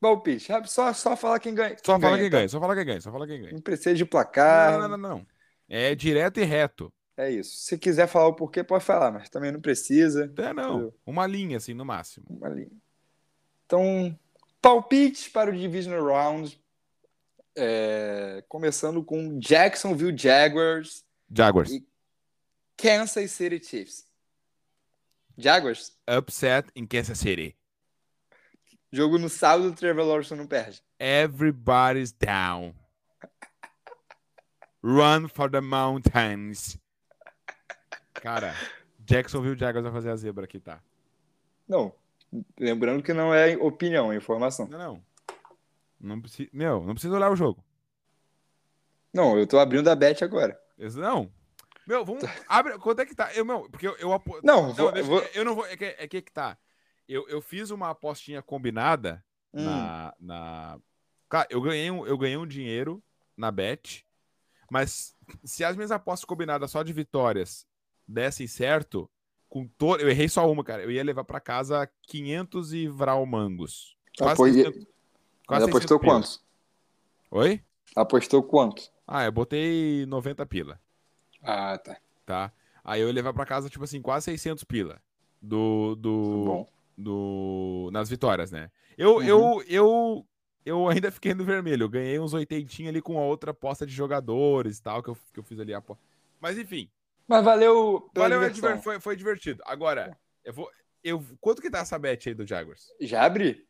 Palpite. 0.00 0.50
Só, 0.66 0.92
só 0.92 1.16
falar 1.16 1.38
quem 1.38 1.54
ganha. 1.54 1.76
Só 1.84 2.00
fala 2.00 2.16
quem 2.16 2.30
tá? 2.30 2.38
ganha, 2.38 2.48
só 2.48 2.58
fala 2.58 2.74
quem 2.74 2.84
ganha, 2.84 3.00
só 3.00 3.12
fala 3.12 3.26
quem 3.26 3.40
ganha. 3.40 3.52
Não 3.52 3.60
precisa 3.60 3.94
de 3.94 4.04
placar. 4.04 4.72
Não, 4.72 4.88
não, 4.88 4.96
não, 4.96 5.08
não. 5.16 5.26
É 5.68 5.94
direto 5.94 6.40
e 6.40 6.44
reto. 6.44 6.92
É 7.16 7.30
isso. 7.30 7.54
Se 7.58 7.76
quiser 7.76 8.06
falar 8.06 8.28
o 8.28 8.34
porquê, 8.34 8.64
pode 8.64 8.82
falar, 8.82 9.12
mas 9.12 9.28
também 9.28 9.52
não 9.52 9.60
precisa. 9.60 10.32
É, 10.38 10.52
não. 10.54 10.72
Entendeu? 10.72 10.94
Uma 11.04 11.26
linha, 11.26 11.58
assim, 11.58 11.74
no 11.74 11.84
máximo. 11.84 12.26
Uma 12.30 12.48
linha. 12.48 12.70
Então, 13.66 14.18
palpite 14.60 15.30
para 15.30 15.50
o 15.50 15.56
Divisional 15.56 16.04
Round. 16.04 16.58
É, 17.54 18.42
começando 18.48 19.04
com 19.04 19.38
Jacksonville 19.38 20.16
Jaguars 20.16 21.04
Jaguars. 21.30 21.70
E- 21.70 21.86
Kansas 22.76 23.30
City 23.30 23.62
Chiefs. 23.62 24.06
Jaguars. 25.36 25.92
Upset 26.08 26.70
in 26.74 26.86
Kansas 26.86 27.18
City. 27.18 27.56
Jogo 28.92 29.18
no 29.18 29.28
sábado, 29.28 29.68
o 29.68 29.74
Trevor 29.74 30.04
Lawrence 30.04 30.34
não 30.34 30.46
perde. 30.46 30.82
Everybody's 30.98 32.12
down. 32.12 32.74
Run 34.82 35.28
for 35.28 35.50
the 35.50 35.60
mountains. 35.60 36.78
Cara, 38.14 38.54
Jacksonville 39.06 39.56
Jaguars 39.58 39.84
vai 39.84 39.92
fazer 39.92 40.10
a 40.10 40.16
zebra 40.16 40.44
aqui, 40.44 40.58
tá? 40.58 40.82
Não. 41.68 41.92
Lembrando 42.58 43.02
que 43.02 43.12
não 43.12 43.34
é 43.34 43.56
opinião, 43.56 44.12
é 44.12 44.16
informação. 44.16 44.66
Não, 44.68 44.78
não. 44.78 45.04
Não 46.00 46.20
precisa, 46.20 46.48
meu, 46.52 46.82
não 46.84 46.94
precisa 46.94 47.14
olhar 47.14 47.30
o 47.30 47.36
jogo. 47.36 47.62
Não, 49.12 49.38
eu 49.38 49.46
tô 49.46 49.58
abrindo 49.58 49.88
a 49.88 49.94
bet 49.94 50.22
agora. 50.24 50.58
Esse- 50.78 50.98
Não. 50.98 51.30
Meu, 51.86 52.04
vamos. 52.04 52.22
Abre. 52.48 52.78
Quanto 52.78 53.00
é 53.00 53.06
que 53.06 53.14
tá? 53.14 53.34
Eu, 53.34 53.44
meu, 53.44 53.68
porque 53.68 53.86
eu, 53.88 53.96
eu 53.98 54.12
apo- 54.12 54.38
Não, 54.44 54.72
vou- 54.72 54.92
deixa- 54.92 55.08
vou- 55.08 55.22
eu 55.34 55.44
não 55.44 55.54
vou. 55.56 55.66
É 55.66 55.76
que, 55.76 55.84
é 55.84 56.06
que 56.08 56.22
que 56.22 56.30
tá. 56.32 56.56
Eu, 57.10 57.28
eu 57.28 57.42
fiz 57.42 57.70
uma 57.70 57.90
apostinha 57.90 58.40
combinada 58.40 59.24
Hum, 59.52 59.64
na, 59.64 60.14
na. 60.20 60.78
Cara, 61.28 61.48
eu 61.50 61.60
ganhei, 61.60 61.90
um, 61.90 62.06
eu 62.06 62.16
ganhei 62.16 62.36
um 62.36 62.46
dinheiro 62.46 63.02
na 63.36 63.50
bet, 63.50 64.06
mas 64.70 65.16
se 65.44 65.64
as 65.64 65.74
minhas 65.74 65.90
apostas 65.90 66.24
combinadas 66.24 66.70
só 66.70 66.84
de 66.84 66.92
vitórias 66.92 67.66
dessem 68.06 68.46
certo, 68.46 69.10
com 69.48 69.66
todo. 69.66 70.00
Eu 70.00 70.08
errei 70.08 70.28
só 70.28 70.48
uma, 70.50 70.62
cara. 70.62 70.84
Eu 70.84 70.90
ia 70.90 71.02
levar 71.02 71.24
pra 71.24 71.40
casa 71.40 71.90
500 72.02 72.72
e 72.72 72.86
vral 72.86 73.26
mangos. 73.26 73.96
Quase 74.16 74.34
Apo- 74.34 74.44
600 74.52 74.76
Mas 74.76 74.86
quase 75.46 75.64
apostou 75.64 75.98
600 75.98 76.00
pila. 76.00 76.14
quanto? 76.14 76.40
Oi? 77.32 77.64
Apostou 77.96 78.42
quanto? 78.44 78.90
Ah, 79.04 79.24
eu 79.24 79.32
botei 79.32 80.06
90 80.06 80.46
pila. 80.46 80.80
Ah, 81.42 81.76
tá. 81.76 81.96
tá? 82.24 82.52
Aí 82.84 83.00
eu 83.00 83.08
ia 83.08 83.14
levar 83.14 83.32
pra 83.32 83.44
casa, 83.44 83.68
tipo 83.68 83.82
assim, 83.82 84.00
quase 84.00 84.26
600 84.26 84.62
pila 84.62 85.02
do, 85.42 85.96
do, 85.96 86.44
Bom. 86.44 86.68
Nas 87.92 88.08
vitórias, 88.08 88.50
né? 88.50 88.70
Eu, 88.98 89.16
Uhum. 89.16 89.22
eu, 89.22 89.64
eu, 89.68 90.26
eu 90.64 90.88
ainda 90.88 91.10
fiquei 91.12 91.34
no 91.34 91.44
vermelho. 91.44 91.84
Eu 91.84 91.88
ganhei 91.88 92.18
uns 92.18 92.32
oitentinhos 92.34 92.90
ali 92.90 93.00
com 93.00 93.18
a 93.18 93.22
outra 93.22 93.50
aposta 93.52 93.86
de 93.86 93.92
jogadores 93.92 94.78
e 94.78 94.82
tal, 94.82 95.02
que 95.02 95.10
eu, 95.10 95.16
que 95.32 95.38
eu 95.40 95.44
fiz 95.44 95.58
ali 95.60 95.72
a 95.74 95.78
aposta. 95.78 96.02
Mas 96.40 96.58
enfim, 96.58 96.90
Mas 97.28 97.44
valeu 97.44 98.10
valeu, 98.14 98.50
diversão. 98.50 98.82
foi, 98.82 99.00
foi 99.00 99.16
divertido. 99.16 99.62
Agora, 99.66 100.16
eu 100.44 100.52
vou. 100.52 100.70
Eu, 101.02 101.24
quanto 101.40 101.62
que 101.62 101.70
tá 101.70 101.78
essa 101.78 101.98
bet 101.98 102.28
aí 102.28 102.34
do 102.34 102.46
Jaguars? 102.46 102.86
Já 103.00 103.24
abri? 103.24 103.66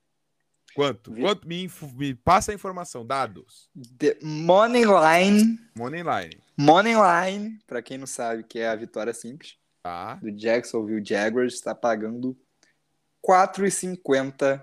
Quanto? 0.75 1.13
Vi- 1.13 1.21
Quanto? 1.23 1.47
Me, 1.49 1.69
me 1.95 2.15
passa 2.15 2.53
a 2.53 2.55
informação, 2.55 3.05
dados. 3.07 3.69
The 3.99 4.19
Money 4.23 4.83
Line. 4.85 5.59
Money 5.77 6.03
line, 6.03 6.43
Money 6.57 6.95
Line, 6.95 7.59
pra 7.67 7.83
quem 7.83 7.99
não 7.99 8.07
sabe, 8.07 8.45
que 8.45 8.59
é 8.59 8.69
a 8.69 8.77
vitória 8.77 9.13
simples, 9.15 9.57
tá? 9.83 10.15
do 10.17 10.31
Jacksonville 10.31 11.05
Jaguars, 11.05 11.55
está 11.55 11.75
pagando 11.75 12.37
4,50 13.31 14.61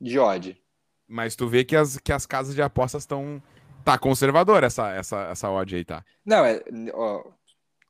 de 0.00 0.18
odd. 0.18 0.60
Mas 1.08 1.34
tu 1.34 1.48
vê 1.48 1.64
que 1.64 1.74
as, 1.74 1.96
que 1.98 2.12
as 2.12 2.26
casas 2.26 2.54
de 2.54 2.60
apostas 2.62 3.02
estão. 3.02 3.42
Tá 3.84 3.98
conservador 3.98 4.62
essa, 4.62 4.92
essa, 4.92 5.22
essa 5.24 5.50
odd 5.50 5.74
aí, 5.74 5.84
tá? 5.84 6.04
Não, 6.24 6.44
é, 6.44 6.62
ó, 6.94 7.24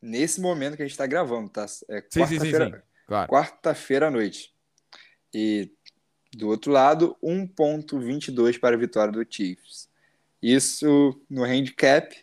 nesse 0.00 0.40
momento 0.40 0.74
que 0.74 0.82
a 0.82 0.86
gente 0.86 0.96
tá 0.96 1.06
gravando, 1.06 1.50
tá? 1.50 1.66
É 1.90 2.00
Sim, 2.08 2.26
sim, 2.26 2.26
sim, 2.26 2.50
quarta-feira. 2.50 2.84
Claro. 3.06 3.30
quarta-feira 3.30 4.08
à 4.08 4.10
noite. 4.10 4.54
E 5.34 5.70
do 6.34 6.48
outro 6.48 6.72
lado, 6.72 7.14
1.22 7.22 8.58
para 8.58 8.74
a 8.74 8.78
vitória 8.78 9.12
do 9.12 9.26
Chiefs. 9.28 9.90
Isso 10.40 11.20
no 11.28 11.44
handicap, 11.44 12.16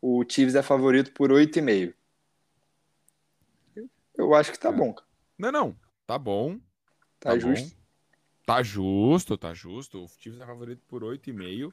o 0.00 0.24
Chiefs 0.26 0.54
é 0.54 0.62
favorito 0.62 1.12
por 1.12 1.30
8,5. 1.30 1.92
Eu 4.16 4.34
acho 4.34 4.52
que 4.52 4.58
tá 4.58 4.70
É. 4.70 4.72
bom. 4.72 4.94
Não, 5.38 5.52
não. 5.52 5.76
Tá 6.06 6.18
bom. 6.18 6.58
Tá, 7.24 7.30
Tá 7.30 7.38
justo. 7.38 7.70
bom. 7.70 7.82
Tá 8.46 8.62
justo, 8.62 9.38
tá 9.38 9.54
justo. 9.54 10.04
O 10.04 10.08
Chiefs 10.08 10.38
é 10.40 10.44
favorito 10.46 10.82
por 10.86 11.02
8,5. 11.02 11.72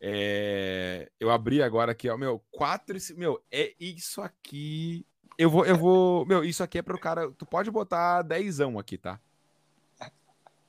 É... 0.00 1.10
Eu 1.18 1.30
abri 1.30 1.60
agora 1.62 1.90
aqui, 1.92 2.08
ó. 2.08 2.16
Meu, 2.16 2.40
4. 2.52 2.96
e- 2.96 3.14
Meu, 3.14 3.42
é 3.50 3.74
isso 3.80 4.22
aqui. 4.22 5.04
Eu 5.36 5.50
vou, 5.50 5.66
eu 5.66 5.76
vou. 5.76 6.24
Meu, 6.24 6.44
isso 6.44 6.62
aqui 6.62 6.78
é 6.78 6.82
pro 6.82 6.98
cara. 6.98 7.30
Tu 7.32 7.44
pode 7.44 7.70
botar 7.70 8.22
10 8.22 8.60
aqui, 8.78 8.96
tá? 8.96 9.20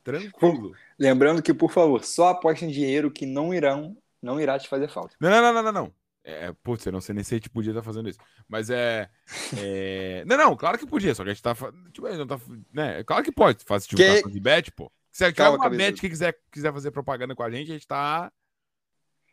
Tranquilo. 0.03 0.73
Lembrando 0.97 1.43
que, 1.43 1.53
por 1.53 1.71
favor, 1.71 2.03
só 2.03 2.29
aposte 2.29 2.65
em 2.65 2.69
dinheiro 2.69 3.11
que 3.11 3.25
não 3.25 3.53
irão, 3.53 3.95
não 4.21 4.39
irá 4.41 4.57
te 4.57 4.67
fazer 4.67 4.89
falta. 4.89 5.15
Não, 5.19 5.29
não, 5.29 5.41
não, 5.41 5.53
não, 5.53 5.63
não, 5.63 5.71
não. 5.71 5.93
É, 6.29 6.51
putz, 6.61 6.85
eu 6.85 6.91
não 6.91 6.99
sei 6.99 7.15
nem 7.15 7.23
se 7.23 7.33
a 7.33 7.37
gente 7.37 7.49
podia 7.49 7.71
estar 7.71 7.81
fazendo 7.81 8.09
isso. 8.09 8.19
Mas 8.49 8.69
é, 8.69 9.09
é. 9.57 10.25
Não, 10.25 10.35
não, 10.35 10.57
claro 10.57 10.77
que 10.77 10.85
podia, 10.85 11.15
só 11.15 11.23
que 11.23 11.29
a 11.29 11.33
gente 11.33 11.41
tá. 11.41 11.55
Tipo, 11.93 12.05
a 12.05 12.09
gente 12.09 12.19
não 12.19 12.27
tá. 12.27 12.37
Né? 12.73 13.01
Claro 13.05 13.23
que 13.23 13.31
pode 13.31 13.63
fazer 13.63 13.87
Que- 13.87 13.95
divulgação 13.95 14.31
de 14.31 14.39
bet, 14.41 14.71
pô. 14.73 14.91
Se 15.09 15.23
tiver 15.23 15.33
Calma, 15.33 15.57
uma 15.57 15.69
bet 15.69 15.99
que 16.01 16.09
quiser, 16.09 16.37
quiser 16.51 16.73
fazer 16.73 16.91
propaganda 16.91 17.33
com 17.33 17.43
a 17.43 17.49
gente, 17.49 17.71
a 17.71 17.73
gente 17.75 17.87
tá. 17.87 18.29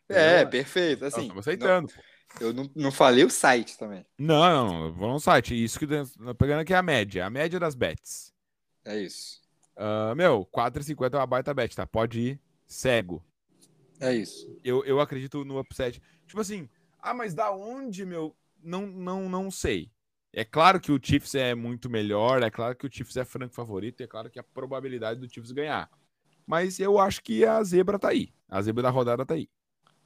É, 0.07 0.35
Entendeu? 0.35 0.49
perfeito. 0.51 1.05
Assim, 1.05 1.21
estamos 1.23 1.45
aceitando. 1.45 1.91
não- 1.93 2.15
eu 2.47 2.53
não, 2.53 2.71
não 2.75 2.91
falei 2.91 3.23
o 3.25 3.29
site 3.29 3.77
também. 3.77 4.05
Não, 4.17 4.43
não, 4.49 4.79
não. 4.89 4.93
Vou 4.93 5.11
no 5.11 5.19
site. 5.19 5.61
Isso 5.61 5.77
que 5.77 5.85
pegando 6.37 6.61
aqui 6.61 6.73
é 6.73 6.77
a 6.77 6.81
média. 6.81 7.25
A 7.25 7.29
média 7.29 7.59
das 7.59 7.75
bets. 7.75 8.33
É 8.85 8.97
isso. 8.97 9.41
Ah, 9.75 10.13
meu, 10.15 10.45
4,50 10.45 11.13
é 11.13 11.19
uma 11.19 11.27
baita 11.27 11.53
bet, 11.53 11.75
tá? 11.75 11.85
Pode 11.85 12.19
ir 12.19 12.39
cego. 12.65 13.21
É 13.99 14.13
isso. 14.13 14.57
Eu, 14.63 14.83
eu 14.85 14.99
acredito 14.99 15.43
no 15.45 15.59
upset. 15.59 16.01
Tipo 16.25 16.41
assim, 16.41 16.67
ah, 17.05 17.13
mas 17.13 17.33
da 17.33 17.51
onde, 17.51 18.05
meu? 18.05 18.35
Não, 18.61 18.85
não, 18.87 19.29
não 19.29 19.51
sei. 19.51 19.91
É 20.33 20.43
claro 20.43 20.79
que 20.79 20.91
o 20.91 20.99
Chiefs 21.01 21.35
é 21.35 21.55
muito 21.55 21.89
melhor, 21.89 22.43
é 22.43 22.49
claro 22.49 22.75
que 22.75 22.85
o 22.85 22.91
Chiefs 22.91 23.15
é 23.15 23.23
franco 23.23 23.53
favorito, 23.53 24.01
é 24.01 24.07
claro 24.07 24.29
que 24.29 24.39
a 24.39 24.43
probabilidade 24.43 25.19
do 25.19 25.31
Chiefs 25.31 25.51
ganhar. 25.51 25.89
Mas 26.45 26.79
eu 26.79 26.99
acho 26.99 27.21
que 27.23 27.45
a 27.45 27.63
zebra 27.63 27.97
tá 27.97 28.09
aí. 28.09 28.33
A 28.49 28.61
zebra 28.61 28.83
da 28.83 28.89
rodada 28.89 29.25
tá 29.25 29.33
aí. 29.33 29.47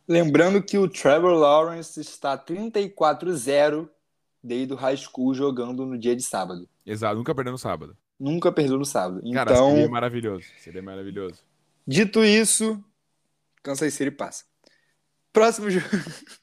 Lembrando 0.07 0.61
que 0.61 0.77
o 0.77 0.87
Trevor 0.87 1.33
Lawrence 1.33 1.99
está 1.99 2.37
34-0 2.37 3.89
desde 4.43 4.73
o 4.73 4.75
high 4.75 4.97
school 4.97 5.33
jogando 5.33 5.85
no 5.85 5.97
dia 5.97 6.15
de 6.15 6.23
sábado. 6.23 6.67
Exato, 6.85 7.15
nunca 7.15 7.33
perdeu 7.33 7.51
no 7.51 7.57
sábado. 7.57 7.97
Nunca 8.19 8.51
perdeu 8.51 8.77
no 8.77 8.85
sábado. 8.85 9.21
Cara, 9.33 9.51
Então, 9.51 9.71
seria 9.71 9.89
maravilhoso. 9.89 10.45
Seria 10.57 10.81
maravilhoso. 10.81 11.43
dito 11.87 12.23
isso, 12.23 12.83
Kansas 13.63 13.93
City 13.93 14.11
passa. 14.11 14.45
Próximo 15.31 15.69
jogo. 15.69 15.85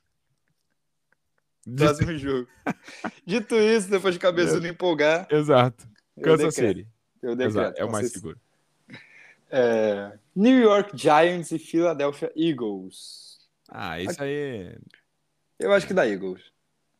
Próximo 1.74 2.16
jogo. 2.16 2.48
Dito 3.26 3.56
isso, 3.56 3.90
depois 3.90 4.14
de 4.14 4.20
cabeçudo 4.20 4.66
empolgar, 4.66 5.26
Exato. 5.30 5.88
Kansas 6.22 6.54
decreto. 6.54 6.78
City. 6.78 6.88
Eu 7.22 7.34
decreto. 7.34 7.58
Exato. 7.58 7.80
É 7.80 7.84
o 7.84 7.90
mais 7.90 8.12
seguro. 8.12 8.38
É, 9.50 10.12
New 10.34 10.58
York 10.58 10.96
Giants 10.96 11.50
e 11.52 11.58
Philadelphia 11.58 12.32
Eagles. 12.36 13.38
Ah, 13.68 14.00
isso 14.00 14.22
aí. 14.22 14.76
Eu 15.58 15.72
acho 15.72 15.86
que 15.86 15.94
dá 15.94 16.06
Eagles. 16.06 16.42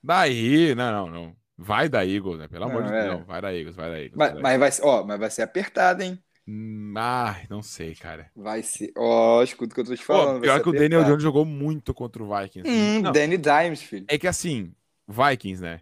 Daí, 0.03 0.75
não, 0.75 0.93
não, 0.93 1.11
não. 1.11 1.37
Vai 1.59 1.89
da 1.89 2.05
Eagles, 2.05 2.39
né? 2.39 2.49
Pelo 2.49 2.65
amor 2.65 2.83
Não, 2.83 2.89
de 2.89 2.93
Deus. 2.93 3.05
é. 3.05 3.09
Não, 3.09 3.25
vai 3.25 3.41
da 3.41 3.55
Eagles, 3.55 3.75
vai 3.77 3.91
da 3.91 3.99
Eagles. 3.99 4.17
Mas, 4.17 4.33
vai 4.35 4.59
mas 4.59 4.79
vai, 4.79 4.89
ó, 4.89 5.05
mas 5.05 5.19
vai 5.19 5.31
ser 5.31 5.43
apertado, 5.43 6.03
hein? 6.03 6.23
Hum, 6.49 6.95
Ah, 6.97 7.37
não 7.51 7.61
sei, 7.63 7.95
cara. 7.95 8.31
Vai 8.35 8.63
ser. 8.63 8.93
Ó, 8.97 9.43
escuta 9.43 9.73
o 9.73 9.75
que 9.75 9.81
eu 9.81 9.85
tô 9.85 9.97
te 9.97 10.05
falando. 10.05 10.35
vai 10.41 10.43
pior 10.43 10.63
que 10.63 10.69
o 10.69 10.73
Daniel. 10.73 11.05
Jones 11.05 11.23
jogou 11.23 11.45
muito 11.45 11.93
contra 11.93 12.23
o 12.23 12.29
Vikings. 12.39 12.69
Hum, 12.71 13.03
Não, 13.03 13.13
Danny 13.13 13.37
Dimes, 13.37 13.83
filho. 13.83 14.07
é 14.09 14.17
que 14.17 14.29
assim, 14.29 14.73
Vikings, 15.09 15.61
né? 15.63 15.81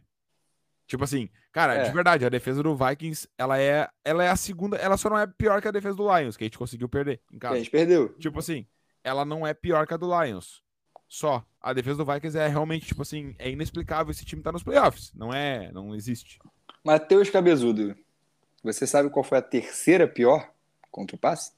Tipo 0.86 1.04
assim, 1.04 1.28
cara, 1.52 1.74
É. 1.74 1.84
de 1.84 1.92
verdade, 1.92 2.24
a 2.26 2.28
defesa 2.28 2.62
do 2.62 2.76
Vikings, 2.76 3.28
ela 3.38 3.58
é, 3.58 3.88
ela 4.04 4.24
é 4.24 4.28
a 4.28 4.36
segunda, 4.36 4.76
ela 4.76 4.96
só 4.96 5.08
não 5.10 5.18
é 5.18 5.26
pior 5.26 5.60
que 5.62 5.68
a 5.68 5.70
defesa 5.70 5.96
do 5.96 6.16
Lions, 6.16 6.36
que 6.36 6.44
a 6.44 6.46
gente 6.46 6.58
conseguiu 6.58 6.88
perder 6.88 7.20
em 7.30 7.34
Que 7.34 7.38
casa. 7.40 7.54
a 7.54 7.58
gente 7.58 7.70
perdeu. 7.70 8.08
Tipo 8.18 8.38
assim, 8.38 8.66
ela 9.02 9.24
não 9.24 9.46
é 9.46 9.52
pior 9.54 9.86
que 9.86 9.94
a 9.94 9.96
do 9.96 10.08
Lions. 10.22 10.62
Só. 11.08 11.44
A 11.60 11.72
defesa 11.72 12.04
do 12.04 12.10
Vikings 12.12 12.36
é 12.38 12.48
realmente, 12.48 12.86
tipo 12.86 13.02
assim, 13.02 13.34
é 13.38 13.50
inexplicável 13.50 14.10
esse 14.10 14.24
time 14.24 14.42
tá 14.42 14.50
nos 14.52 14.62
playoffs. 14.62 15.12
Não 15.14 15.32
é, 15.32 15.70
não 15.72 15.94
existe. 15.94 16.38
Matheus 16.84 17.30
Cabezudo, 17.30 17.94
você 18.62 18.86
sabe 18.86 19.08
qual 19.10 19.22
foi 19.24 19.38
a 19.38 19.42
terceira 19.42 20.06
pior 20.08 20.50
Contra 20.94 21.16
o 21.16 21.18
passe? 21.18 21.50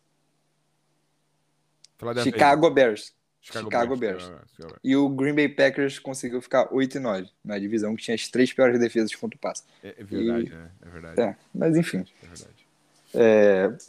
Chicago 2.23 2.71
Bears. 2.71 3.15
Chicago, 3.39 3.67
Chicago 3.67 3.97
Bears. 3.97 4.27
Bears. 4.27 4.75
E 4.83 4.97
o 4.97 5.11
Green 5.11 5.35
Bay 5.35 5.47
Packers 5.47 5.99
conseguiu 5.99 6.41
ficar 6.41 6.73
8 6.73 6.97
e 6.97 7.01
9 7.01 7.31
na 7.45 7.59
divisão, 7.59 7.95
que 7.95 8.03
tinha 8.03 8.15
as 8.15 8.29
três 8.29 8.51
piores 8.51 8.81
defesas 8.81 9.15
contra 9.15 9.37
o 9.37 9.39
passe. 9.39 9.63
É, 9.85 9.95
é 9.99 10.05
verdade, 10.05 10.47
e... 10.47 10.49
né? 10.49 10.71
É 10.81 10.89
verdade. 10.89 11.21
É, 11.21 11.37
mas 11.55 11.77
é 11.77 11.81
enfim. 11.81 12.07
É 12.23 12.27
verdade. 12.27 12.67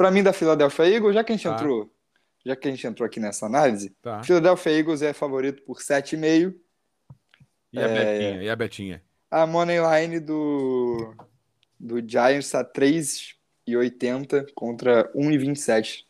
É, 0.03 0.11
mim, 0.11 0.21
da 0.21 0.33
Philadelphia 0.33 0.85
Eagles, 0.85 1.15
já 1.15 1.23
que 1.23 1.31
a 1.31 1.35
gente 1.37 1.47
tá. 1.47 1.55
entrou 1.55 1.89
já 2.45 2.55
que 2.55 2.67
a 2.67 2.71
gente 2.71 2.85
entrou 2.85 3.07
aqui 3.07 3.19
nessa 3.19 3.45
análise, 3.45 3.89
tá. 4.01 4.21
Philadelphia 4.23 4.71
Eagles 4.71 5.01
é 5.01 5.13
favorito 5.13 5.63
por 5.63 5.77
7,5. 5.77 6.53
E, 7.71 7.79
é... 7.79 7.83
a 7.83 7.87
Betinha, 7.87 8.43
e 8.43 8.49
a 8.49 8.55
Betinha? 8.55 9.03
A 9.31 9.47
money 9.47 9.77
line 9.79 10.19
do, 10.19 11.15
do 11.79 11.99
Giants 12.05 12.51
tá 12.51 12.59
a 12.59 12.63
3 12.65 13.36
1,80 13.71 14.51
contra 14.53 15.11
1,27 15.13 16.05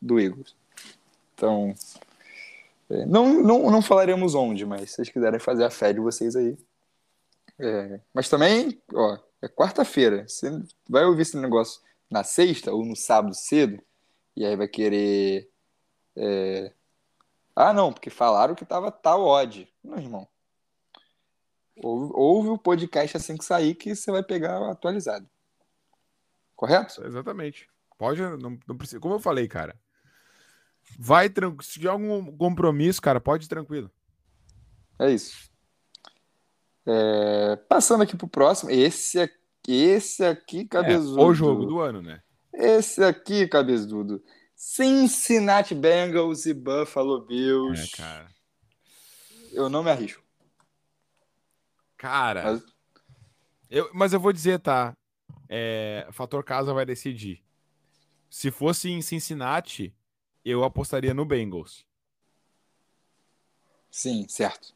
do 0.00 0.18
Eagles. 0.18 0.56
Então, 1.34 1.74
é, 2.90 3.06
não, 3.06 3.42
não, 3.42 3.70
não 3.70 3.82
falaremos 3.82 4.34
onde, 4.34 4.64
mas 4.64 4.90
se 4.90 4.96
vocês 4.96 5.08
quiserem 5.10 5.38
fazer 5.38 5.64
a 5.64 5.70
fé 5.70 5.92
de 5.92 6.00
vocês 6.00 6.34
aí. 6.34 6.56
É, 7.58 8.00
mas 8.14 8.28
também, 8.28 8.80
ó, 8.92 9.18
é 9.42 9.48
quarta-feira. 9.48 10.26
Você 10.26 10.50
vai 10.88 11.04
ouvir 11.04 11.22
esse 11.22 11.36
negócio 11.36 11.80
na 12.10 12.24
sexta 12.24 12.72
ou 12.72 12.84
no 12.84 12.96
sábado 12.96 13.34
cedo, 13.34 13.82
e 14.36 14.44
aí 14.44 14.56
vai 14.56 14.68
querer. 14.68 15.50
É... 16.16 16.72
Ah, 17.54 17.72
não, 17.72 17.92
porque 17.92 18.10
falaram 18.10 18.54
que 18.54 18.64
tava 18.64 18.90
tal 18.90 19.24
odd. 19.24 19.68
Não, 19.82 19.98
irmão. 19.98 20.28
Ouve, 21.82 22.12
ouve 22.14 22.48
o 22.50 22.58
podcast 22.58 23.16
assim 23.16 23.36
que 23.36 23.44
sair 23.44 23.74
que 23.74 23.94
você 23.94 24.10
vai 24.10 24.22
pegar 24.22 24.70
atualizado. 24.70 25.28
Correto? 26.58 27.06
Exatamente. 27.06 27.68
Pode, 27.96 28.20
não, 28.20 28.58
não 28.66 28.76
precisa. 28.76 28.98
Como 28.98 29.14
eu 29.14 29.20
falei, 29.20 29.46
cara. 29.46 29.78
Vai 30.98 31.30
tranquilo. 31.30 31.62
Se 31.62 31.74
tiver 31.74 31.88
algum 31.90 32.36
compromisso, 32.36 33.00
cara, 33.00 33.20
pode 33.20 33.44
ir 33.44 33.48
tranquilo. 33.48 33.88
É 34.98 35.08
isso. 35.12 35.48
É, 36.84 37.54
Passando 37.68 38.02
aqui 38.02 38.16
pro 38.16 38.26
próximo. 38.26 38.72
Esse 38.72 39.20
aqui, 39.20 39.38
esse 39.68 40.24
aqui, 40.24 40.62
É, 40.62 40.64
cabezudo. 40.66 41.22
o 41.22 41.32
jogo 41.32 41.64
do 41.64 41.78
ano, 41.78 42.02
né? 42.02 42.20
Esse 42.52 43.04
aqui, 43.04 43.46
cabezudo. 43.46 44.20
Cincinnati 44.56 45.76
Bengals 45.76 46.44
e 46.44 46.52
Buffalo 46.52 47.24
Bills. 47.24 47.80
É, 47.94 47.96
cara. 47.96 48.28
Eu 49.52 49.68
não 49.68 49.84
me 49.84 49.92
arrisco. 49.92 50.24
Cara. 51.96 52.42
Mas- 52.42 52.62
Eu, 53.70 53.90
mas 53.94 54.12
eu 54.12 54.18
vou 54.18 54.32
dizer, 54.32 54.58
tá? 54.58 54.96
É, 55.48 56.06
fator 56.12 56.44
casa 56.44 56.74
vai 56.74 56.84
decidir. 56.84 57.42
Se 58.28 58.50
fosse 58.50 58.90
em 58.90 59.00
Cincinnati, 59.00 59.94
eu 60.44 60.62
apostaria 60.64 61.14
no 61.14 61.24
Bengals. 61.24 61.86
Sim, 63.90 64.26
certo. 64.28 64.74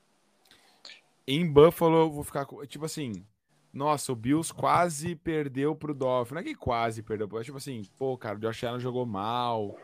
Em 1.27 1.47
Buffalo, 1.47 1.97
eu 1.97 2.11
vou 2.11 2.25
ficar. 2.25 2.47
Tipo 2.67 2.87
assim. 2.87 3.25
Nossa, 3.73 4.13
o 4.13 4.17
Bills 4.17 4.53
quase 4.53 5.17
perdeu 5.17 5.75
pro 5.75 5.95
Dolphins. 5.95 6.33
Não 6.35 6.41
é 6.41 6.45
que 6.45 6.55
quase 6.55 7.03
perdeu. 7.03 7.27
É 7.39 7.43
tipo 7.43 7.57
assim, 7.57 7.83
pô, 7.97 8.19
cara, 8.19 8.37
o 8.37 8.41
Josh 8.41 8.65
Allen 8.65 8.81
jogou 8.81 9.07
mal. 9.07 9.79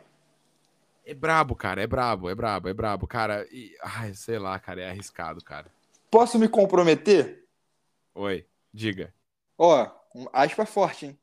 É 1.07 1.15
brabo, 1.15 1.57
cara. 1.57 1.83
É 1.83 1.87
brabo, 1.87 2.29
é 2.29 2.35
brabo, 2.35 2.69
é 2.69 2.75
brabo. 2.75 3.07
Cara, 3.07 3.47
e, 3.51 3.75
ai, 3.83 4.13
sei 4.13 4.39
lá, 4.39 4.59
cara, 4.59 4.83
é 4.83 4.91
arriscado, 4.91 5.43
cara. 5.43 5.73
Posso 6.11 6.39
me 6.39 6.49
comprometer? 6.49 7.47
Oi, 8.15 8.47
diga. 8.75 9.15
Ó, 9.57 9.91
um 10.15 10.27
aspa 10.33 10.65
forte, 10.67 11.07
hein? 11.07 11.19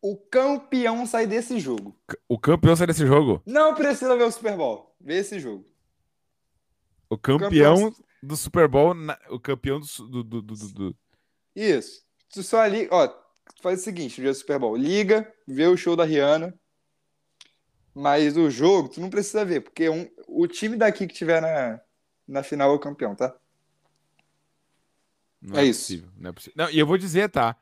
O 0.00 0.16
campeão 0.16 1.06
sai 1.06 1.26
desse 1.26 1.60
jogo. 1.60 1.96
O 2.28 2.38
campeão 2.38 2.74
sai 2.74 2.88
desse 2.88 3.06
jogo? 3.06 3.40
Não 3.46 3.74
precisa 3.74 4.16
ver 4.16 4.24
o 4.24 4.32
Super 4.32 4.56
Bowl. 4.56 4.94
Vê 5.00 5.18
esse 5.18 5.38
jogo. 5.38 5.64
O 7.08 7.16
campeão 7.16 7.94
do 8.22 8.36
Super 8.36 8.66
Bowl, 8.66 8.94
na- 8.94 9.18
o 9.30 9.38
campeão 9.38 9.78
do, 9.78 10.24
do, 10.24 10.42
do, 10.42 10.56
do, 10.56 10.96
Isso. 11.54 12.04
Tu 12.30 12.42
só 12.42 12.66
liga. 12.66 12.88
Ó, 12.92 13.06
tu 13.06 13.62
faz 13.62 13.80
o 13.80 13.84
seguinte: 13.84 14.18
no 14.18 14.24
dia 14.24 14.32
do 14.32 14.36
Super 14.36 14.58
Bowl, 14.58 14.76
liga, 14.76 15.32
vê 15.46 15.66
o 15.66 15.76
show 15.76 15.94
da 15.94 16.04
Rihanna. 16.04 16.58
Mas 17.94 18.36
o 18.36 18.48
jogo, 18.50 18.88
tu 18.88 19.00
não 19.00 19.10
precisa 19.10 19.44
ver, 19.44 19.60
porque 19.60 19.88
um, 19.88 20.08
o 20.26 20.46
time 20.46 20.76
daqui 20.76 21.06
que 21.06 21.12
tiver 21.14 21.42
na, 21.42 21.78
na 22.26 22.42
final 22.42 22.72
é 22.72 22.74
o 22.74 22.78
campeão, 22.78 23.14
tá? 23.14 23.36
Não 25.42 25.58
É 25.58 25.62
é, 25.62 25.66
isso. 25.66 25.80
possível. 25.80 26.10
Não 26.16 26.30
é 26.30 26.32
possível. 26.32 26.54
Não, 26.56 26.70
e 26.70 26.78
eu 26.78 26.86
vou 26.86 26.96
dizer, 26.96 27.28
tá? 27.28 27.56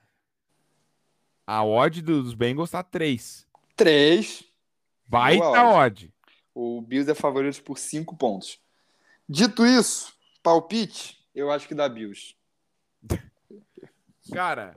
A 1.46 1.64
odd 1.64 2.02
dos 2.02 2.34
Bengals 2.34 2.70
tá 2.70 2.82
3. 2.82 3.46
Três. 3.74 4.44
Baita 5.08 5.42
Boa 5.44 5.74
odd. 5.84 6.12
O 6.54 6.80
Bills 6.82 7.10
é 7.10 7.14
favorito 7.14 7.62
por 7.62 7.78
cinco 7.78 8.16
pontos. 8.16 8.60
Dito 9.28 9.64
isso, 9.64 10.12
palpite, 10.42 11.18
eu 11.34 11.50
acho 11.50 11.66
que 11.66 11.74
dá 11.74 11.88
Bills. 11.88 12.34
Cara, 14.32 14.74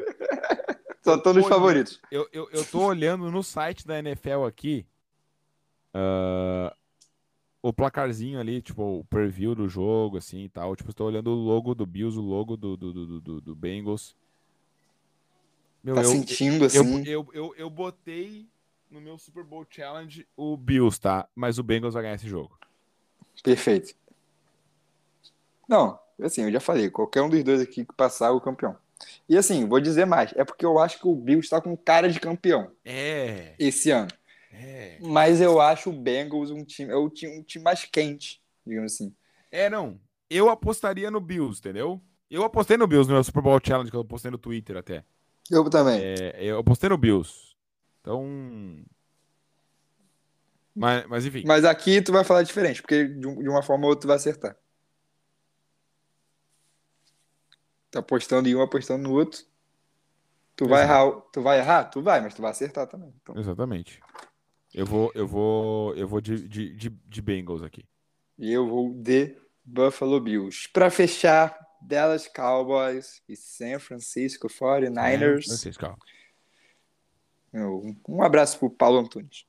Só 1.04 1.16
estão 1.16 1.34
nos 1.34 1.48
favoritos. 1.48 2.00
eu, 2.10 2.28
eu, 2.32 2.50
eu 2.52 2.66
tô 2.66 2.82
olhando 2.86 3.30
no 3.30 3.44
site 3.44 3.86
da 3.86 4.00
NFL 4.00 4.46
aqui. 4.48 4.88
ah, 5.94 6.76
o 7.64 7.72
placarzinho 7.72 8.40
ali, 8.40 8.62
tipo, 8.62 8.84
o 9.00 9.06
preview 9.06 9.56
do 9.56 9.70
jogo, 9.70 10.18
assim 10.18 10.44
e 10.44 10.50
tal. 10.50 10.76
Tipo, 10.76 10.90
estou 10.92 11.08
olhando 11.08 11.32
o 11.32 11.34
logo 11.36 11.74
do 11.74 11.86
Bills, 11.86 12.20
o 12.20 12.22
logo 12.22 12.58
do, 12.58 12.76
do, 12.76 12.92
do, 12.94 13.22
do, 13.22 13.42
do 13.42 13.56
Bengals. 13.56 14.16
Meu, 15.82 15.96
Tá 15.96 16.02
eu, 16.02 16.06
sentindo 16.06 16.64
eu, 16.64 16.68
assim. 16.68 17.08
eu, 17.08 17.28
eu, 17.34 17.56
eu 17.58 17.70
botei 17.70 18.48
no 18.92 19.00
meu 19.00 19.18
Super 19.18 19.46
Bowl 19.46 19.66
Challenge 19.68 20.28
o 20.36 20.58
Bills, 20.58 21.00
tá? 21.00 21.28
Mas 21.34 21.58
o 21.58 21.64
Bengals 21.64 21.94
vai 21.94 22.04
ganhar 22.04 22.16
esse 22.16 22.28
jogo. 22.28 22.60
Perfeito. 23.42 23.96
Não, 25.68 25.98
assim, 26.22 26.44
eu 26.44 26.52
já 26.52 26.60
falei, 26.60 26.90
qualquer 26.90 27.22
um 27.22 27.30
dos 27.30 27.44
dois 27.44 27.62
aqui 27.62 27.86
que 27.86 27.94
passar 27.94 28.28
é 28.28 28.32
o 28.32 28.42
campeão. 28.42 28.76
E 29.28 29.38
assim, 29.38 29.66
vou 29.66 29.80
dizer 29.80 30.06
mais, 30.06 30.34
é 30.36 30.44
porque 30.44 30.66
eu 30.66 30.78
acho 30.80 31.00
que 31.00 31.08
o 31.08 31.16
Bills 31.16 31.46
está 31.46 31.60
com 31.62 31.76
cara 31.76 32.10
de 32.10 32.20
campeão 32.20 32.72
É, 32.86 33.56
esse 33.58 33.90
ano. 33.90 34.10
É. 34.54 34.98
Mas 35.02 35.42
eu 35.42 35.60
acho 35.60 35.90
o 35.90 35.94
Bengals 35.94 36.52
um 36.52 36.64
time, 36.64 36.92
é 36.92 36.98
um 36.98 37.10
time 37.10 37.64
mais 37.64 37.86
quente, 37.86 38.42
digamos 38.66 38.94
assim. 38.94 39.14
É, 39.52 39.70
não. 39.70 40.00
Eu 40.30 40.50
apostaria 40.50 41.12
no 41.12 41.20
Bills, 41.20 41.60
entendeu? 41.60 42.02
Eu 42.30 42.44
apostei 42.44 42.78
no 42.78 42.88
Bills 42.88 43.08
no 43.08 43.14
meu 43.16 43.24
Super 43.24 43.42
Bowl 43.44 43.60
Challenge, 43.64 43.92
que 43.92 43.98
eu 43.98 44.06
postei 44.06 44.32
no 44.32 44.38
Twitter 44.38 44.78
até. 44.78 45.04
Eu 45.52 45.70
também. 45.70 46.00
É, 46.02 46.36
eu 46.40 46.60
apostei 46.60 46.90
no 46.90 46.98
Bills. 46.98 47.56
Então. 48.02 48.84
Mas, 50.76 51.06
mas 51.08 51.26
enfim. 51.26 51.44
Mas 51.46 51.64
aqui 51.66 52.02
tu 52.02 52.12
vai 52.12 52.24
falar 52.24 52.44
diferente, 52.44 52.82
porque 52.82 53.08
de 53.08 53.28
um- 53.28 53.40
uma 53.52 53.62
forma 53.62 53.84
ou 53.86 53.90
outra 53.92 54.02
tu 54.02 54.08
vai 54.08 54.16
acertar. 54.16 54.58
Tá 57.92 58.00
apostando 58.00 58.50
em 58.50 58.56
um, 58.56 58.62
apostando 58.62 59.04
no 59.04 59.14
outro. 59.14 59.46
Tu 60.56 60.68
vai 60.68 60.84
errar, 60.84 61.12
tu 61.32 61.42
vai 61.42 61.60
errar? 61.60 61.86
Tu 61.86 62.02
vai, 62.02 62.22
mas 62.22 62.34
tu 62.34 62.42
vai 62.42 62.52
acertar 62.52 62.88
também. 62.88 63.14
Então, 63.22 63.38
Exatamente. 63.38 64.00
Eu 64.74 64.86
vou, 64.86 65.12
eu 65.14 65.28
vou, 65.28 65.96
eu 65.96 66.08
vou 66.08 66.20
de, 66.20 66.48
de, 66.48 66.74
de, 66.74 66.90
de 66.90 67.22
Bengals 67.22 67.62
aqui. 67.62 67.86
E 68.40 68.52
eu 68.52 68.68
vou 68.68 68.92
de 68.94 69.38
Buffalo 69.64 70.20
Bills. 70.20 70.68
Para 70.74 70.90
fechar, 70.90 71.56
Dallas 71.82 72.28
Cowboys 72.28 73.22
e 73.30 73.36
San 73.36 73.78
Francisco 73.80 74.48
49ers. 74.48 75.46
Francisco. 75.46 75.98
Um 78.08 78.24
abraço 78.24 78.58
pro 78.58 78.70
Paulo 78.70 79.00
Antunes. 79.00 79.46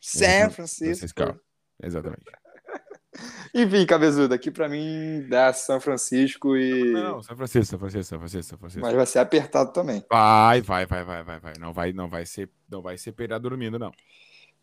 San 0.00 0.50
Francisco. 0.50 1.08
Francisco. 1.16 1.40
Exatamente. 1.82 2.24
Enfim, 3.52 3.84
cabezudo, 3.84 4.32
aqui 4.32 4.50
pra 4.50 4.68
mim 4.68 5.26
dá 5.28 5.52
São 5.52 5.80
Francisco 5.80 6.56
e. 6.56 6.92
Não, 6.92 7.20
São 7.20 7.36
Francisco, 7.36 7.66
São 7.66 7.78
Francisco, 7.78 8.04
São 8.04 8.18
Francisco, 8.18 8.48
São 8.50 8.58
Francisco. 8.58 8.86
Mas 8.86 8.94
vai 8.94 9.06
ser 9.06 9.18
apertado 9.18 9.72
também. 9.72 10.04
Vai, 10.08 10.60
vai, 10.60 10.86
vai, 10.86 11.04
vai, 11.04 11.24
vai, 11.24 11.40
vai. 11.40 11.52
Não 11.58 11.72
vai, 11.72 11.92
não 11.92 12.08
vai 12.08 12.24
ser, 12.24 12.48
não 12.70 12.80
vai 12.80 12.96
ser 12.96 13.12
pegar 13.12 13.38
dormindo, 13.38 13.78
não. 13.78 13.90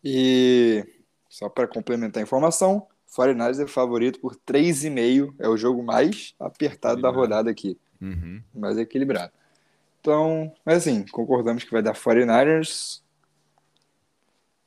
E 0.04 0.84
só 1.28 1.48
para 1.48 1.66
complementar 1.66 2.22
a 2.22 2.24
informação, 2.24 2.86
49ers 3.16 3.62
é 3.62 3.66
favorito 3.66 4.20
por 4.20 4.36
3,5. 4.36 5.34
É 5.38 5.48
o 5.48 5.56
jogo 5.56 5.82
mais 5.82 6.34
apertado 6.38 7.00
da 7.00 7.10
rodada 7.10 7.50
aqui. 7.50 7.78
Uhum. 8.00 8.42
mais 8.54 8.76
equilibrado. 8.76 9.32
Então, 10.00 10.52
mas 10.64 10.78
assim, 10.78 11.04
concordamos 11.06 11.64
que 11.64 11.72
vai 11.72 11.82
dar 11.82 11.94
49ers. 11.94 13.00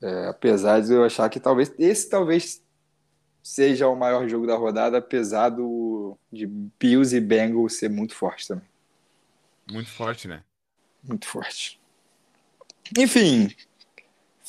É, 0.02 0.28
apesar 0.28 0.82
de 0.82 0.94
eu 0.94 1.04
achar 1.04 1.30
que 1.30 1.40
talvez 1.40 1.74
esse 1.78 2.10
talvez 2.10 2.64
seja 3.44 3.88
o 3.88 3.96
maior 3.96 4.28
jogo 4.28 4.48
da 4.48 4.56
rodada, 4.56 4.98
apesar 4.98 5.50
do 5.50 6.18
de 6.32 6.46
Bills 6.48 7.16
e 7.16 7.20
Bengals 7.20 7.76
ser 7.76 7.90
muito 7.90 8.16
forte 8.16 8.48
também. 8.48 8.68
Muito 9.72 9.90
forte, 9.90 10.28
né? 10.28 10.44
Muito 11.04 11.28
forte. 11.28 11.80
Enfim, 12.98 13.54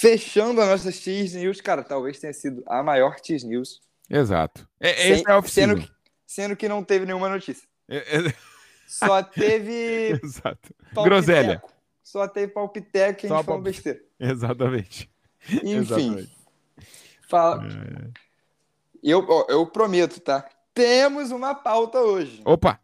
fechando 0.00 0.62
a 0.62 0.66
nossa 0.66 0.90
X 0.90 1.34
News, 1.34 1.60
cara, 1.60 1.84
talvez 1.84 2.18
tenha 2.18 2.32
sido 2.32 2.62
a 2.66 2.82
maior 2.82 3.18
X 3.22 3.44
News. 3.44 3.82
Exato. 4.08 4.66
É, 4.80 4.94
Sem, 4.94 5.12
esse 5.12 5.30
é 5.30 5.36
o 5.36 5.42
sendo 5.42 5.76
que, 5.76 5.90
sendo 6.26 6.56
que 6.56 6.68
não 6.68 6.82
teve 6.82 7.04
nenhuma 7.04 7.28
notícia. 7.28 7.68
É, 7.86 7.98
é... 7.98 8.34
Só 8.88 9.22
teve. 9.22 10.18
Exato. 10.24 10.74
Groselha. 11.04 11.62
Só 12.02 12.26
teve 12.26 12.52
palpiteco 12.52 13.26
e 13.26 13.30
a 13.30 13.36
gente 13.36 13.44
falou 13.44 13.62
besteira. 13.62 14.00
Exatamente. 14.18 15.08
Enfim. 15.48 15.76
Exatamente. 15.76 16.36
Fala. 17.28 17.64
É... 17.66 18.10
Eu, 19.02 19.26
eu 19.48 19.66
prometo, 19.66 20.18
tá? 20.18 20.48
Temos 20.74 21.30
uma 21.30 21.54
pauta 21.54 22.00
hoje. 22.00 22.42
Opa! 22.44 22.80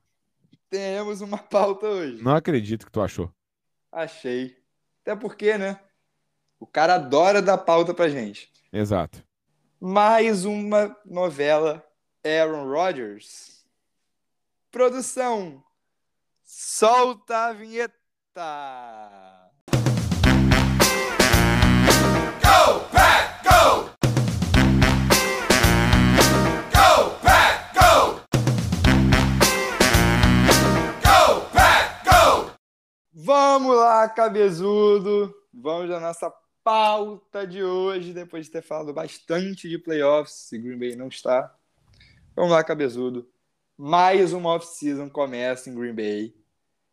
Temos 0.71 1.21
uma 1.21 1.39
pauta 1.39 1.87
hoje. 1.87 2.23
Não 2.23 2.37
acredito 2.37 2.87
que 2.87 2.93
tu 2.93 3.01
achou. 3.01 3.33
Achei. 3.91 4.57
Até 5.03 5.17
porque, 5.17 5.59
né? 5.59 5.81
O 6.59 6.67
cara 6.67 6.95
adora 6.95 7.43
dar 7.43 7.59
pauta 7.59 7.93
pra 7.93 8.09
gente. 8.09 8.51
Exato. 8.73 9.23
Mais 9.79 10.47
uma 10.47 10.97
novela 11.05 11.85
Aaron 12.25 12.67
Rodgers. 12.67 13.67
Produção. 14.71 15.63
Solta 16.43 17.49
a 17.49 17.53
vinheta. 17.53 17.93
Go, 22.43 22.81
Pack, 22.91 23.45
go! 23.45 23.91
Go, 26.73 27.19
Pack, 27.23 27.75
go! 27.75 28.21
Go, 31.05 31.51
Pack, 31.53 32.05
go! 32.05 32.51
Vamos 33.13 33.77
lá, 33.77 34.09
cabezudo. 34.09 35.35
Vamos 35.53 35.91
à 35.91 36.01
nossa 36.01 36.31
pauta 36.67 37.47
de 37.47 37.63
hoje, 37.63 38.13
depois 38.13 38.47
de 38.47 38.51
ter 38.51 38.61
falado 38.61 38.93
bastante 38.93 39.69
de 39.69 39.79
playoffs, 39.79 40.35
se 40.35 40.59
Green 40.59 40.77
Bay 40.77 40.97
não 40.97 41.07
está. 41.07 41.57
Vamos 42.35 42.51
lá, 42.51 42.65
cabezudo. 42.65 43.31
Mais 43.79 44.33
uma 44.33 44.51
off-season 44.51 45.09
começa 45.09 45.71
em 45.71 45.77
Green 45.77 45.95
Bay 45.95 46.35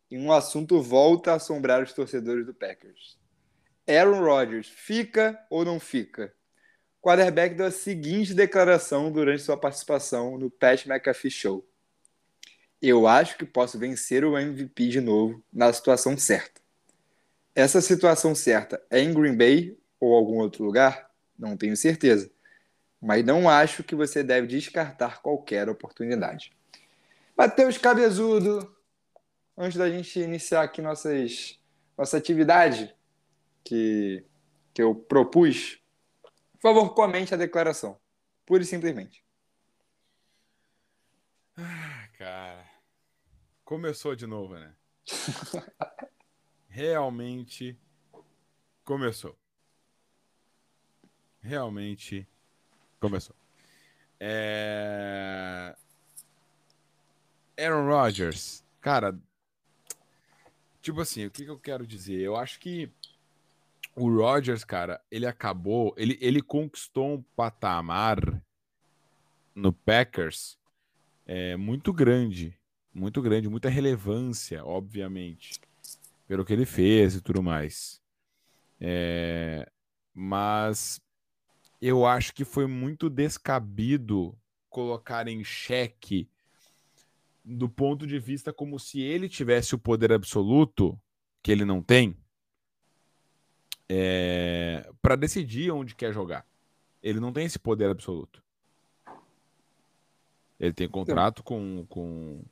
e 0.08 0.16
um 0.16 0.32
assunto 0.32 0.80
volta 0.80 1.32
a 1.32 1.34
assombrar 1.34 1.82
os 1.82 1.92
torcedores 1.92 2.46
do 2.46 2.54
Packers. 2.54 3.18
Aaron 3.84 4.20
Rodgers 4.20 4.68
fica 4.68 5.44
ou 5.50 5.64
não 5.64 5.80
fica? 5.80 6.32
O 7.02 7.08
quarterback 7.08 7.56
deu 7.56 7.66
a 7.66 7.72
seguinte 7.72 8.32
declaração 8.32 9.10
durante 9.10 9.42
sua 9.42 9.56
participação 9.56 10.38
no 10.38 10.52
Pat 10.52 10.86
McAfee 10.86 11.32
Show. 11.32 11.68
Eu 12.80 13.08
acho 13.08 13.36
que 13.36 13.44
posso 13.44 13.76
vencer 13.76 14.24
o 14.24 14.38
MVP 14.38 14.86
de 14.86 15.00
novo 15.00 15.44
na 15.52 15.72
situação 15.72 16.16
certa. 16.16 16.63
Essa 17.54 17.80
situação 17.80 18.34
certa 18.34 18.84
é 18.90 19.00
em 19.00 19.14
Green 19.14 19.36
Bay 19.36 19.78
ou 20.00 20.14
algum 20.14 20.38
outro 20.38 20.64
lugar? 20.64 21.08
Não 21.38 21.56
tenho 21.56 21.76
certeza. 21.76 22.30
Mas 23.00 23.24
não 23.24 23.48
acho 23.48 23.84
que 23.84 23.94
você 23.94 24.22
deve 24.22 24.46
descartar 24.46 25.22
qualquer 25.22 25.68
oportunidade. 25.68 26.52
Matheus 27.36 27.78
Cabezudo, 27.78 28.74
antes 29.56 29.78
da 29.78 29.88
gente 29.88 30.18
iniciar 30.18 30.62
aqui 30.62 30.82
nossas, 30.82 31.60
nossa 31.96 32.16
atividade 32.16 32.94
que, 33.62 34.24
que 34.72 34.82
eu 34.82 34.94
propus, 34.94 35.80
por 36.54 36.72
favor, 36.72 36.94
comente 36.94 37.34
a 37.34 37.36
declaração. 37.36 38.00
Pura 38.46 38.62
e 38.62 38.66
simplesmente. 38.66 39.24
Ah, 41.56 42.08
cara. 42.18 42.64
Começou 43.64 44.16
de 44.16 44.26
novo, 44.26 44.54
né? 44.54 44.74
realmente 46.74 47.78
começou. 48.82 49.38
Realmente 51.40 52.26
começou. 52.98 53.36
É... 54.18 55.76
Aaron 57.56 57.86
Rodgers, 57.86 58.64
cara, 58.80 59.16
tipo 60.82 61.00
assim, 61.00 61.26
o 61.26 61.30
que, 61.30 61.44
que 61.44 61.50
eu 61.50 61.60
quero 61.60 61.86
dizer? 61.86 62.20
Eu 62.20 62.34
acho 62.34 62.58
que 62.58 62.90
o 63.94 64.10
Rodgers, 64.10 64.64
cara, 64.64 65.00
ele 65.12 65.26
acabou, 65.26 65.94
ele, 65.96 66.18
ele 66.20 66.42
conquistou 66.42 67.14
um 67.14 67.22
patamar 67.36 68.18
no 69.54 69.72
Packers 69.72 70.58
é, 71.24 71.54
muito 71.54 71.92
grande, 71.92 72.58
muito 72.92 73.22
grande, 73.22 73.48
muita 73.48 73.68
relevância, 73.68 74.64
obviamente 74.64 75.60
pelo 76.26 76.44
que 76.44 76.52
ele 76.52 76.66
fez 76.66 77.14
e 77.14 77.20
tudo 77.20 77.42
mais. 77.42 78.00
É, 78.80 79.70
mas 80.12 81.00
eu 81.80 82.06
acho 82.06 82.34
que 82.34 82.44
foi 82.44 82.66
muito 82.66 83.10
descabido 83.10 84.36
colocar 84.68 85.28
em 85.28 85.44
xeque 85.44 86.28
do 87.44 87.68
ponto 87.68 88.06
de 88.06 88.18
vista 88.18 88.52
como 88.52 88.78
se 88.78 89.00
ele 89.00 89.28
tivesse 89.28 89.74
o 89.74 89.78
poder 89.78 90.12
absoluto, 90.12 90.98
que 91.42 91.52
ele 91.52 91.64
não 91.64 91.82
tem, 91.82 92.16
é, 93.88 94.90
para 95.02 95.14
decidir 95.14 95.70
onde 95.70 95.94
quer 95.94 96.12
jogar. 96.12 96.46
Ele 97.02 97.20
não 97.20 97.32
tem 97.32 97.44
esse 97.44 97.58
poder 97.58 97.90
absoluto. 97.90 98.42
Ele 100.58 100.72
tem 100.72 100.88
contrato 100.88 101.42
com, 101.42 101.84
com, 101.88 102.42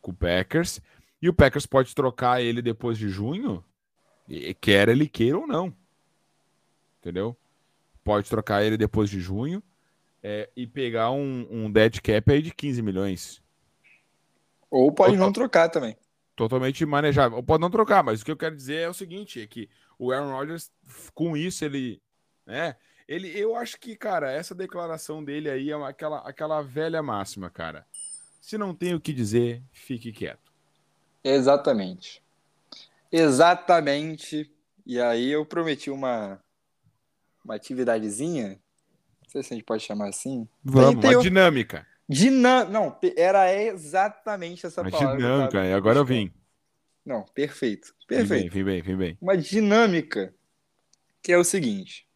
com 0.00 0.10
o 0.10 0.14
Packers 0.14 0.80
e 1.20 1.28
o 1.28 1.34
Packers 1.34 1.66
pode 1.66 1.94
trocar 1.94 2.42
ele 2.42 2.60
depois 2.60 2.98
de 2.98 3.08
junho, 3.08 3.64
quer 4.60 4.88
ele 4.88 5.08
queira 5.08 5.38
ou 5.38 5.46
não. 5.46 5.74
Entendeu? 7.00 7.36
Pode 8.02 8.28
trocar 8.28 8.64
ele 8.64 8.76
depois 8.76 9.08
de 9.08 9.20
junho 9.20 9.62
é, 10.22 10.50
e 10.56 10.66
pegar 10.66 11.10
um, 11.10 11.46
um 11.50 11.70
dead 11.70 12.00
cap 12.00 12.32
aí 12.32 12.42
de 12.42 12.52
15 12.52 12.82
milhões. 12.82 13.42
Ou 14.70 14.92
pode 14.92 15.12
Total... 15.12 15.26
não 15.26 15.32
trocar 15.32 15.68
também. 15.68 15.96
Totalmente 16.34 16.84
manejável. 16.84 17.42
Pode 17.42 17.60
não 17.60 17.70
trocar, 17.70 18.02
mas 18.02 18.20
o 18.20 18.24
que 18.24 18.30
eu 18.30 18.36
quero 18.36 18.54
dizer 18.54 18.82
é 18.82 18.88
o 18.88 18.94
seguinte: 18.94 19.40
é 19.40 19.46
que 19.46 19.70
o 19.98 20.12
Aaron 20.12 20.32
Rodgers, 20.32 20.70
com 21.14 21.36
isso, 21.36 21.64
ele. 21.64 22.02
Né, 22.44 22.76
ele, 23.08 23.28
eu 23.38 23.56
acho 23.56 23.78
que, 23.78 23.96
cara, 23.96 24.30
essa 24.30 24.54
declaração 24.54 25.24
dele 25.24 25.48
aí 25.48 25.70
é 25.70 25.74
aquela, 25.74 26.18
aquela 26.18 26.60
velha 26.60 27.02
máxima, 27.02 27.48
cara. 27.48 27.86
Se 28.40 28.58
não 28.58 28.74
tem 28.74 28.94
o 28.94 29.00
que 29.00 29.12
dizer, 29.12 29.62
fique 29.72 30.12
quieto. 30.12 30.45
Exatamente. 31.26 32.22
Exatamente. 33.10 34.48
E 34.86 35.00
aí 35.00 35.32
eu 35.32 35.44
prometi 35.44 35.90
uma, 35.90 36.38
uma 37.44 37.56
atividadezinha. 37.56 38.50
Não 38.50 39.30
sei 39.30 39.42
se 39.42 39.52
a 39.52 39.56
gente 39.56 39.66
pode 39.66 39.82
chamar 39.82 40.08
assim. 40.08 40.48
Vamos, 40.62 41.04
uma 41.04 41.20
dinâmica. 41.20 41.84
Dinâmica. 42.08 42.70
Não, 42.70 42.96
era 43.16 43.52
exatamente 43.52 44.66
essa 44.66 44.82
uma 44.82 44.90
palavra. 44.90 45.16
Dinâmica, 45.16 45.64
e 45.64 45.72
agora 45.72 45.98
eu 45.98 46.04
vim. 46.04 46.32
Não, 47.04 47.24
perfeito. 47.24 47.92
Perfeito. 48.06 48.28
Vem 48.28 48.40
bem, 48.42 48.50
vem 48.50 48.64
bem, 48.64 48.82
vem 48.82 48.96
bem. 48.96 49.18
Uma 49.20 49.36
dinâmica 49.36 50.32
que 51.20 51.32
é 51.32 51.38
o 51.38 51.42
seguinte: 51.42 52.08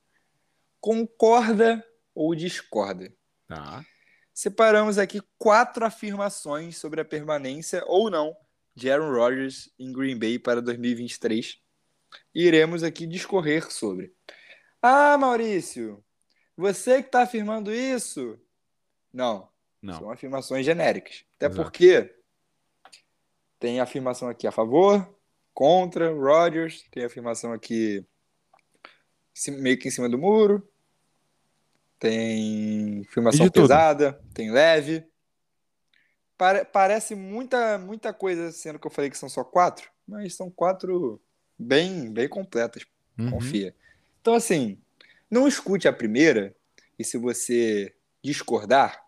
concorda 0.80 1.84
ou 2.14 2.32
discorda? 2.32 3.12
Tá. 3.48 3.84
Separamos 4.32 4.98
aqui 4.98 5.20
quatro 5.36 5.84
afirmações 5.84 6.76
sobre 6.76 7.00
a 7.00 7.04
permanência 7.04 7.82
ou 7.86 8.08
não 8.08 8.36
de 8.75 8.91
Aaron 8.91 9.12
Rodgers 9.12 9.71
em 9.79 9.93
Green 9.93 10.18
Bay 10.18 10.39
para 10.39 10.61
2023. 10.62 11.61
E 12.35 12.47
iremos 12.47 12.83
aqui 12.83 13.07
discorrer 13.07 13.71
sobre. 13.71 14.12
Ah, 14.83 15.16
Maurício, 15.18 16.03
você 16.57 17.03
que 17.03 17.09
está 17.09 17.23
afirmando 17.23 17.73
isso? 17.73 18.39
Não, 19.12 19.49
Não. 19.83 19.99
São 19.99 20.11
afirmações 20.11 20.64
genéricas. 20.64 21.25
Até 21.37 21.47
Exato. 21.47 21.62
porque 21.62 22.14
tem 23.59 23.81
afirmação 23.81 24.29
aqui 24.29 24.47
a 24.47 24.53
favor, 24.53 25.07
contra, 25.53 26.11
Rodgers, 26.12 26.85
tem 26.91 27.05
afirmação 27.05 27.53
aqui 27.53 28.05
meio 29.49 29.79
que 29.79 29.89
em 29.89 29.91
cima 29.91 30.09
do 30.09 30.18
muro, 30.18 30.66
tem 31.99 33.03
afirmação 33.09 33.49
pesada, 33.51 34.14
tudo. 34.14 34.33
tem 34.33 34.51
leve. 34.51 35.05
Pare, 36.41 36.64
parece 36.64 37.14
muita, 37.14 37.76
muita 37.76 38.14
coisa, 38.14 38.51
sendo 38.51 38.78
que 38.78 38.86
eu 38.86 38.91
falei 38.91 39.11
que 39.11 39.18
são 39.18 39.28
só 39.28 39.45
quatro, 39.45 39.91
mas 40.09 40.34
são 40.34 40.51
quatro 40.51 41.20
bem, 41.59 42.11
bem 42.11 42.26
completas. 42.30 42.86
Uhum. 43.18 43.32
Confia. 43.32 43.76
Então, 44.22 44.32
assim, 44.32 44.78
não 45.30 45.47
escute 45.47 45.86
a 45.86 45.93
primeira 45.93 46.57
e 46.99 47.05
se 47.05 47.18
você 47.18 47.95
discordar, 48.24 49.05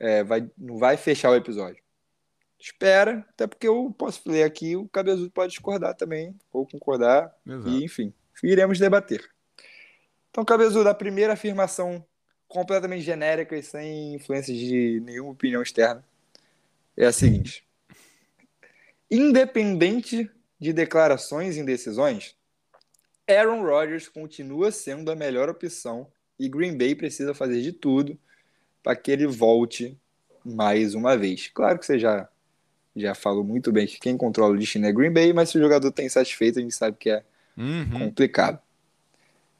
é, 0.00 0.24
vai, 0.24 0.50
não 0.58 0.76
vai 0.76 0.96
fechar 0.96 1.30
o 1.30 1.36
episódio. 1.36 1.80
Espera, 2.58 3.24
até 3.28 3.46
porque 3.46 3.68
eu 3.68 3.94
posso 3.96 4.28
ler 4.28 4.42
aqui, 4.42 4.74
o 4.74 4.88
cabezudo 4.88 5.30
pode 5.30 5.52
discordar 5.52 5.94
também, 5.94 6.34
ou 6.52 6.66
concordar, 6.66 7.32
Exato. 7.46 7.68
e 7.68 7.84
enfim. 7.84 8.12
iremos 8.42 8.80
debater. 8.80 9.30
Então, 10.32 10.44
Cabezudo, 10.44 10.88
a 10.88 10.94
primeira 10.94 11.34
afirmação 11.34 12.04
completamente 12.52 13.02
genérica 13.02 13.56
e 13.56 13.62
sem 13.62 14.14
influência 14.14 14.54
de 14.54 15.00
nenhuma 15.00 15.30
opinião 15.30 15.62
externa 15.62 16.04
é 16.94 17.06
a 17.06 17.12
seguinte: 17.12 17.66
independente 19.10 20.30
de 20.60 20.72
declarações 20.72 21.56
e 21.56 21.60
indecisões, 21.60 22.36
Aaron 23.26 23.62
Rodgers 23.62 24.06
continua 24.06 24.70
sendo 24.70 25.10
a 25.10 25.16
melhor 25.16 25.48
opção 25.48 26.06
e 26.38 26.48
Green 26.48 26.76
Bay 26.76 26.94
precisa 26.94 27.32
fazer 27.32 27.62
de 27.62 27.72
tudo 27.72 28.18
para 28.82 28.94
que 28.96 29.10
ele 29.10 29.26
volte 29.26 29.98
mais 30.44 30.94
uma 30.94 31.16
vez. 31.16 31.48
Claro 31.48 31.78
que 31.78 31.86
você 31.86 31.98
já, 31.98 32.28
já 32.94 33.14
falou 33.14 33.42
muito 33.42 33.72
bem 33.72 33.86
que 33.86 33.98
quem 33.98 34.16
controla 34.16 34.54
o 34.54 34.58
destino 34.58 34.86
é 34.86 34.92
Green 34.92 35.12
Bay, 35.12 35.32
mas 35.32 35.48
se 35.48 35.56
o 35.56 35.60
jogador 35.60 35.88
está 35.88 36.02
insatisfeito, 36.02 36.58
a 36.58 36.62
gente 36.62 36.74
sabe 36.74 36.98
que 36.98 37.08
é 37.08 37.24
uhum. 37.56 37.90
complicado. 37.90 38.60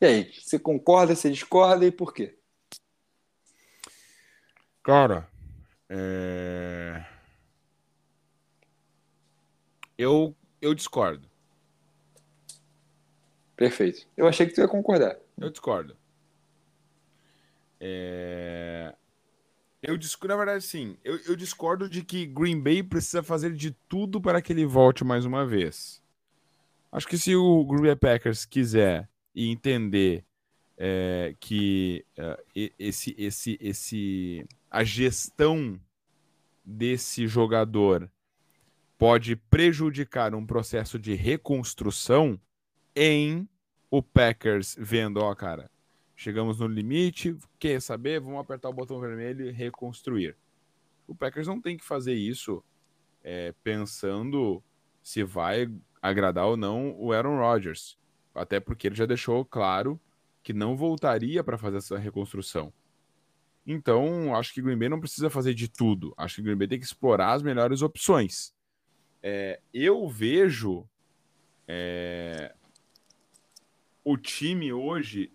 E 0.01 0.05
aí, 0.05 0.33
você 0.35 0.59
concorda, 0.59 1.15
você 1.15 1.31
discorda 1.31 1.87
e 1.87 1.91
por 1.91 2.13
quê? 2.13 2.35
Cara, 4.83 5.29
é... 5.89 7.05
eu, 9.97 10.35
eu 10.61 10.75
discordo. 10.75 11.29
Perfeito. 13.57 14.07
Eu 14.17 14.27
achei 14.27 14.47
que 14.47 14.55
tu 14.55 14.61
ia 14.61 14.67
concordar. 14.67 15.17
Eu 15.39 15.51
discordo. 15.51 15.97
É... 17.81 18.95
Eu 19.83 19.97
discordo, 19.97 20.35
na 20.35 20.37
verdade, 20.37 20.65
sim. 20.65 20.97
Eu, 21.05 21.17
eu, 21.27 21.37
discordo 21.37 21.89
de 21.89 22.03
que 22.05 22.25
Green 22.27 22.61
Bay 22.61 22.83
precisa 22.83 23.23
fazer 23.23 23.53
de 23.53 23.73
tudo 23.89 24.21
para 24.21 24.41
que 24.41 24.53
ele 24.53 24.65
volte 24.65 25.05
mais 25.05 25.25
uma 25.25 25.45
vez. 25.45 26.01
Acho 26.91 27.07
que 27.07 27.19
se 27.19 27.35
o 27.35 27.65
Green 27.65 27.83
Bay 27.83 27.97
Packers 27.97 28.45
quiser 28.45 29.09
e 29.35 29.49
entender 29.51 30.25
é, 30.77 31.35
que 31.41 32.05
uh, 32.19 32.71
esse, 32.79 33.15
esse, 33.19 33.59
esse, 33.61 34.47
a 34.73 34.83
gestão 34.83 35.79
desse 36.65 37.27
jogador 37.27 38.11
pode 38.97 39.37
prejudicar 39.37 40.35
um 40.35 40.47
processo 40.47 40.99
de 40.99 41.13
reconstrução 41.13 42.41
em 42.97 43.47
o 43.91 44.03
Packers 44.03 44.75
vendo, 44.79 45.19
ó, 45.19 45.35
cara, 45.35 45.71
chegamos 46.17 46.59
no 46.59 46.67
limite, 46.67 47.37
quer 47.59 47.83
saber? 47.83 48.19
Vamos 48.19 48.41
apertar 48.41 48.71
o 48.71 48.73
botão 48.73 48.99
vermelho 48.99 49.47
e 49.47 49.53
reconstruir. 49.53 50.39
O 51.07 51.15
Packers 51.15 51.47
não 51.47 51.61
tem 51.61 51.77
que 51.77 51.85
fazer 51.85 52.15
isso 52.15 52.65
é, 53.23 53.53
pensando 53.63 54.65
se 55.03 55.23
vai 55.23 55.71
agradar 56.01 56.47
ou 56.47 56.57
não 56.57 56.99
o 56.99 57.13
Aaron 57.13 57.37
Rodgers. 57.37 57.99
Até 58.35 58.59
porque 58.59 58.87
ele 58.87 58.97
já 58.97 59.05
deixou 59.05 59.45
claro 59.45 60.01
que 60.43 60.55
não 60.55 60.75
voltaria 60.75 61.45
para 61.45 61.59
fazer 61.59 61.77
essa 61.77 61.99
reconstrução. 61.99 62.73
Então, 63.67 64.35
acho 64.35 64.53
que 64.53 64.63
Green 64.63 64.77
Bay 64.77 64.89
não 64.89 65.01
precisa 65.01 65.31
fazer 65.31 65.55
de 65.55 65.69
tudo. 65.69 66.13
Acho 66.17 66.37
que 66.37 66.43
Green 66.43 66.57
Bay 66.57 66.69
tem 66.69 66.79
que 66.79 66.85
explorar 66.85 67.33
as 67.33 67.43
melhores 67.43 67.81
opções. 67.83 68.53
É, 69.23 69.61
eu 69.73 70.09
vejo 70.09 70.85
é, 71.69 72.53
o 74.05 74.17
time 74.17 74.73
hoje 74.73 75.33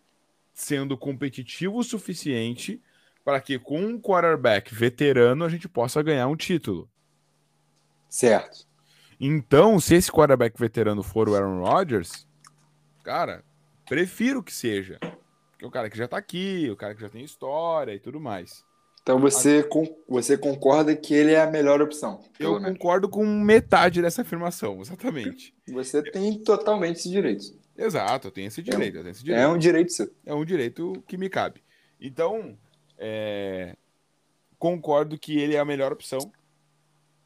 sendo 0.54 0.98
competitivo 0.98 1.78
o 1.78 1.84
suficiente 1.84 2.82
para 3.24 3.40
que 3.40 3.60
com 3.60 3.80
um 3.80 4.00
quarterback 4.00 4.74
veterano 4.74 5.46
a 5.46 5.50
gente 5.50 5.70
possa 5.70 6.02
ganhar 6.02 6.28
um 6.28 6.36
título. 6.36 6.90
Certo. 8.10 8.68
Então, 9.20 9.80
se 9.80 9.96
esse 9.96 10.12
quarterback 10.12 10.60
veterano 10.60 11.02
for 11.04 11.28
o 11.28 11.36
Aaron 11.36 11.62
Rodgers, 11.62 12.28
cara, 13.04 13.44
prefiro 13.88 14.44
que 14.44 14.54
seja. 14.54 15.00
Porque 15.58 15.66
o 15.66 15.72
cara 15.72 15.90
que 15.90 15.98
já 15.98 16.08
tá 16.08 16.18
aqui, 16.18 16.70
o 16.72 16.76
cara 16.76 16.94
que 16.94 17.02
já 17.02 17.10
tem 17.10 17.24
história 17.24 17.92
e 17.92 18.00
tudo 18.00 18.20
mais. 18.20 18.64
Então 19.02 19.20
você, 19.20 19.64
com, 19.64 19.88
você 20.08 20.38
concorda 20.38 20.96
que 20.96 21.16
ele 21.16 21.32
é 21.32 21.42
a 21.42 21.50
melhor 21.50 21.82
opção? 21.82 22.24
Eu 22.40 22.60
menos. 22.60 22.78
concordo 22.78 23.10
com 23.10 23.26
metade 23.26 24.02
dessa 24.02 24.22
afirmação, 24.22 24.82
exatamente. 24.82 25.56
Você 25.74 26.04
tem 26.04 26.38
totalmente 26.44 26.98
esse 26.98 27.10
direito. 27.10 27.58
Exato, 27.78 28.28
eu 28.28 28.32
tenho 28.32 28.48
esse 28.48 28.62
direito. 28.62 28.98
É, 28.98 29.02
tenho 29.02 29.12
esse 29.12 29.24
direito. 29.24 29.42
é 29.42 29.48
um 29.48 29.58
direito 29.58 29.92
seu. 29.94 30.14
É 30.26 30.34
um 30.34 30.46
direito 30.46 31.04
que 31.08 31.18
me 31.18 31.30
cabe. 31.30 31.64
Então, 32.00 32.58
é, 32.98 33.76
concordo 34.60 35.18
que 35.18 35.40
ele 35.40 35.56
é 35.56 35.60
a 35.60 35.66
melhor 35.66 35.92
opção 35.92 36.20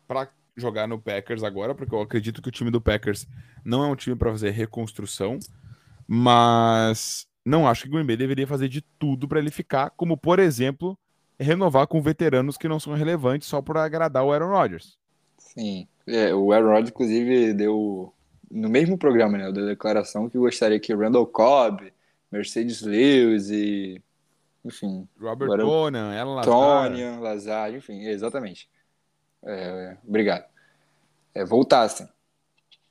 para 0.07 0.29
jogar 0.55 0.87
no 0.87 0.99
Packers 0.99 1.43
agora, 1.43 1.73
porque 1.73 1.95
eu 1.95 2.01
acredito 2.01 2.41
que 2.41 2.49
o 2.49 2.51
time 2.51 2.69
do 2.69 2.79
Packers 2.79 3.27
não 3.65 3.83
é 3.83 3.87
um 3.87 3.95
time 3.95 4.15
para 4.15 4.31
fazer 4.31 4.51
reconstrução, 4.51 5.39
mas 6.07 7.27
não 7.45 7.67
acho 7.67 7.83
que 7.83 7.89
o 7.89 7.91
Green 7.91 8.05
Bay 8.05 8.17
deveria 8.17 8.47
fazer 8.47 8.67
de 8.67 8.81
tudo 8.99 9.27
para 9.27 9.39
ele 9.39 9.51
ficar, 9.51 9.89
como 9.91 10.15
por 10.15 10.39
exemplo, 10.39 10.97
renovar 11.39 11.87
com 11.87 12.01
veteranos 12.01 12.57
que 12.57 12.67
não 12.67 12.79
são 12.79 12.93
relevantes 12.93 13.47
só 13.47 13.61
para 13.61 13.83
agradar 13.83 14.23
o 14.23 14.31
Aaron 14.31 14.49
Rodgers. 14.49 14.97
Sim, 15.37 15.87
é, 16.07 16.33
o 16.33 16.51
Aaron 16.51 16.69
Rodgers 16.69 16.89
inclusive 16.89 17.53
deu 17.53 18.13
no 18.49 18.69
mesmo 18.69 18.97
programa, 18.97 19.37
né, 19.37 19.51
da 19.51 19.65
declaração 19.65 20.29
que 20.29 20.37
gostaria 20.37 20.79
que 20.79 20.93
Randall 20.93 21.25
Cobb, 21.25 21.91
Mercedes 22.31 22.81
Lewis 22.81 23.49
e 23.49 24.01
enfim, 24.63 25.07
Robert 25.19 25.59
Conan, 25.59 26.13
Ela 26.13 26.35
Lazar. 26.35 27.19
Lazar, 27.19 27.73
enfim, 27.73 28.01
exatamente. 28.05 28.69
É, 29.43 29.97
obrigado. 30.07 30.45
É, 31.33 31.43
voltassem, 31.43 32.07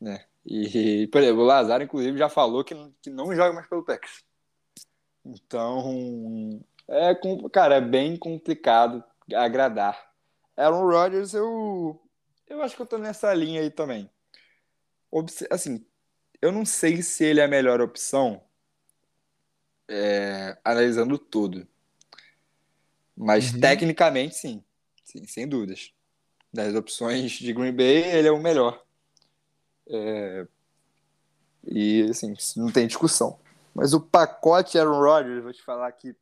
né? 0.01 0.24
E, 0.44 1.07
por 1.12 1.22
exemplo, 1.22 1.42
o 1.42 1.46
Lazar, 1.46 1.80
inclusive, 1.82 2.18
já 2.18 2.28
falou 2.28 2.64
que, 2.64 2.74
que 3.01 3.11
não 3.11 3.32
joga 3.34 3.53
mais 3.53 3.68
pelo 3.68 3.84
Packers. 3.84 4.24
Então, 5.24 6.60
é, 6.88 7.14
cara, 7.52 7.76
é 7.76 7.80
bem 7.80 8.16
complicado 8.16 9.02
agradar. 9.34 10.10
Aaron 10.56 10.86
Rodgers, 10.86 11.34
eu, 11.34 12.00
eu 12.48 12.62
acho 12.62 12.76
que 12.76 12.82
eu 12.82 12.86
tô 12.86 12.98
nessa 12.98 13.32
linha 13.32 13.60
aí 13.60 13.70
também 13.70 14.10
assim, 15.50 15.84
eu 16.40 16.52
não 16.52 16.64
sei 16.64 17.02
se 17.02 17.24
ele 17.24 17.40
é 17.40 17.44
a 17.44 17.48
melhor 17.48 17.80
opção, 17.80 18.40
é, 19.88 20.56
analisando 20.64 21.18
tudo. 21.18 21.66
Mas 23.16 23.52
uhum. 23.52 23.60
tecnicamente, 23.60 24.36
sim. 24.36 24.64
sim. 25.04 25.26
Sem 25.26 25.46
dúvidas. 25.46 25.92
Das 26.52 26.74
opções 26.74 27.32
de 27.32 27.52
Green 27.52 27.72
Bay, 27.72 28.02
ele 28.14 28.28
é 28.28 28.32
o 28.32 28.40
melhor. 28.40 28.82
É, 29.88 30.46
e, 31.66 32.02
assim, 32.08 32.34
não 32.56 32.70
tem 32.70 32.86
discussão. 32.86 33.38
Mas 33.74 33.92
o 33.92 34.00
pacote 34.00 34.78
Aaron 34.78 35.00
Rodgers, 35.00 35.42
vou 35.42 35.52
te 35.52 35.62
falar 35.62 35.90
que 35.92 36.14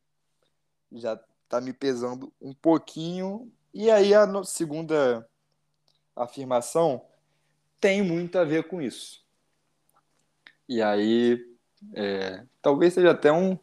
já 0.92 1.18
tá 1.48 1.60
me 1.60 1.72
pesando 1.72 2.32
um 2.40 2.52
pouquinho. 2.52 3.50
E 3.72 3.90
aí, 3.90 4.14
a 4.14 4.26
segunda 4.44 5.28
afirmação 6.14 7.02
tem 7.80 8.02
muito 8.02 8.38
a 8.38 8.44
ver 8.44 8.64
com 8.64 8.82
isso. 8.82 9.24
E 10.68 10.82
aí, 10.82 11.40
é, 11.94 12.44
talvez 12.60 12.94
seja 12.94 13.12
até 13.12 13.32
um, 13.32 13.58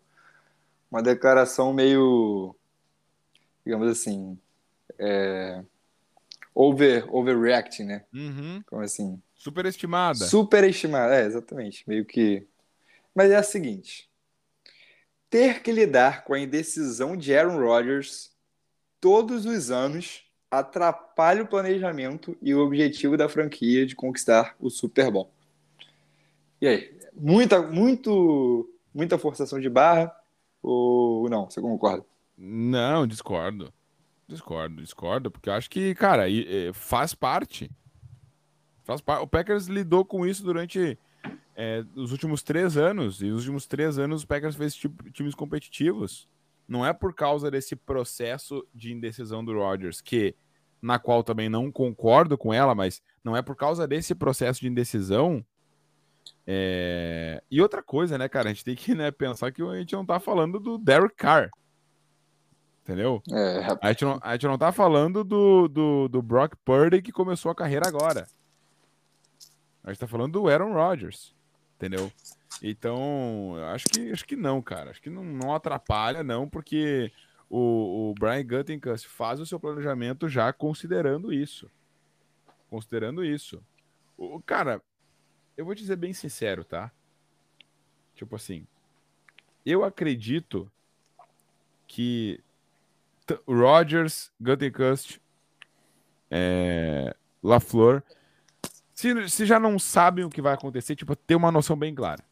uma 0.89 1.03
declaração 1.03 1.73
meio, 1.73 2.55
digamos 3.63 3.89
assim, 3.89 4.39
é, 4.97 5.63
over, 6.53 7.05
overreacting, 7.13 7.83
né? 7.83 8.05
Uhum. 8.13 8.63
Como 8.65 8.81
assim? 8.81 9.21
Superestimada. 9.36 10.25
Superestimada, 10.25 11.15
é, 11.15 11.25
exatamente. 11.25 11.88
Meio 11.88 12.05
que. 12.05 12.47
Mas 13.16 13.32
é 13.32 13.38
a 13.38 13.43
seguinte: 13.43 14.09
ter 15.30 15.63
que 15.63 15.72
lidar 15.72 16.26
com 16.26 16.34
a 16.34 16.39
indecisão 16.39 17.16
de 17.16 17.36
Aaron 17.36 17.57
Rodgers 17.57 18.36
todos 18.99 19.45
os 19.45 19.72
anos 19.72 20.24
atrapalha 20.51 21.43
o 21.43 21.47
planejamento 21.47 22.38
e 22.41 22.53
o 22.53 22.59
objetivo 22.59 23.18
da 23.18 23.30
franquia 23.30 23.86
de 23.86 23.95
conquistar 23.95 24.55
o 24.59 24.70
Super 24.70 25.09
Bowl. 25.09 25.32
E 26.61 26.68
aí, 26.68 26.99
muita, 27.13 27.61
muito, 27.61 28.70
muita 28.93 29.18
forçação 29.18 29.59
de 29.59 29.70
barra 29.70 30.16
ou 30.61 31.30
não? 31.30 31.49
Você 31.49 31.61
concorda? 31.61 32.05
Não, 32.38 33.05
discordo. 33.05 33.74
Discordo, 34.28 34.82
discordo, 34.82 35.30
porque 35.30 35.49
acho 35.49 35.70
que, 35.70 35.93
cara, 35.93 36.24
faz 36.74 37.13
parte. 37.13 37.70
Faz 38.84 38.99
parte. 38.99 39.24
O 39.24 39.28
Packers 39.28 39.68
lidou 39.68 40.03
com 40.03 40.26
isso 40.26 40.43
durante 40.43 40.97
é, 41.56 41.84
os 41.95 42.12
últimos 42.12 42.43
três 42.43 42.76
anos, 42.76 43.22
e 43.22 43.30
nos 43.30 43.41
últimos 43.41 43.66
três 43.66 43.97
anos 43.97 44.24
o 44.24 44.28
Packers 44.28 44.56
fez 44.56 44.76
tipo, 44.76 45.10
times 45.12 45.34
competitivos. 45.34 46.28
Não 46.68 46.86
é 46.86 46.91
por 46.91 47.14
causa 47.14 47.49
desse 47.49 47.76
processo 47.76 48.68
de 48.74 48.91
indecisão 48.91 49.45
do 49.45 49.53
Rodgers 49.53 50.01
que 50.01 50.36
na 50.82 50.99
qual 50.99 51.24
também 51.24 51.47
não 51.49 51.72
concordo 51.72 52.38
com 52.38 52.53
ela, 52.53 52.76
mas 52.76 53.01
não 53.24 53.36
é 53.36 53.41
por 53.41 53.56
causa 53.56 53.88
desse 53.88 54.14
processo 54.14 54.60
de 54.60 54.68
indecisão. 54.68 55.43
É... 56.45 57.41
E 57.49 57.62
outra 57.62 57.82
coisa, 57.82 58.18
né, 58.18 58.28
cara? 58.28 58.49
A 58.49 58.53
gente 58.53 58.66
tem 58.66 58.76
que 58.76 58.93
né, 58.93 59.10
pensar 59.10 59.51
que 59.51 59.62
a 59.62 59.78
gente 59.78 59.93
não 59.93 60.06
tá 60.06 60.20
falando 60.20 60.60
do 60.60 60.78
Derek 60.78 61.16
Carr. 61.16 61.49
Entendeu? 62.84 63.22
É... 63.32 63.68
A, 63.82 63.88
gente 63.91 64.06
não, 64.06 64.20
a 64.22 64.34
gente 64.34 64.45
não 64.45 64.58
tá 64.58 64.72
falando 64.72 65.24
do, 65.24 65.68
do, 65.68 66.08
do 66.08 66.22
Brock 66.22 66.56
Purdy 66.64 67.01
que 67.01 67.12
começou 67.12 67.49
a 67.49 67.56
carreira 67.56 67.88
agora. 67.88 68.28
A 69.84 69.91
gente 69.91 69.99
tá 69.99 70.08
falando 70.08 70.34
do 70.34 70.47
Aaron 70.47 70.74
Rodgers. 70.74 71.34
Entendeu? 71.76 72.11
Então, 72.61 73.55
acho 73.73 73.86
que, 73.86 74.11
acho 74.11 74.26
que 74.26 74.36
não, 74.36 74.61
cara. 74.61 74.91
Acho 74.91 75.01
que 75.01 75.09
não, 75.09 75.23
não 75.23 75.53
atrapalha, 75.53 76.23
não, 76.23 76.47
porque 76.47 77.11
o, 77.49 78.11
o 78.11 78.13
Brian 78.13 78.45
Gutenkast 78.45 79.07
faz 79.07 79.39
o 79.39 79.45
seu 79.45 79.59
planejamento 79.59 80.30
já 80.30 80.51
considerando 80.53 81.34
isso. 81.34 81.69
Considerando 82.69 83.23
isso. 83.23 83.63
O, 84.17 84.41
cara, 84.41 84.82
eu 85.57 85.65
vou 85.65 85.76
dizer 85.76 85.95
bem 85.95 86.13
sincero, 86.13 86.63
tá? 86.63 86.91
Tipo 88.15 88.36
assim, 88.36 88.65
eu 89.65 89.84
acredito 89.84 90.71
que 91.88 92.41
Rogers, 93.47 94.32
Gutenkast, 94.39 95.21
é, 96.32 97.15
LaFleur, 97.43 98.01
se, 98.95 99.29
se 99.29 99.45
já 99.45 99.59
não 99.59 99.77
sabem 99.77 100.23
o 100.23 100.29
que 100.29 100.41
vai 100.41 100.53
acontecer, 100.53 100.95
tipo, 100.95 101.15
ter 101.17 101.35
uma 101.35 101.51
noção 101.51 101.75
bem 101.75 101.93
clara. 101.93 102.23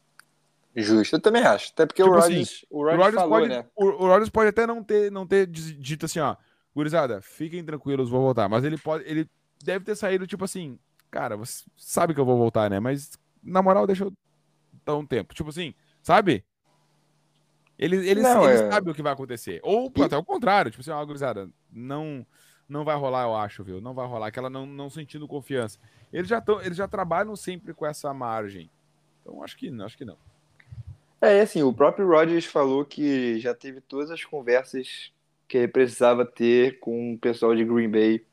Justo, 0.74 1.16
eu 1.16 1.20
também 1.20 1.42
acho. 1.42 1.70
Até 1.72 1.86
porque 1.86 2.02
tipo 2.02 2.16
o 2.16 2.18
Rodgers, 2.18 2.48
assim, 2.48 2.66
o 2.70 2.82
Rodgers, 2.82 2.98
o 2.98 3.02
Rodgers 3.02 3.22
falou, 3.22 3.38
pode, 3.38 3.48
né? 3.48 3.66
O, 3.76 3.84
o 3.84 4.06
Rodgers 4.08 4.30
pode 4.30 4.48
até 4.48 4.66
não 4.66 4.82
ter, 4.82 5.12
não 5.12 5.26
ter 5.26 5.46
dito 5.46 6.06
assim, 6.06 6.18
ó, 6.18 6.34
gurizada, 6.74 7.20
fiquem 7.20 7.62
tranquilos, 7.62 8.08
vou 8.08 8.22
voltar. 8.22 8.48
Mas 8.48 8.64
ele 8.64 8.78
pode, 8.78 9.04
ele 9.06 9.28
deve 9.62 9.84
ter 9.84 9.94
saído 9.94 10.26
tipo 10.26 10.44
assim, 10.44 10.78
cara, 11.10 11.36
você 11.36 11.64
sabe 11.76 12.14
que 12.14 12.18
eu 12.18 12.24
vou 12.24 12.38
voltar, 12.38 12.70
né? 12.70 12.80
Mas 12.80 13.12
na 13.42 13.62
moral, 13.62 13.86
deixa 13.86 14.04
eu 14.04 14.12
dar 14.86 14.96
um 14.96 15.06
tempo. 15.06 15.34
Tipo 15.34 15.50
assim, 15.50 15.74
sabe? 16.02 16.44
Ele, 17.78 17.96
ele, 18.08 18.22
não, 18.22 18.48
ele 18.48 18.62
é... 18.62 18.70
sabe 18.70 18.90
o 18.90 18.94
que 18.94 19.02
vai 19.02 19.12
acontecer. 19.12 19.60
Ou 19.62 19.92
e... 19.94 20.02
até 20.02 20.16
o 20.16 20.24
contrário, 20.24 20.70
tipo 20.70 20.80
assim, 20.80 20.90
ó, 20.90 21.04
gurizada, 21.04 21.48
não 21.70 22.26
não 22.68 22.84
vai 22.84 22.96
rolar, 22.96 23.24
eu 23.24 23.36
acho, 23.36 23.62
viu? 23.62 23.80
Não 23.80 23.94
vai 23.94 24.06
rolar, 24.06 24.28
aquela 24.28 24.48
não, 24.48 24.66
não 24.66 24.88
sentindo 24.88 25.28
confiança. 25.28 25.78
Eles 26.14 26.28
já, 26.28 26.40
tão, 26.40 26.62
eles 26.62 26.76
já 26.76 26.86
trabalham 26.86 27.34
sempre 27.34 27.74
com 27.74 27.84
essa 27.84 28.14
margem. 28.14 28.70
Então, 29.20 29.42
acho 29.42 29.56
que, 29.56 29.68
acho 29.82 29.98
que 29.98 30.04
não. 30.04 30.16
É, 31.20 31.40
assim, 31.40 31.64
o 31.64 31.72
próprio 31.72 32.06
Rodgers 32.06 32.44
falou 32.44 32.84
que 32.84 33.40
já 33.40 33.52
teve 33.52 33.80
todas 33.80 34.12
as 34.12 34.24
conversas 34.24 35.12
que 35.48 35.58
ele 35.58 35.68
precisava 35.68 36.24
ter 36.24 36.78
com 36.78 37.14
o 37.14 37.18
pessoal 37.18 37.52
de 37.56 37.64
Green 37.64 37.90
Bay 37.90 38.24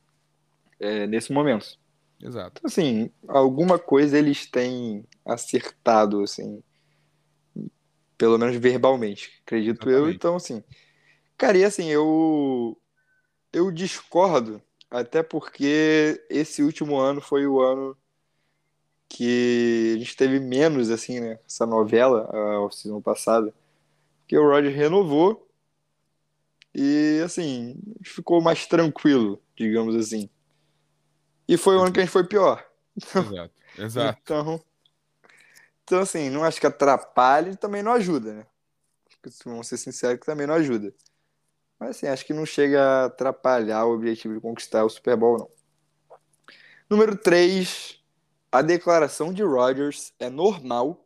é, 0.78 1.08
nesse 1.08 1.32
momento. 1.32 1.76
Exato. 2.22 2.52
Então, 2.58 2.68
assim, 2.68 3.10
alguma 3.26 3.80
coisa 3.80 4.16
eles 4.16 4.46
têm 4.46 5.04
acertado, 5.26 6.22
assim, 6.22 6.62
pelo 8.16 8.38
menos 8.38 8.54
verbalmente, 8.54 9.42
acredito 9.44 9.88
Exatamente. 9.88 10.08
eu. 10.08 10.14
Então, 10.14 10.36
assim, 10.36 10.62
cara, 11.36 11.58
e 11.58 11.64
assim, 11.64 11.88
eu, 11.88 12.78
eu 13.52 13.72
discordo, 13.72 14.62
até 14.92 15.22
porque 15.22 16.22
esse 16.28 16.62
último 16.62 16.98
ano 16.98 17.20
foi 17.20 17.46
o 17.46 17.60
ano 17.60 17.96
que 19.08 19.94
a 19.96 19.98
gente 19.98 20.16
teve 20.16 20.38
menos, 20.38 20.90
assim, 20.90 21.18
né? 21.18 21.38
Essa 21.46 21.66
novela, 21.66 22.28
a 22.30 22.60
off-season 22.60 23.00
passada, 23.00 23.52
que 24.26 24.36
o 24.36 24.46
Roger 24.46 24.74
renovou 24.74 25.48
e, 26.74 27.20
assim, 27.24 27.76
ficou 28.02 28.40
mais 28.42 28.66
tranquilo, 28.66 29.40
digamos 29.56 29.96
assim. 29.96 30.28
E 31.48 31.56
foi 31.56 31.76
o 31.76 31.80
ano 31.80 31.92
que 31.92 32.00
a 32.00 32.02
gente 32.02 32.12
foi 32.12 32.24
pior. 32.24 32.64
Exato, 32.96 33.54
exato. 33.78 34.18
Então, 34.22 34.64
então 35.84 36.00
assim, 36.00 36.30
não 36.30 36.44
acho 36.44 36.60
que 36.60 36.66
atrapalhe 36.66 37.52
e 37.52 37.56
também 37.56 37.82
não 37.82 37.92
ajuda, 37.92 38.34
né? 38.34 38.46
Vamos 39.44 39.68
ser 39.68 39.76
sinceros 39.76 40.20
que 40.20 40.26
também 40.26 40.46
não 40.46 40.54
ajuda. 40.54 40.92
Mas, 41.82 41.96
assim, 41.96 42.06
acho 42.06 42.24
que 42.24 42.32
não 42.32 42.46
chega 42.46 42.80
a 42.80 43.04
atrapalhar 43.06 43.84
o 43.84 43.92
objetivo 43.92 44.34
de 44.34 44.40
conquistar 44.40 44.84
o 44.84 44.88
Super 44.88 45.16
Bowl, 45.16 45.36
não. 45.36 45.50
Número 46.88 47.16
3, 47.16 48.00
a 48.52 48.62
declaração 48.62 49.32
de 49.32 49.42
Rodgers 49.42 50.14
é 50.20 50.30
normal 50.30 51.04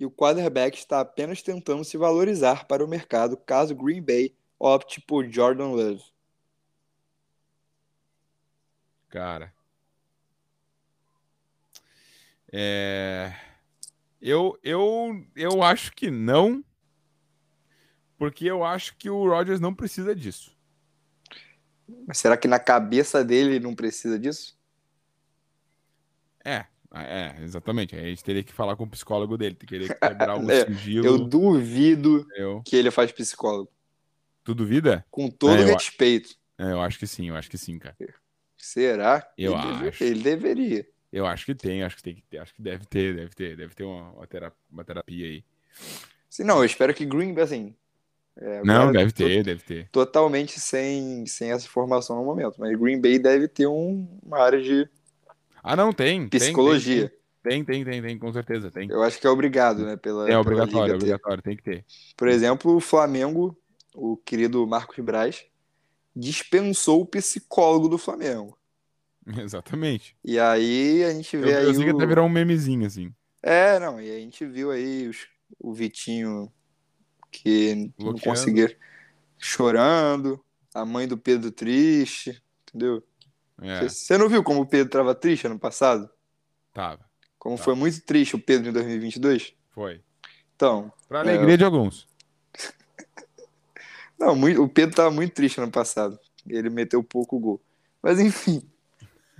e 0.00 0.06
o 0.06 0.10
quarterback 0.10 0.78
está 0.78 1.00
apenas 1.00 1.42
tentando 1.42 1.84
se 1.84 1.98
valorizar 1.98 2.66
para 2.66 2.82
o 2.82 2.88
mercado 2.88 3.36
caso 3.36 3.74
Green 3.74 4.00
Bay 4.00 4.34
opte 4.58 4.98
por 4.98 5.28
Jordan 5.28 5.72
Love. 5.72 6.02
Cara. 9.10 9.52
É... 12.50 13.30
Eu, 14.22 14.58
eu, 14.62 15.22
eu 15.36 15.62
acho 15.62 15.92
que 15.92 16.10
não, 16.10 16.64
porque 18.24 18.46
eu 18.46 18.64
acho 18.64 18.96
que 18.96 19.10
o 19.10 19.28
Rodgers 19.28 19.60
não 19.60 19.74
precisa 19.74 20.16
disso. 20.16 20.56
Mas 22.06 22.16
será 22.16 22.38
que 22.38 22.48
na 22.48 22.58
cabeça 22.58 23.22
dele 23.22 23.60
não 23.60 23.74
precisa 23.74 24.18
disso? 24.18 24.58
É, 26.42 26.64
é, 26.90 27.36
exatamente. 27.42 27.94
A 27.94 28.00
gente 28.00 28.24
teria 28.24 28.42
que 28.42 28.54
falar 28.54 28.76
com 28.76 28.84
o 28.84 28.88
psicólogo 28.88 29.36
dele, 29.36 29.54
teria 29.54 29.88
que 29.88 29.94
quebrar 30.00 30.42
o 30.42 30.50
é, 30.50 30.64
sigilo. 30.64 31.06
Eu 31.06 31.18
duvido 31.18 32.26
eu... 32.34 32.62
que 32.64 32.74
ele 32.74 32.90
faz 32.90 33.12
psicólogo. 33.12 33.70
Tu 34.42 34.54
duvida? 34.54 35.04
Com 35.10 35.28
todo 35.28 35.60
é, 35.60 35.74
respeito. 35.74 36.34
Eu, 36.56 36.66
é, 36.66 36.72
eu 36.72 36.80
acho 36.80 36.98
que 36.98 37.06
sim, 37.06 37.28
eu 37.28 37.36
acho 37.36 37.50
que 37.50 37.58
sim, 37.58 37.78
cara. 37.78 37.94
Será? 38.56 39.30
Eu 39.36 39.52
ele 39.52 39.60
acho. 39.60 39.82
Deve, 39.82 40.04
ele 40.06 40.22
deveria. 40.22 40.88
Eu 41.12 41.26
acho 41.26 41.44
que 41.44 41.54
tem, 41.54 41.82
acho 41.82 41.96
que 41.96 42.02
tem 42.02 42.14
que 42.14 42.22
ter, 42.22 42.38
acho 42.38 42.54
que 42.54 42.62
deve 42.62 42.86
ter, 42.86 43.14
deve 43.14 43.34
ter, 43.34 43.54
deve 43.54 43.74
ter 43.74 43.84
uma, 43.84 44.12
uma, 44.70 44.82
terapia, 44.82 45.26
aí. 45.26 45.44
Sim, 46.30 46.44
não, 46.44 46.56
eu 46.56 46.64
espero 46.64 46.94
que 46.94 47.04
Green, 47.04 47.38
assim. 47.38 47.76
É, 48.36 48.64
não, 48.64 48.90
deve 48.90 49.12
ter, 49.12 49.44
deve 49.44 49.62
ter. 49.62 49.88
Totalmente 49.90 50.58
sem, 50.58 51.24
sem 51.26 51.52
essa 51.52 51.66
informação 51.66 52.16
no 52.16 52.24
momento. 52.24 52.56
Mas 52.58 52.76
Green 52.78 53.00
Bay 53.00 53.18
deve 53.18 53.46
ter 53.46 53.66
um, 53.66 54.08
uma 54.24 54.38
área 54.38 54.60
de 54.60 54.88
ah, 55.64 55.74
não, 55.74 55.94
tem. 55.94 56.28
Psicologia. 56.28 57.10
Tem, 57.42 57.64
tem, 57.64 57.82
tem, 57.82 58.02
tem, 58.02 58.18
com 58.18 58.30
certeza 58.30 58.70
tem. 58.70 58.90
Eu 58.90 59.02
acho 59.02 59.18
que 59.18 59.26
é 59.26 59.30
obrigado, 59.30 59.84
né? 59.84 59.96
Pela, 59.96 60.30
é 60.30 60.36
obrigatório, 60.36 60.92
é 60.92 60.96
obrigatório, 60.96 61.42
tem 61.42 61.56
que 61.56 61.62
ter. 61.62 61.84
Por 62.16 62.28
exemplo, 62.28 62.76
o 62.76 62.80
Flamengo, 62.80 63.56
o 63.94 64.16
querido 64.18 64.66
Marcos 64.66 65.02
Braz, 65.02 65.46
dispensou 66.14 67.00
o 67.00 67.06
psicólogo 67.06 67.88
do 67.88 67.96
Flamengo. 67.96 68.58
Exatamente. 69.42 70.14
E 70.22 70.38
aí 70.38 71.02
a 71.02 71.12
gente 71.14 71.34
vê 71.38 71.54
eu, 71.54 71.58
aí. 71.58 71.64
Eu 71.64 71.74
sei 71.74 71.84
o... 71.84 71.86
que 71.86 71.96
até 71.96 72.06
virou 72.06 72.26
um 72.26 72.30
memezinho, 72.30 72.86
assim. 72.86 73.10
É, 73.42 73.78
não, 73.78 74.00
e 74.00 74.10
a 74.10 74.18
gente 74.18 74.44
viu 74.44 74.70
aí 74.70 75.08
os, 75.08 75.26
o 75.58 75.72
Vitinho 75.72 76.52
que 77.42 77.92
Bloqueando. 77.98 78.12
não 78.12 78.18
conseguia 78.18 78.76
chorando, 79.38 80.42
a 80.72 80.84
mãe 80.84 81.08
do 81.08 81.18
Pedro 81.18 81.50
triste, 81.50 82.42
entendeu? 82.62 83.02
É. 83.60 83.88
Você 83.88 84.16
não 84.16 84.28
viu 84.28 84.42
como 84.42 84.60
o 84.60 84.66
Pedro 84.66 84.86
estava 84.86 85.14
triste 85.14 85.46
ano 85.46 85.58
passado? 85.58 86.08
Tava. 86.72 87.04
Como 87.38 87.56
tava. 87.56 87.64
foi 87.64 87.74
muito 87.74 88.00
triste 88.02 88.36
o 88.36 88.38
Pedro 88.38 88.70
em 88.70 88.72
2022? 88.72 89.54
Foi. 89.70 90.00
Então. 90.56 90.92
Para 91.08 91.20
alegria 91.20 91.54
é... 91.54 91.56
de 91.56 91.64
alguns. 91.64 92.06
não, 94.18 94.34
muito... 94.34 94.62
o 94.62 94.68
Pedro 94.68 94.90
estava 94.90 95.10
muito 95.10 95.34
triste 95.34 95.60
ano 95.60 95.70
passado. 95.70 96.18
Ele 96.46 96.70
meteu 96.70 97.02
pouco 97.02 97.38
gol. 97.38 97.60
Mas 98.02 98.18
enfim. 98.18 98.62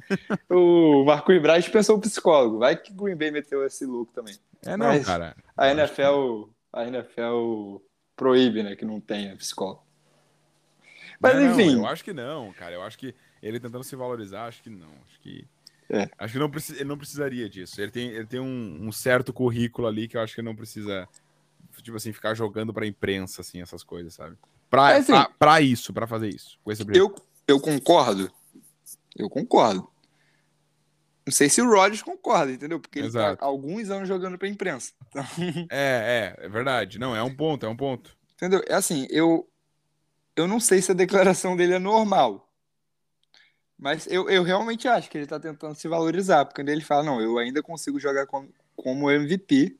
o 0.51 1.05
Marcos 1.05 1.41
Braz 1.41 1.69
pensou 1.69 1.97
o 1.97 2.01
psicólogo. 2.01 2.59
Vai 2.59 2.77
que 2.77 2.93
o 2.93 2.95
Green 2.95 3.17
Bay 3.17 3.31
meteu 3.31 3.65
esse 3.65 3.85
louco 3.85 4.13
também. 4.13 4.37
É 4.65 4.77
não, 4.77 4.87
Mas 4.87 5.05
cara. 5.05 5.37
A 5.57 5.71
NFL. 5.71 6.49
A 6.75 6.87
NFL 6.87 7.79
proíbe, 8.17 8.63
né, 8.63 8.77
que 8.77 8.85
não 8.85 9.01
tenha 9.01 9.37
psicólogo. 9.37 9.85
Mas 11.21 11.37
não, 11.37 11.53
enfim. 11.53 11.75
eu 11.75 11.87
acho 11.87 12.05
que 12.05 12.13
não, 12.13 12.53
cara. 12.53 12.75
Eu 12.75 12.83
acho 12.83 12.99
que 12.99 13.15
ele 13.43 13.61
tentando 13.61 13.85
se 13.85 13.97
valorizar, 13.97 14.47
acho 14.47 14.63
que 14.63 14.71
não. 14.71 14.91
Acho 15.07 15.21
que. 15.21 15.47
É. 15.89 16.09
Acho 16.19 16.33
que 16.33 16.39
não 16.39 16.51
ele 16.77 16.85
não 16.85 16.99
precisaria 16.99 17.49
disso. 17.49 17.81
Ele 17.81 17.91
tem, 17.91 18.09
ele 18.09 18.27
tem 18.27 18.41
um, 18.41 18.87
um, 18.89 18.93
certo 18.93 19.33
currículo 19.33 19.87
ali 19.87 20.09
que 20.09 20.17
eu 20.17 20.21
acho 20.21 20.35
que 20.35 20.43
não 20.43 20.57
precisa, 20.57 21.09
tipo 21.83 21.97
assim, 21.97 22.13
ficar 22.13 22.35
jogando 22.35 22.73
pra 22.73 22.87
imprensa, 22.87 23.43
assim, 23.43 23.63
essas 23.63 23.83
coisas, 23.83 24.15
sabe? 24.15 24.37
Pra, 24.69 24.93
é, 24.93 24.97
assim, 24.99 25.13
pra, 25.13 25.31
pra, 25.39 25.61
isso, 25.61 25.93
pra 25.93 26.07
fazer 26.07 26.29
isso. 26.29 26.59
eu, 26.95 27.15
eu 27.47 27.61
concordo. 27.61 28.31
Eu 29.17 29.31
concordo. 29.31 29.89
Não 31.27 31.33
sei 31.33 31.49
se 31.49 31.63
o 31.63 31.69
Rodgers 31.69 32.03
concorda, 32.03 32.53
entendeu? 32.53 32.79
Porque 32.79 32.99
ele 32.99 33.11
tá 33.11 33.37
alguns 33.41 33.89
anos 33.89 34.07
jogando 34.07 34.37
pra 34.37 34.49
imprensa. 34.49 34.93
Então... 35.09 35.25
É, 35.71 36.37
é, 36.41 36.47
é 36.47 36.49
verdade. 36.49 36.99
Não, 36.99 37.17
é 37.17 37.23
um 37.23 37.35
ponto, 37.35 37.65
é 37.65 37.69
um 37.69 37.77
ponto. 37.77 38.17
Entendeu? 38.35 38.63
É 38.69 38.75
assim, 38.75 39.07
eu, 39.11 39.49
eu 40.37 40.47
não 40.47 40.61
sei 40.61 40.83
se 40.83 40.91
a 40.91 40.95
declaração 40.95 41.57
dele 41.57 41.75
é 41.75 41.79
normal. 41.79 42.51
Mas 43.79 44.07
eu, 44.07 44.29
eu 44.29 44.43
realmente 44.43 44.87
acho 44.87 45.11
que 45.11 45.19
ele 45.19 45.27
tá 45.27 45.41
tentando 45.41 45.75
se 45.75 45.89
valorizar, 45.89 46.45
porque 46.45 46.63
quando 46.63 46.69
ele 46.69 46.81
fala, 46.83 47.03
não, 47.03 47.21
eu 47.21 47.39
ainda 47.39 47.63
consigo 47.63 47.99
jogar 47.99 48.27
como, 48.27 48.49
como 48.77 49.11
MVP, 49.11 49.77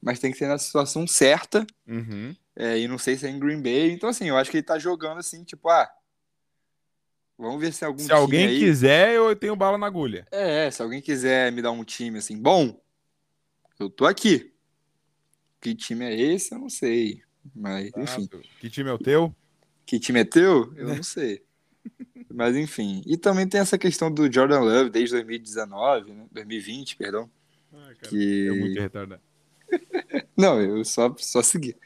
mas 0.00 0.18
tem 0.18 0.30
que 0.30 0.38
ser 0.38 0.48
na 0.48 0.58
situação 0.58 1.06
certa, 1.06 1.66
uhum. 1.86 2.34
é, 2.54 2.78
e 2.78 2.86
não 2.86 2.98
sei 2.98 3.16
se 3.16 3.26
é 3.26 3.30
em 3.30 3.38
Green 3.38 3.62
Bay. 3.62 3.90
Então, 3.90 4.08
assim, 4.08 4.28
eu 4.28 4.36
acho 4.36 4.50
que 4.50 4.58
ele 4.58 4.66
tá 4.66 4.78
jogando 4.78 5.18
assim, 5.18 5.42
tipo, 5.44 5.68
ah, 5.68 5.88
vamos 7.38 7.60
ver 7.60 7.72
se 7.72 7.84
algum 7.84 7.98
Se 7.98 8.12
alguém 8.12 8.46
aí... 8.46 8.58
quiser, 8.58 9.14
eu 9.14 9.34
tenho 9.34 9.56
bala 9.56 9.78
na 9.78 9.86
agulha. 9.86 10.26
É, 10.30 10.70
se 10.70 10.82
alguém 10.82 11.00
quiser 11.00 11.52
me 11.52 11.62
dar 11.62 11.70
um 11.70 11.84
time 11.84 12.18
assim, 12.18 12.36
bom, 12.36 12.80
eu 13.78 13.90
tô 13.90 14.06
aqui. 14.06 14.52
Que 15.60 15.74
time 15.74 16.04
é 16.04 16.14
esse? 16.14 16.54
Eu 16.54 16.58
não 16.58 16.68
sei. 16.68 17.22
Mas, 17.54 17.90
enfim. 17.96 18.28
Que 18.60 18.70
time 18.70 18.90
é 18.90 18.92
o 18.92 18.98
teu? 18.98 19.34
Que 19.86 19.98
time 19.98 20.20
é 20.20 20.24
teu? 20.24 20.72
Eu 20.76 20.88
não 20.88 21.02
sei. 21.02 21.42
Mas 22.32 22.56
enfim. 22.56 23.02
E 23.06 23.16
também 23.16 23.46
tem 23.46 23.60
essa 23.60 23.78
questão 23.78 24.12
do 24.12 24.30
Jordan 24.32 24.60
Love 24.60 24.90
desde 24.90 25.12
2019, 25.12 26.12
né? 26.12 26.26
2020, 26.32 26.96
perdão. 26.96 27.30
Ah, 27.72 27.76
cara, 27.76 28.08
que... 28.08 28.48
É 28.48 28.50
muito 28.52 28.80
retardado. 28.80 29.22
Não, 30.36 30.60
eu 30.60 30.84
só, 30.84 31.14
só 31.18 31.42
segui. 31.42 31.76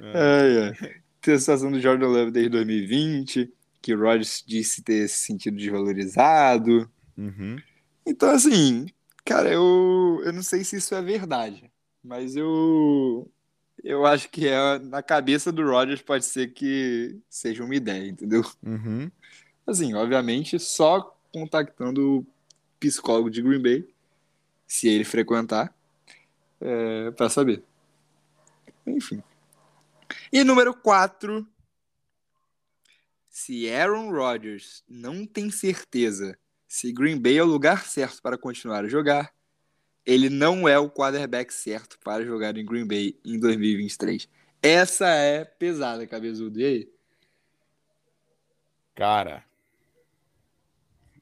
É. 0.00 0.72
é. 0.82 1.02
Tem 1.20 1.34
a 1.34 1.38
situação 1.38 1.70
do 1.70 1.80
Jordan 1.80 2.08
Love 2.08 2.30
desde 2.32 2.50
2020, 2.50 3.52
que 3.82 3.92
o 3.92 4.00
Rodgers 4.00 4.42
disse 4.46 4.80
ter 4.80 5.08
se 5.08 5.26
sentido 5.26 5.56
desvalorizado. 5.56 6.88
Uhum. 7.18 7.60
Então, 8.06 8.30
assim, 8.30 8.86
cara, 9.24 9.50
eu, 9.50 10.22
eu 10.24 10.32
não 10.32 10.42
sei 10.42 10.62
se 10.62 10.76
isso 10.76 10.94
é 10.94 11.02
verdade, 11.02 11.70
mas 12.02 12.36
eu, 12.36 13.28
eu 13.82 14.06
acho 14.06 14.28
que 14.30 14.46
é 14.46 14.78
na 14.78 15.02
cabeça 15.02 15.50
do 15.50 15.68
Rodgers 15.68 16.00
pode 16.00 16.24
ser 16.24 16.52
que 16.52 17.18
seja 17.28 17.64
uma 17.64 17.74
ideia, 17.74 18.08
entendeu? 18.08 18.42
Uhum. 18.62 19.10
Assim, 19.66 19.92
obviamente, 19.94 20.58
só 20.58 21.16
contactando 21.32 22.18
o 22.18 22.26
psicólogo 22.78 23.30
de 23.30 23.42
Green 23.42 23.62
Bay, 23.62 23.88
se 24.66 24.88
ele 24.88 25.04
frequentar, 25.04 25.74
é, 26.60 27.10
para 27.10 27.28
saber. 27.28 27.62
Enfim. 28.86 29.22
E 30.32 30.44
número 30.44 30.74
4. 30.74 31.46
Se 33.32 33.72
Aaron 33.72 34.10
Rodgers 34.10 34.84
não 34.86 35.24
tem 35.24 35.50
certeza 35.50 36.38
se 36.68 36.92
Green 36.92 37.18
Bay 37.18 37.38
é 37.38 37.42
o 37.42 37.46
lugar 37.46 37.84
certo 37.86 38.20
para 38.20 38.36
continuar 38.36 38.84
a 38.84 38.88
jogar, 38.88 39.32
ele 40.04 40.28
não 40.28 40.68
é 40.68 40.78
o 40.78 40.90
quarterback 40.90 41.52
certo 41.52 41.98
para 42.04 42.24
jogar 42.26 42.56
em 42.58 42.64
Green 42.64 42.86
Bay 42.86 43.18
em 43.24 43.40
2023. 43.40 44.28
Essa 44.62 45.08
é 45.08 45.46
pesada, 45.46 46.06
cabezudo. 46.06 46.60
E 46.60 46.64
aí? 46.64 46.92
Cara. 48.94 49.44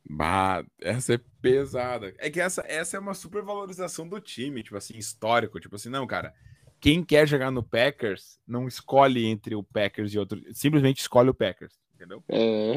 Bah, 0.05 0.65
essa 0.81 1.15
é 1.15 1.21
pesada. 1.41 2.13
É 2.19 2.29
que 2.29 2.41
essa, 2.41 2.65
essa 2.67 2.97
é 2.97 3.01
uma 3.01 3.15
supervalorização 3.15 4.09
do 4.09 4.21
time, 4.21 4.65
tipo 4.65 4.77
assim, 4.77 4.99
histórico. 4.99 5.61
Tipo 5.61 5.77
assim, 5.77 5.89
não, 5.89 6.07
cara 6.09 6.35
quem 6.81 7.05
quer 7.05 7.29
jogar 7.29 7.51
no 7.51 7.63
Packers 7.63 8.41
não 8.49 8.67
escolhe 8.67 9.27
entre 9.27 9.55
o 9.55 9.63
Packers 9.63 10.15
e 10.15 10.19
outro, 10.19 10.43
simplesmente 10.55 11.01
escolhe 11.01 11.29
o 11.29 11.35
Packers, 11.35 11.79
entendeu? 12.01 12.25
É. 12.29 12.73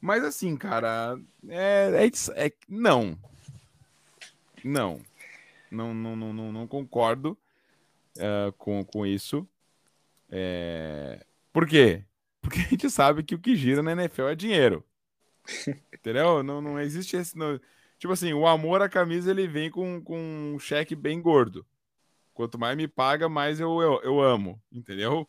Mas 0.00 0.24
assim, 0.24 0.56
cara, 0.56 1.18
é, 1.48 2.06
é, 2.06 2.46
é 2.46 2.52
não. 2.66 3.18
Não. 4.64 5.00
Não, 5.70 5.92
não, 5.92 6.16
não, 6.16 6.32
não, 6.32 6.52
não 6.52 6.66
concordo 6.66 7.36
uh, 8.16 8.52
com, 8.56 8.82
com 8.84 9.04
isso. 9.04 9.46
É... 10.30 11.24
Por 11.52 11.66
quê? 11.66 12.04
Porque 12.40 12.60
a 12.60 12.64
gente 12.64 12.88
sabe 12.88 13.22
que 13.22 13.34
o 13.34 13.38
que 13.38 13.54
gira 13.54 13.82
na 13.82 13.92
NFL 13.92 14.28
é 14.28 14.34
dinheiro. 14.34 14.82
Entendeu? 15.92 16.42
Não, 16.42 16.62
não 16.62 16.80
existe 16.80 17.16
esse. 17.16 17.36
Não... 17.36 17.60
Tipo 17.98 18.12
assim, 18.14 18.32
o 18.32 18.46
amor 18.46 18.80
à 18.80 18.88
camisa 18.88 19.30
ele 19.30 19.46
vem 19.46 19.70
com, 19.70 20.00
com 20.00 20.54
um 20.54 20.58
cheque 20.58 20.94
bem 20.94 21.20
gordo. 21.20 21.66
Quanto 22.32 22.58
mais 22.58 22.76
me 22.76 22.86
paga, 22.86 23.28
mais 23.28 23.58
eu, 23.58 23.82
eu, 23.82 24.00
eu 24.02 24.20
amo, 24.20 24.62
entendeu? 24.72 25.28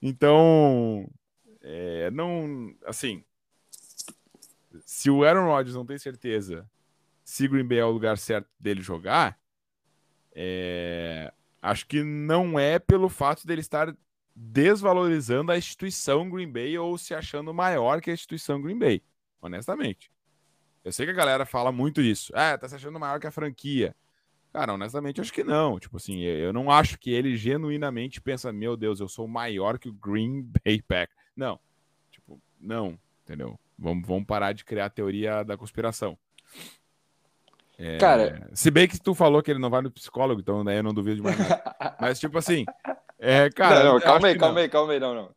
Então, 0.00 1.08
é, 1.62 2.10
não. 2.10 2.74
Assim, 2.84 3.24
se 4.84 5.10
o 5.10 5.24
Aaron 5.24 5.46
Rodgers 5.46 5.76
não 5.76 5.86
tem 5.86 5.98
certeza 5.98 6.68
se 7.24 7.48
Green 7.48 7.66
Bay 7.66 7.78
é 7.78 7.84
o 7.84 7.90
lugar 7.90 8.18
certo 8.18 8.48
dele 8.58 8.82
jogar, 8.82 9.38
é, 10.34 11.32
acho 11.62 11.86
que 11.86 12.02
não 12.02 12.58
é 12.58 12.78
pelo 12.78 13.08
fato 13.08 13.46
dele 13.46 13.60
estar 13.60 13.96
desvalorizando 14.34 15.52
a 15.52 15.56
instituição 15.56 16.28
Green 16.28 16.50
Bay 16.50 16.76
ou 16.78 16.98
se 16.98 17.14
achando 17.14 17.54
maior 17.54 18.00
que 18.00 18.10
a 18.10 18.14
instituição 18.14 18.60
Green 18.60 18.78
Bay, 18.78 19.02
honestamente. 19.40 20.10
Eu 20.84 20.92
sei 20.92 21.06
que 21.06 21.12
a 21.12 21.14
galera 21.14 21.46
fala 21.46 21.70
muito 21.70 22.02
disso. 22.02 22.32
Ah, 22.34 22.58
tá 22.58 22.68
se 22.68 22.74
achando 22.74 22.98
maior 22.98 23.20
que 23.20 23.26
a 23.26 23.30
franquia. 23.30 23.94
Cara, 24.52 24.74
honestamente, 24.74 25.20
acho 25.20 25.32
que 25.32 25.44
não. 25.44 25.78
Tipo 25.78 25.96
assim, 25.96 26.20
eu 26.20 26.52
não 26.52 26.70
acho 26.70 26.98
que 26.98 27.10
ele 27.10 27.36
genuinamente 27.36 28.20
pensa, 28.20 28.52
meu 28.52 28.76
Deus, 28.76 29.00
eu 29.00 29.08
sou 29.08 29.26
maior 29.28 29.78
que 29.78 29.88
o 29.88 29.92
Green 29.92 30.42
Bay 30.42 30.82
Pack. 30.82 31.12
Não. 31.36 31.58
Tipo, 32.10 32.40
não, 32.60 32.98
entendeu? 33.24 33.58
Vamos, 33.78 34.06
vamos 34.06 34.24
parar 34.24 34.52
de 34.52 34.64
criar 34.64 34.86
a 34.86 34.90
teoria 34.90 35.42
da 35.42 35.56
conspiração. 35.56 36.16
É, 37.78 37.98
cara, 37.98 38.48
se 38.54 38.70
bem 38.70 38.86
que 38.86 39.00
tu 39.00 39.14
falou 39.14 39.42
que 39.42 39.50
ele 39.50 39.58
não 39.58 39.70
vai 39.70 39.82
no 39.82 39.90
psicólogo, 39.90 40.40
então 40.40 40.62
daí 40.62 40.76
eu 40.76 40.82
não 40.82 40.94
duvido 40.94 41.16
de 41.16 41.22
mais 41.22 41.38
nada. 41.38 41.76
Mas, 42.00 42.20
tipo 42.20 42.38
assim, 42.38 42.64
é, 43.18 43.50
cara. 43.50 43.84
Não, 43.84 43.94
não 43.94 44.00
calma 44.00 44.28
aí, 44.28 44.38
calma 44.38 44.54
não. 44.54 44.62
aí, 44.62 44.68
calma 44.68 44.92
aí, 44.92 45.00
não, 45.00 45.14
não. 45.14 45.34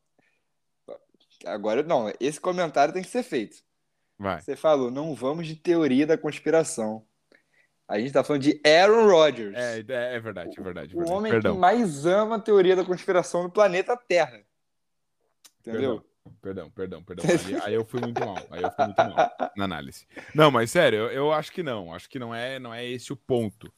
Agora, 1.46 1.84
não, 1.84 2.12
esse 2.20 2.40
comentário 2.40 2.94
tem 2.94 3.04
que 3.04 3.10
ser 3.10 3.24
feito. 3.24 3.58
Vai. 4.18 4.42
Você 4.42 4.56
falou, 4.56 4.92
não 4.92 5.14
vamos 5.14 5.48
de 5.48 5.56
teoria 5.56 6.06
da 6.06 6.18
conspiração. 6.18 7.06
A 7.88 8.00
gente 8.00 8.14
tá 8.14 8.24
falando 8.24 8.42
de 8.42 8.62
Aaron 8.66 9.08
Rodgers. 9.08 9.56
É, 9.56 9.80
é, 9.80 10.16
é 10.16 10.20
verdade, 10.20 10.56
é 10.58 10.64
verdade. 10.64 10.96
O 10.96 11.00
verdade. 11.00 11.12
homem 11.12 11.32
Perdão. 11.32 11.54
que 11.54 11.60
mais 11.60 12.06
ama 12.06 12.38
a 12.38 12.40
teoria 12.40 12.76
da 12.76 12.86
conspiração 12.86 13.44
no 13.44 13.52
planeta 13.52 13.96
Terra. 13.96 14.42
Entendeu? 15.68 16.06
Perdão, 16.42 16.72
perdão, 16.72 17.04
perdão. 17.04 17.26
Aí, 17.30 17.56
aí, 17.64 17.74
eu 17.74 17.86
fui 17.86 18.02
muito 18.02 18.20
mal. 18.20 18.38
Aí 18.50 18.62
eu 18.62 18.72
fui 18.72 18.86
muito 18.86 18.98
mal 18.98 19.32
na 19.56 19.66
análise. 19.66 20.08
Não, 20.34 20.50
mas 20.50 20.72
sério, 20.72 21.00
eu, 21.00 21.12
eu 21.12 21.32
acho 21.32 21.52
que 21.52 21.62
não. 21.62 21.94
Acho 21.94 22.10
que 22.10 22.20
não 22.20 22.34
é, 22.34 22.60
não 22.60 22.74
é 22.74 22.86
esse 22.86 23.14
o 23.14 23.16
ponto. 23.16 23.72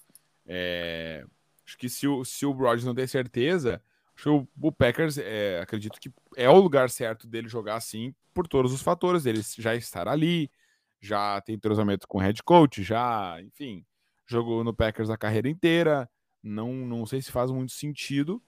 É, 0.46 1.26
acho 1.66 1.78
que 1.78 1.90
se 1.90 2.08
o, 2.08 2.24
se 2.24 2.46
o 2.46 2.52
Rodgers 2.52 2.86
não 2.86 2.96
tem 2.96 3.08
certeza, 3.08 3.82
acho 4.16 4.24
que 4.24 4.30
o, 4.30 4.48
o 4.62 4.72
Packers, 4.72 5.18
é, 5.18 5.60
acredito 5.62 6.00
que 6.00 6.12
é 6.36 6.50
o 6.50 6.60
lugar 6.60 6.90
certo 6.90 7.28
dele 7.28 7.50
jogar 7.50 7.76
assim 7.76 8.14
por 8.34 8.48
todos 8.48 8.72
os 8.72 8.82
fatores. 8.82 9.26
Ele 9.26 9.42
já 9.58 9.76
estar 9.76 10.08
ali, 10.08 10.50
já 11.02 11.42
tem 11.42 11.56
entrosamento 11.56 12.08
com 12.08 12.18
o 12.18 12.22
head 12.22 12.42
coach, 12.44 12.82
já, 12.82 13.42
enfim, 13.42 13.86
jogou 14.26 14.64
no 14.64 14.74
Packers 14.74 15.10
a 15.10 15.18
carreira 15.18 15.50
inteira. 15.50 16.10
Não, 16.42 16.72
não 16.74 17.06
sei 17.06 17.22
se 17.22 17.32
faz 17.32 17.52
muito 17.52 17.74
sentido 17.74 18.42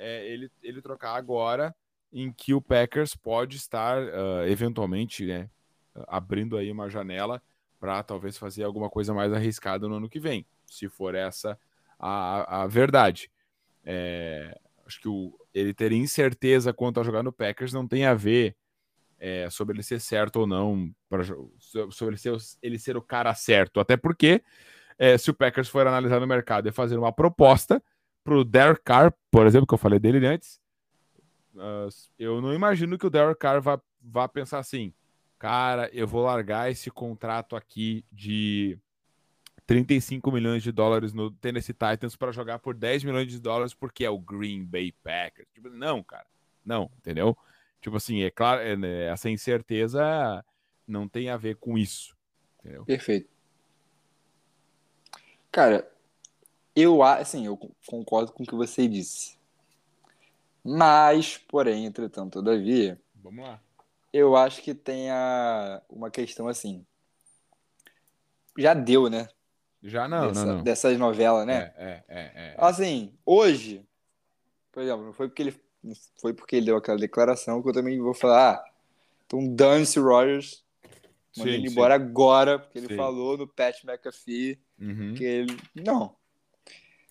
é, 0.00 0.26
ele, 0.26 0.50
ele 0.62 0.80
trocar 0.80 1.14
agora, 1.14 1.76
em 2.12 2.32
que 2.32 2.52
o 2.54 2.60
Packers 2.60 3.14
pode 3.14 3.56
estar 3.56 4.02
uh, 4.02 4.46
eventualmente 4.46 5.24
né, 5.26 5.48
abrindo 6.08 6.56
aí 6.56 6.70
uma 6.70 6.88
janela 6.88 7.42
para 7.78 8.02
talvez 8.02 8.36
fazer 8.36 8.64
alguma 8.64 8.90
coisa 8.90 9.14
mais 9.14 9.32
arriscada 9.32 9.88
no 9.88 9.96
ano 9.96 10.08
que 10.08 10.20
vem, 10.20 10.44
se 10.66 10.88
for 10.88 11.14
essa 11.14 11.58
a, 11.98 12.62
a 12.62 12.66
verdade. 12.66 13.30
É, 13.84 14.58
acho 14.86 15.00
que 15.00 15.08
o, 15.08 15.38
ele 15.54 15.72
ter 15.72 15.92
incerteza 15.92 16.72
quanto 16.72 17.00
a 17.00 17.02
jogar 17.02 17.22
no 17.22 17.32
Packers 17.32 17.72
não 17.72 17.86
tem 17.86 18.04
a 18.04 18.14
ver 18.14 18.56
é, 19.18 19.48
sobre 19.50 19.76
ele 19.76 19.82
ser 19.82 20.00
certo 20.00 20.40
ou 20.40 20.46
não, 20.46 20.90
pra, 21.08 21.22
sobre 21.90 22.14
ele 22.14 22.16
ser, 22.16 22.36
ele 22.62 22.78
ser 22.78 22.96
o 22.96 23.02
cara 23.02 23.34
certo. 23.34 23.80
Até 23.80 23.96
porque 23.96 24.42
é, 24.98 25.16
se 25.16 25.30
o 25.30 25.34
Packers 25.34 25.68
for 25.68 25.86
analisar 25.86 26.20
no 26.20 26.26
mercado 26.26 26.68
e 26.68 26.72
fazer 26.72 26.96
uma 26.96 27.12
proposta 27.12 27.82
para 28.22 28.34
o 28.34 28.44
Derek 28.44 28.82
Carr, 28.84 29.12
por 29.30 29.46
exemplo, 29.46 29.66
que 29.66 29.74
eu 29.74 29.78
falei 29.78 29.98
dele 29.98 30.26
antes, 30.26 30.60
eu 32.18 32.40
não 32.40 32.52
imagino 32.54 32.98
que 32.98 33.06
o 33.06 33.10
Derek 33.10 33.38
Carr 33.38 33.60
vá, 33.60 33.80
vá 34.00 34.28
pensar 34.28 34.58
assim, 34.58 34.92
cara, 35.38 35.90
eu 35.92 36.06
vou 36.06 36.22
largar 36.22 36.70
esse 36.70 36.90
contrato 36.90 37.56
aqui 37.56 38.04
de 38.10 38.78
35 39.66 40.32
milhões 40.32 40.62
de 40.62 40.72
dólares 40.72 41.12
no 41.12 41.30
Tennessee 41.30 41.72
Titans 41.72 42.16
para 42.16 42.32
jogar 42.32 42.58
por 42.58 42.74
10 42.74 43.04
milhões 43.04 43.28
de 43.28 43.38
dólares 43.38 43.72
porque 43.72 44.04
é 44.04 44.10
o 44.10 44.18
Green 44.18 44.64
Bay 44.64 44.92
Packers. 45.02 45.48
Tipo, 45.52 45.70
não, 45.70 46.02
cara. 46.02 46.26
Não, 46.64 46.90
entendeu? 46.98 47.36
Tipo 47.80 47.96
assim, 47.96 48.22
é 48.22 48.30
claro, 48.30 48.60
é, 48.60 48.76
né, 48.76 49.06
essa 49.06 49.30
incerteza 49.30 50.44
não 50.86 51.08
tem 51.08 51.30
a 51.30 51.36
ver 51.36 51.56
com 51.56 51.78
isso. 51.78 52.16
Entendeu? 52.58 52.84
Perfeito. 52.84 53.28
Cara, 55.50 55.90
eu 56.76 57.02
assim, 57.02 57.46
eu 57.46 57.56
concordo 57.86 58.32
com 58.32 58.42
o 58.42 58.46
que 58.46 58.54
você 58.54 58.86
disse. 58.86 59.39
Mas, 60.64 61.38
porém, 61.38 61.86
entretanto, 61.86 62.34
todavia, 62.34 63.00
vamos 63.14 63.44
lá. 63.44 63.60
Eu 64.12 64.36
acho 64.36 64.62
que 64.62 64.74
tem 64.74 65.10
a, 65.10 65.80
uma 65.88 66.10
questão 66.10 66.48
assim. 66.48 66.84
Já 68.58 68.74
deu, 68.74 69.08
né? 69.08 69.28
Já 69.82 70.06
não, 70.06 70.28
Dessa, 70.28 70.44
não, 70.44 70.56
não. 70.56 70.62
Dessas 70.62 70.98
novelas, 70.98 71.46
né? 71.46 71.72
É, 71.76 71.84
é, 71.86 72.04
é, 72.08 72.22
é. 72.34 72.54
Assim, 72.58 73.14
hoje, 73.24 73.86
por 74.70 74.82
exemplo, 74.82 75.06
não 75.06 75.12
foi 75.12 75.28
porque 75.28 75.42
ele 75.42 75.56
foi 76.20 76.34
porque 76.34 76.56
ele 76.56 76.66
deu 76.66 76.76
aquela 76.76 76.98
declaração 76.98 77.62
que 77.62 77.68
eu 77.68 77.72
também 77.72 77.98
vou 77.98 78.12
falar, 78.12 78.54
ah, 78.54 78.70
então 79.26 79.46
dane-se 79.54 79.98
o 79.98 80.04
Rogers, 80.04 80.62
manda 81.36 81.50
ele 81.50 81.68
embora 81.68 81.94
agora, 81.94 82.58
porque 82.58 82.78
ele 82.78 82.88
sim. 82.88 82.96
falou 82.96 83.38
no 83.38 83.48
Pat 83.48 83.82
McAfee 83.84 84.60
uhum. 84.78 85.14
que 85.14 85.24
ele... 85.24 85.56
Não. 85.74 86.14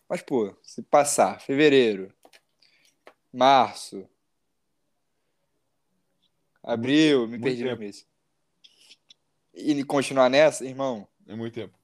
Mas, 0.08 0.22
pô, 0.22 0.56
se 0.62 0.82
passar 0.84 1.40
fevereiro, 1.40 2.14
março, 3.32 4.08
abril, 6.64 7.22
me 7.22 7.30
muito 7.30 7.44
perdi 7.44 7.64
tempo. 7.64 7.76
no 7.76 7.80
mês. 7.80 8.08
E 9.54 9.84
continuar 9.84 10.30
nessa, 10.30 10.66
irmão... 10.66 11.08
É 11.28 11.36
muito 11.36 11.54
tempo. 11.54 11.78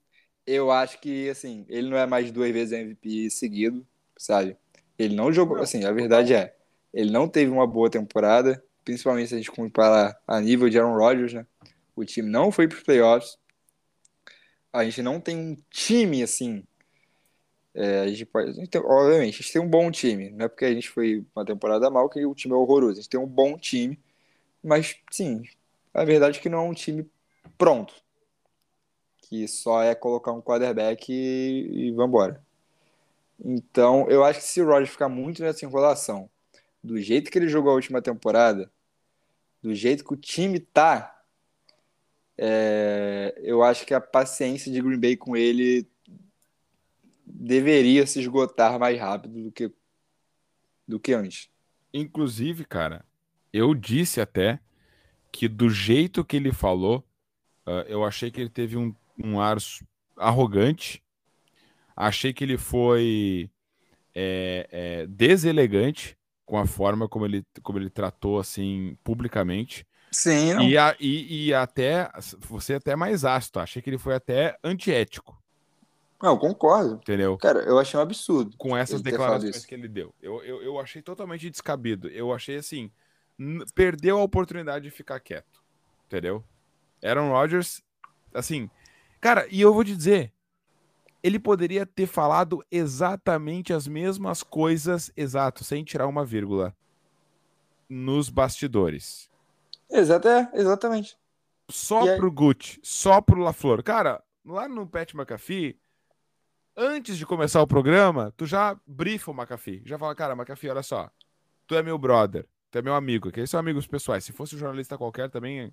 Eu 0.46 0.70
acho 0.70 1.00
que, 1.00 1.28
assim, 1.28 1.64
ele 1.68 1.88
não 1.88 1.96
é 1.96 2.06
mais 2.06 2.30
duas 2.30 2.50
vezes 2.52 2.72
MVP 2.72 3.30
seguido, 3.30 3.86
sabe? 4.16 4.56
Ele 4.98 5.14
não 5.14 5.32
jogou, 5.32 5.58
assim, 5.58 5.84
a 5.84 5.92
verdade 5.92 6.34
é, 6.34 6.56
ele 6.92 7.10
não 7.10 7.28
teve 7.28 7.50
uma 7.50 7.66
boa 7.66 7.90
temporada, 7.90 8.64
principalmente 8.84 9.28
se 9.28 9.34
a 9.34 9.38
gente 9.38 9.50
comparar 9.50 10.18
a 10.26 10.40
nível 10.40 10.68
de 10.68 10.78
Aaron 10.78 10.96
Rodgers, 10.96 11.34
né? 11.34 11.46
O 11.94 12.04
time 12.04 12.28
não 12.28 12.50
foi 12.50 12.68
para 12.68 12.78
os 12.78 12.82
playoffs. 12.82 13.38
A 14.72 14.84
gente 14.84 15.02
não 15.02 15.20
tem 15.20 15.36
um 15.36 15.56
time 15.70 16.22
assim 16.22 16.64
É, 17.76 18.00
a 18.00 18.08
gente 18.08 18.24
pode, 18.24 18.66
tem, 18.68 18.80
obviamente, 18.80 19.34
a 19.34 19.42
gente 19.42 19.52
tem 19.52 19.60
um 19.60 19.68
bom 19.68 19.90
time. 19.90 20.30
Não 20.30 20.46
é 20.46 20.48
porque 20.48 20.64
a 20.64 20.72
gente 20.72 20.88
foi 20.88 21.26
uma 21.36 21.44
temporada 21.44 21.90
mal 21.90 22.08
que 22.08 22.24
o 22.24 22.34
time 22.34 22.54
é 22.54 22.56
horroroso. 22.56 22.92
A 22.92 22.94
gente 23.02 23.10
tem 23.10 23.20
um 23.20 23.26
bom 23.26 23.58
time, 23.58 24.00
mas 24.64 24.96
sim, 25.10 25.42
a 25.92 26.02
verdade 26.02 26.38
é 26.38 26.42
que 26.42 26.48
não 26.48 26.60
é 26.60 26.62
um 26.62 26.74
time 26.74 27.06
pronto. 27.58 27.94
Que 29.28 29.46
só 29.46 29.82
é 29.82 29.94
colocar 29.94 30.32
um 30.32 30.40
quarterback 30.40 31.12
e, 31.12 31.88
e 31.88 31.92
vambora. 31.92 32.42
Então, 33.44 34.08
eu 34.08 34.24
acho 34.24 34.40
que 34.40 34.46
se 34.46 34.62
o 34.62 34.66
Rodgers 34.66 34.90
ficar 34.90 35.10
muito 35.10 35.42
nessa 35.42 35.64
enrolação, 35.66 36.30
do 36.82 36.98
jeito 36.98 37.30
que 37.30 37.38
ele 37.38 37.48
jogou 37.48 37.72
a 37.72 37.74
última 37.74 38.00
temporada, 38.00 38.70
do 39.62 39.74
jeito 39.74 40.02
que 40.04 40.14
o 40.14 40.16
time 40.16 40.60
tá, 40.60 41.22
é, 42.38 43.34
eu 43.42 43.62
acho 43.62 43.84
que 43.84 43.92
a 43.92 44.00
paciência 44.00 44.72
de 44.72 44.80
Green 44.80 44.98
Bay 44.98 45.16
com 45.16 45.36
ele 45.36 45.86
deveria 47.38 48.06
se 48.06 48.20
esgotar 48.20 48.78
mais 48.78 48.98
rápido 48.98 49.44
do 49.44 49.52
que, 49.52 49.70
do 50.88 50.98
que 50.98 51.12
antes. 51.12 51.48
Inclusive, 51.92 52.64
cara, 52.64 53.04
eu 53.52 53.74
disse 53.74 54.20
até 54.20 54.58
que 55.30 55.48
do 55.48 55.68
jeito 55.68 56.24
que 56.24 56.36
ele 56.36 56.52
falou, 56.52 57.04
uh, 57.66 57.84
eu 57.88 58.04
achei 58.04 58.30
que 58.30 58.40
ele 58.40 58.50
teve 58.50 58.76
um, 58.76 58.94
um 59.22 59.40
ar 59.40 59.58
arrogante, 60.16 61.02
achei 61.94 62.32
que 62.32 62.42
ele 62.42 62.56
foi 62.56 63.50
é, 64.14 64.68
é, 64.70 65.06
deselegante 65.06 66.16
com 66.46 66.56
a 66.58 66.66
forma 66.66 67.08
como 67.08 67.26
ele, 67.26 67.44
como 67.62 67.78
ele 67.78 67.90
tratou 67.90 68.38
assim 68.38 68.96
publicamente. 69.04 69.86
Sim. 70.10 70.58
E, 70.60 70.78
a, 70.78 70.96
e, 70.98 71.48
e 71.48 71.54
até 71.54 72.10
você 72.40 72.74
até 72.74 72.96
mais 72.96 73.24
ácido, 73.24 73.60
achei 73.60 73.82
que 73.82 73.90
ele 73.90 73.98
foi 73.98 74.14
até 74.14 74.56
antiético. 74.64 75.36
Não, 76.22 76.38
concordo. 76.38 76.94
Entendeu? 76.94 77.36
Cara, 77.36 77.60
eu 77.60 77.78
achei 77.78 77.98
um 77.98 78.02
absurdo. 78.02 78.56
Com 78.56 78.76
essas 78.76 79.02
declarações 79.02 79.66
que 79.66 79.74
ele 79.74 79.88
deu. 79.88 80.14
Eu, 80.22 80.42
eu, 80.42 80.62
eu 80.62 80.80
achei 80.80 81.02
totalmente 81.02 81.50
descabido. 81.50 82.08
Eu 82.08 82.32
achei 82.32 82.56
assim. 82.56 82.90
Perdeu 83.74 84.18
a 84.18 84.22
oportunidade 84.22 84.84
de 84.84 84.90
ficar 84.90 85.20
quieto. 85.20 85.62
Entendeu? 86.06 86.42
Aaron 87.04 87.30
Rodgers, 87.30 87.82
assim. 88.32 88.70
Cara, 89.20 89.46
e 89.50 89.60
eu 89.60 89.74
vou 89.74 89.84
te 89.84 89.94
dizer. 89.94 90.32
Ele 91.22 91.38
poderia 91.38 91.84
ter 91.84 92.06
falado 92.06 92.64
exatamente 92.70 93.72
as 93.72 93.88
mesmas 93.88 94.44
coisas, 94.44 95.10
exato, 95.16 95.64
sem 95.64 95.82
tirar 95.82 96.06
uma 96.06 96.24
vírgula, 96.24 96.76
nos 97.88 98.28
bastidores. 98.28 99.28
Exato, 99.90 100.28
é, 100.28 100.48
exatamente. 100.54 101.18
Só 101.68 102.06
e 102.06 102.16
pro 102.16 102.28
aí... 102.28 102.32
Gucci, 102.32 102.80
só 102.82 103.20
pro 103.20 103.40
LaFleur. 103.40 103.82
Cara, 103.82 104.22
lá 104.44 104.68
no 104.68 104.86
Pat 104.86 105.14
McAfee, 105.14 105.76
antes 106.76 107.16
de 107.16 107.24
começar 107.24 107.62
o 107.62 107.66
programa, 107.66 108.32
tu 108.36 108.46
já 108.46 108.78
brifa 108.86 109.30
o 109.30 109.34
McAfee. 109.34 109.82
Já 109.84 109.98
fala, 109.98 110.14
cara, 110.14 110.34
McAfee, 110.34 110.70
olha 110.70 110.82
só. 110.82 111.10
Tu 111.66 111.74
é 111.74 111.82
meu 111.82 111.98
brother, 111.98 112.46
tu 112.70 112.78
é 112.78 112.82
meu 112.82 112.94
amigo, 112.94 113.32
que 113.32 113.40
eles 113.40 113.50
são 113.50 113.58
amigos 113.58 113.86
pessoais. 113.86 114.24
Se 114.24 114.32
fosse 114.32 114.54
um 114.54 114.58
jornalista 114.58 114.98
qualquer, 114.98 115.30
também 115.30 115.72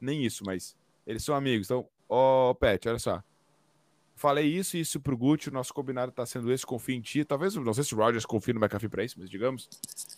nem 0.00 0.24
isso, 0.24 0.44
mas 0.44 0.76
eles 1.06 1.24
são 1.24 1.34
amigos. 1.34 1.66
Então, 1.66 1.88
ó, 2.08 2.50
oh, 2.50 2.54
Pet, 2.54 2.88
olha 2.88 2.98
só. 2.98 3.22
Falei 4.14 4.46
isso 4.46 4.76
e 4.76 4.80
isso 4.80 5.00
pro 5.00 5.16
Gucci, 5.16 5.48
o 5.48 5.52
nosso 5.52 5.72
combinado 5.72 6.12
tá 6.12 6.24
sendo 6.26 6.52
esse, 6.52 6.66
confio 6.66 6.94
em 6.94 7.00
ti. 7.00 7.24
Talvez, 7.24 7.54
não 7.56 7.72
sei 7.72 7.82
se 7.82 7.94
o 7.94 7.98
Rogers 7.98 8.26
confia 8.26 8.54
no 8.54 8.60
McAfee 8.60 8.88
pra 8.88 9.02
isso, 9.02 9.18
mas 9.18 9.28
digamos. 9.28 9.68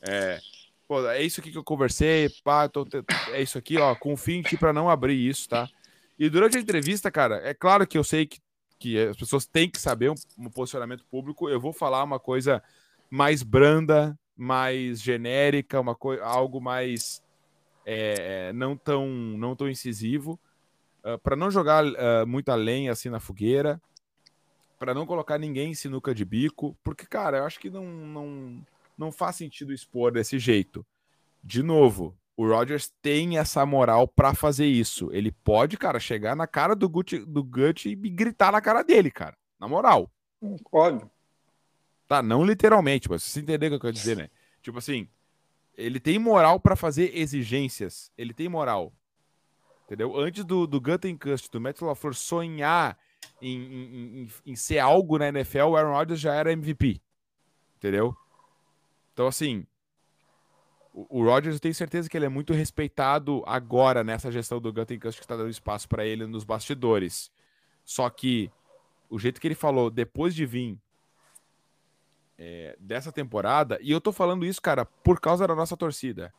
É, 0.03 0.41
pô, 0.87 1.07
é 1.09 1.22
isso 1.22 1.41
aqui 1.41 1.51
que 1.51 1.57
eu 1.57 1.64
conversei, 1.64 2.28
pá, 2.43 2.68
tô, 2.68 2.87
é 3.32 3.41
isso 3.41 3.57
aqui, 3.57 3.78
ó, 3.78 3.95
confio 3.95 4.37
em 4.37 4.43
ti 4.43 4.59
pra 4.59 4.72
não 4.72 4.91
abrir 4.91 5.14
isso, 5.14 5.49
tá? 5.49 5.68
E 6.18 6.28
durante 6.28 6.57
a 6.57 6.61
entrevista, 6.61 7.11
cara, 7.11 7.41
é 7.45 7.55
claro 7.55 7.87
que 7.87 7.97
eu 7.97 8.05
sei 8.05 8.26
que 8.26 8.41
que 8.85 8.99
as 8.99 9.16
pessoas 9.16 9.47
têm 9.47 9.70
que 9.70 9.80
saber 9.80 10.11
um, 10.11 10.14
um 10.39 10.51
posicionamento 10.51 11.07
público. 11.07 11.49
Eu 11.49 11.59
vou 11.59 11.72
falar 11.72 12.05
uma 12.05 12.20
coisa 12.20 12.62
mais 13.09 13.43
branda, 13.43 14.18
mais 14.37 15.01
genérica, 15.01 15.80
uma 15.80 15.95
coisa, 15.95 16.22
algo 16.22 16.61
mais 16.61 17.22
é, 17.87 18.53
não 18.53 18.76
tão 18.76 19.09
não 19.09 19.57
tão 19.57 19.70
incisivo, 19.70 20.39
uh, 21.03 21.12
ah, 21.12 21.18
para 21.18 21.35
não 21.35 21.51
jogar 21.51 21.82
uh, 21.82 22.26
muita 22.26 22.55
lenha 22.55 22.93
assim 22.93 23.09
na 23.09 23.20
fogueira, 23.20 23.80
para 24.78 24.93
não 24.93 25.07
colocar 25.07 25.39
ninguém 25.39 25.70
em 25.70 25.74
sinuca 25.74 26.14
de 26.14 26.26
bico, 26.26 26.76
porque 26.85 27.07
cara, 27.07 27.39
eu 27.39 27.45
acho 27.45 27.59
que 27.59 27.70
não 27.70 27.87
não 27.87 28.66
não 28.99 29.11
faz 29.11 29.37
sentido 29.37 29.72
expor 29.72 30.12
desse 30.12 30.39
jeito. 30.39 30.85
De 31.43 31.62
novo, 31.62 32.14
o 32.37 32.47
Rodgers 32.49 32.93
tem 33.01 33.39
essa 33.39 33.64
moral 33.64 34.09
para 34.09 34.35
fazer 34.35 34.66
isso. 34.66 35.11
Ele 35.12 35.30
pode, 35.30 35.76
cara, 35.76 36.01
chegar 36.01 36.35
na 36.35 36.47
cara 36.47 36.74
do 36.74 36.89
Gut, 36.89 37.18
do 37.18 37.45
Gut 37.45 37.89
e 37.89 37.95
gritar 37.95 38.53
na 38.53 38.61
cara 38.61 38.82
dele, 38.82 39.11
cara. 39.11 39.37
Na 39.59 39.68
moral. 39.68 40.11
Óbvio. 40.72 41.11
Tá, 42.09 42.22
não 42.22 42.45
literalmente, 42.45 43.09
mas 43.09 43.22
você 43.22 43.41
entender 43.41 43.66
o 43.66 43.70
que 43.70 43.76
eu 43.76 43.80
quero 43.80 43.93
dizer, 43.93 44.16
né? 44.16 44.28
Tipo 44.61 44.78
assim, 44.78 45.09
ele 45.76 46.01
tem 46.01 46.18
moral 46.18 46.59
para 46.59 46.76
fazer 46.76 47.16
exigências. 47.16 48.11
Ele 48.16 48.35
tem 48.35 48.49
moral. 48.49 48.93
Entendeu? 49.85 50.18
Antes 50.18 50.45
do, 50.45 50.66
do 50.66 50.80
Guttenkust, 50.80 51.51
do 51.51 51.61
Matt 51.61 51.80
LaFleur 51.80 52.14
sonhar 52.14 52.99
em, 53.41 53.57
em, 53.57 54.22
em, 54.22 54.28
em 54.47 54.57
ser 54.57 54.78
algo 54.78 55.18
na 55.18 55.28
NFL, 55.28 55.64
o 55.64 55.76
Aaron 55.76 55.93
Rodgers 55.93 56.20
já 56.20 56.35
era 56.35 56.53
MVP. 56.53 57.01
Entendeu? 57.76 58.16
Então, 59.12 59.26
assim, 59.26 59.66
o 60.95 61.25
Rodgers, 61.25 61.57
eu 61.57 61.61
tenho 61.61 61.75
certeza 61.75 62.09
que 62.09 62.17
ele 62.17 62.27
é 62.27 62.29
muito 62.29 62.53
respeitado 62.53 63.43
agora 63.47 64.05
nessa 64.05 64.31
gestão 64.31 64.61
do 64.61 64.73
Guttenkust 64.73 65.19
que 65.19 65.25
está 65.25 65.37
dando 65.37 65.51
espaço 65.51 65.89
para 65.89 66.07
ele 66.07 66.25
nos 66.25 66.45
bastidores. 66.45 67.33
Só 67.85 68.09
que 68.09 68.49
o 69.11 69.19
jeito 69.19 69.41
que 69.41 69.49
ele 69.49 69.57
falou 69.57 69.91
depois 69.91 70.35
de 70.35 70.47
vir 70.47 70.79
é, 72.39 72.77
dessa 72.79 73.11
temporada, 73.11 73.77
e 73.83 73.91
eu 73.91 74.01
tô 74.01 74.13
falando 74.13 74.47
isso, 74.47 74.63
cara, 74.63 74.85
por 74.85 75.21
causa 75.21 75.47
da 75.49 75.55
nossa 75.55 75.77
torcida. 75.77 76.33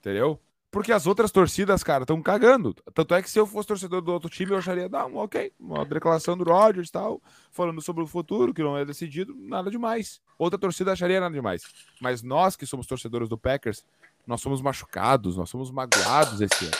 Entendeu? 0.00 0.40
Porque 0.70 0.92
as 0.92 1.06
outras 1.06 1.30
torcidas, 1.30 1.82
cara, 1.82 2.04
estão 2.04 2.22
cagando. 2.22 2.74
Tanto 2.94 3.14
é 3.14 3.22
que 3.22 3.28
se 3.28 3.38
eu 3.38 3.46
fosse 3.46 3.68
torcedor 3.68 4.00
do 4.00 4.12
outro 4.12 4.30
time, 4.30 4.52
eu 4.52 4.58
acharia, 4.58 4.88
não, 4.88 5.16
ok, 5.16 5.52
uma 5.60 5.84
declaração 5.84 6.38
do 6.38 6.44
Rodgers 6.44 6.88
e 6.88 6.92
tal, 6.92 7.20
falando 7.50 7.82
sobre 7.82 8.02
o 8.02 8.06
futuro, 8.06 8.54
que 8.54 8.62
não 8.62 8.78
é 8.78 8.84
decidido, 8.84 9.34
nada 9.36 9.70
demais. 9.70 10.22
Outra 10.40 10.58
torcida 10.58 10.92
acharia 10.92 11.20
nada 11.20 11.34
demais. 11.34 11.62
Mas 12.00 12.22
nós, 12.22 12.56
que 12.56 12.64
somos 12.64 12.86
torcedores 12.86 13.28
do 13.28 13.36
Packers, 13.36 13.84
nós 14.26 14.40
somos 14.40 14.62
machucados, 14.62 15.36
nós 15.36 15.50
somos 15.50 15.70
magoados 15.70 16.40
esse 16.40 16.64
ano. 16.64 16.74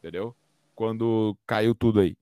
Entendeu? 0.00 0.34
Quando 0.74 1.36
caiu 1.46 1.76
tudo 1.76 2.00
aí. 2.00 2.16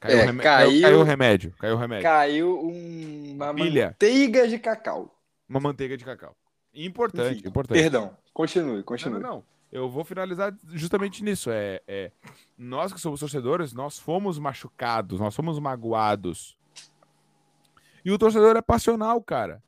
Caiu, 0.00 0.18
é, 0.18 0.26
caiu, 0.42 0.82
caiu, 0.82 1.00
o 1.00 1.02
remédio. 1.04 1.54
Caiu 1.56 1.76
o 1.76 1.78
remédio. 1.78 2.02
Caiu 2.02 2.60
uma 2.60 3.54
Pilha. 3.54 3.86
manteiga 3.86 4.48
de 4.48 4.58
cacau. 4.58 5.16
Uma 5.48 5.60
manteiga 5.60 5.96
de 5.96 6.04
cacau. 6.04 6.34
Importante, 6.74 7.38
Enfim, 7.38 7.48
importante. 7.48 7.80
Perdão, 7.80 8.16
continue, 8.34 8.82
continue. 8.82 9.20
Não, 9.20 9.28
não, 9.28 9.36
não 9.36 9.44
eu 9.70 9.88
vou 9.88 10.04
finalizar 10.04 10.52
justamente 10.72 11.22
nisso. 11.22 11.48
É, 11.48 11.80
é, 11.86 12.10
nós 12.58 12.92
que 12.92 13.00
somos 13.00 13.20
torcedores, 13.20 13.72
nós 13.72 14.00
fomos 14.00 14.36
machucados, 14.36 15.20
nós 15.20 15.34
fomos 15.34 15.60
magoados. 15.60 16.56
E 18.04 18.10
o 18.10 18.18
torcedor 18.18 18.56
é 18.56 18.62
passional, 18.62 19.22
cara. 19.22 19.62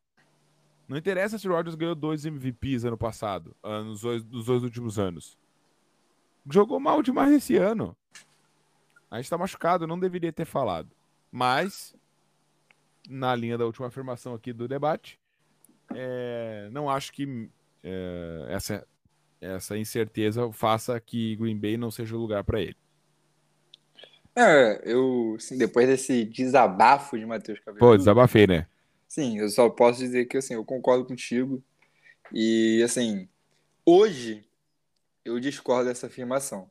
Não 0.89 0.97
interessa 0.97 1.39
se 1.39 1.47
o 1.47 1.53
Rodgers 1.53 1.74
ganhou 1.74 1.95
dois 1.95 2.24
MVPs 2.24 2.84
ano 2.84 2.97
passado, 2.97 3.55
nos 3.62 4.01
dois, 4.01 4.24
nos 4.24 4.47
dois 4.47 4.62
últimos 4.62 4.99
anos. 4.99 5.36
Jogou 6.51 6.80
mal 6.80 7.03
demais 7.03 7.30
esse 7.30 7.57
ano. 7.57 7.95
A 9.11 9.18
gente 9.18 9.28
tá 9.28 9.36
machucado, 9.36 9.86
não 9.86 9.99
deveria 9.99 10.32
ter 10.32 10.47
falado. 10.47 10.91
Mas, 11.30 11.95
na 13.09 13.34
linha 13.34 13.59
da 13.59 13.66
última 13.66 13.89
afirmação 13.89 14.34
aqui 14.34 14.53
do 14.53 14.66
debate, 14.66 15.20
é, 15.95 16.68
não 16.72 16.89
acho 16.89 17.12
que 17.12 17.51
é, 17.82 18.47
essa 18.49 18.86
essa 19.41 19.76
incerteza 19.78 20.51
faça 20.53 20.99
que 21.01 21.36
Green 21.36 21.57
Bay 21.57 21.76
não 21.76 21.91
seja 21.91 22.16
o 22.16 22.18
lugar 22.18 22.43
para 22.45 22.61
ele. 22.61 22.76
É, 24.34 24.82
eu, 24.84 25.34
assim, 25.36 25.59
depois 25.59 25.86
desse 25.86 26.24
desabafo 26.24 27.18
de 27.18 27.26
Matheus 27.26 27.59
Cabelo. 27.61 27.78
Pô, 27.78 27.97
desabafei, 27.97 28.47
né? 28.47 28.66
Sim, 29.09 29.39
eu 29.39 29.49
só 29.49 29.71
posso 29.71 29.99
dizer 29.99 30.27
que 30.27 30.37
assim, 30.37 30.55
eu 30.55 30.65
concordo 30.65 31.07
contigo. 31.07 31.63
E 32.33 32.83
assim, 32.85 33.27
hoje 33.85 34.45
eu 35.25 35.41
discordo 35.41 35.89
dessa 35.89 36.07
afirmação. 36.07 36.71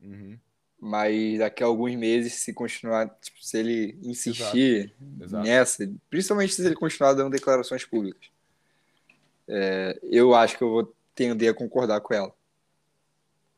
Uhum. 0.00 0.38
Mas 0.80 1.38
daqui 1.38 1.62
a 1.62 1.66
alguns 1.66 1.94
meses, 1.94 2.34
se 2.34 2.52
continuar, 2.52 3.08
tipo, 3.20 3.42
se 3.42 3.58
ele 3.58 3.98
insistir 4.02 4.94
Exato. 4.94 5.24
Exato. 5.24 5.44
nessa, 5.44 5.92
principalmente 6.10 6.54
se 6.54 6.64
ele 6.64 6.74
continuar 6.74 7.12
dando 7.14 7.32
declarações 7.32 7.84
públicas, 7.84 8.28
é, 9.48 9.98
eu 10.02 10.34
acho 10.34 10.56
que 10.56 10.64
eu 10.64 10.70
vou 10.70 10.94
tender 11.14 11.50
a 11.50 11.54
concordar 11.54 12.00
com 12.00 12.14
ela. 12.14 12.34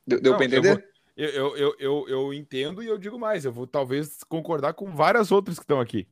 Deu, 0.07 0.21
deu 0.21 0.37
para 0.37 0.47
entender? 0.47 0.89
Eu, 1.16 1.29
eu, 1.29 1.57
eu, 1.57 1.77
eu, 1.79 2.09
eu 2.09 2.35
entendo 2.35 2.83
e 2.83 2.87
eu 2.87 2.97
digo 2.97 3.19
mais, 3.19 3.45
eu 3.45 3.53
vou 3.53 3.66
talvez 3.66 4.23
concordar 4.25 4.75
com 4.75 4.95
várias 4.95 5.33
outras 5.33 5.59
que 5.59 5.64
estão 5.64 5.81
aqui. 5.81 6.07